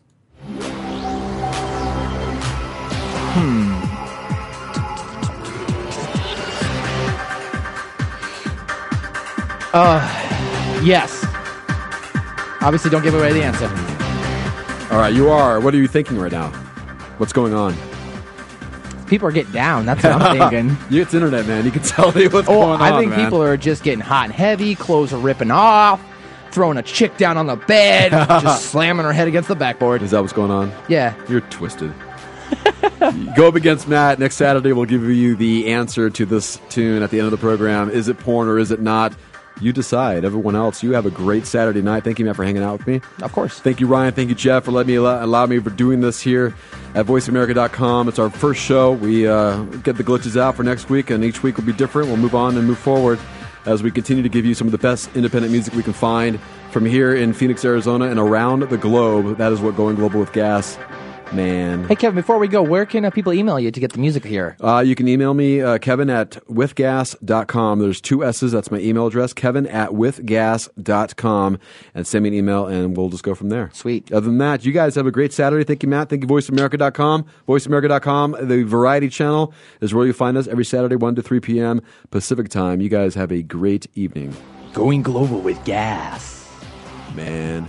[3.32, 3.81] Hmm.
[9.73, 10.01] Uh,
[10.82, 11.24] yes.
[12.61, 13.66] Obviously, don't give away the answer.
[14.93, 15.61] All right, you are.
[15.61, 16.48] What are you thinking right now?
[17.19, 17.74] What's going on?
[19.07, 19.86] People are getting down.
[19.86, 20.77] That's what I'm thinking.
[20.90, 21.65] you, it's internet, man.
[21.65, 22.82] You can tell me what's Oh, going on.
[22.82, 23.24] I think man.
[23.24, 24.74] people are just getting hot and heavy.
[24.74, 26.01] Clothes are ripping off.
[26.51, 28.11] Throwing a chick down on the bed,
[28.43, 30.02] just slamming her head against the backboard.
[30.02, 30.73] Is that what's going on?
[30.89, 31.15] Yeah.
[31.28, 31.94] You're twisted.
[33.37, 34.73] Go up against Matt next Saturday.
[34.73, 37.91] We'll give you the answer to this tune at the end of the program.
[37.91, 39.15] Is it porn or is it not?
[39.61, 40.25] You decide.
[40.25, 42.03] Everyone else, you have a great Saturday night.
[42.03, 43.01] Thank you, Matt, for hanging out with me.
[43.21, 43.61] Of course.
[43.61, 44.15] Thank you, Ryan.
[44.15, 46.55] Thank you, Jeff, for letting me allow, allow me for doing this here
[46.95, 48.09] at VoiceAmerica.com.
[48.09, 48.93] It's our first show.
[48.93, 52.09] We uh, get the glitches out for next week, and each week will be different.
[52.09, 53.19] We'll move on and move forward
[53.67, 56.41] as we continue to give you some of the best independent music we can find
[56.71, 59.37] from here in Phoenix, Arizona, and around the globe.
[59.37, 60.79] That is what Going Global with Gass,
[61.32, 61.85] man.
[61.85, 64.24] Hey, Kevin, before we go, where can uh, people email you to get the music
[64.24, 64.57] here?
[64.61, 67.78] Uh, you can email me, uh, Kevin at withgass.com.
[67.78, 68.52] There's two S's.
[68.52, 71.59] That's my email address, Kevin at withgass.com.
[71.94, 73.70] And send me an email and we'll just go from there.
[73.73, 74.12] Sweet.
[74.12, 75.65] Other than that, you guys have a great Saturday.
[75.65, 76.09] Thank you, Matt.
[76.09, 77.27] Thank you, voiceamerica.com.
[77.48, 81.81] Voiceamerica.com, the variety channel is where you find us every Saturday, 1 to 3 p.m.
[82.11, 82.81] Pacific time.
[82.81, 84.36] You guys have a great evening.
[84.73, 86.48] Going global with Gass.
[87.15, 87.69] Man.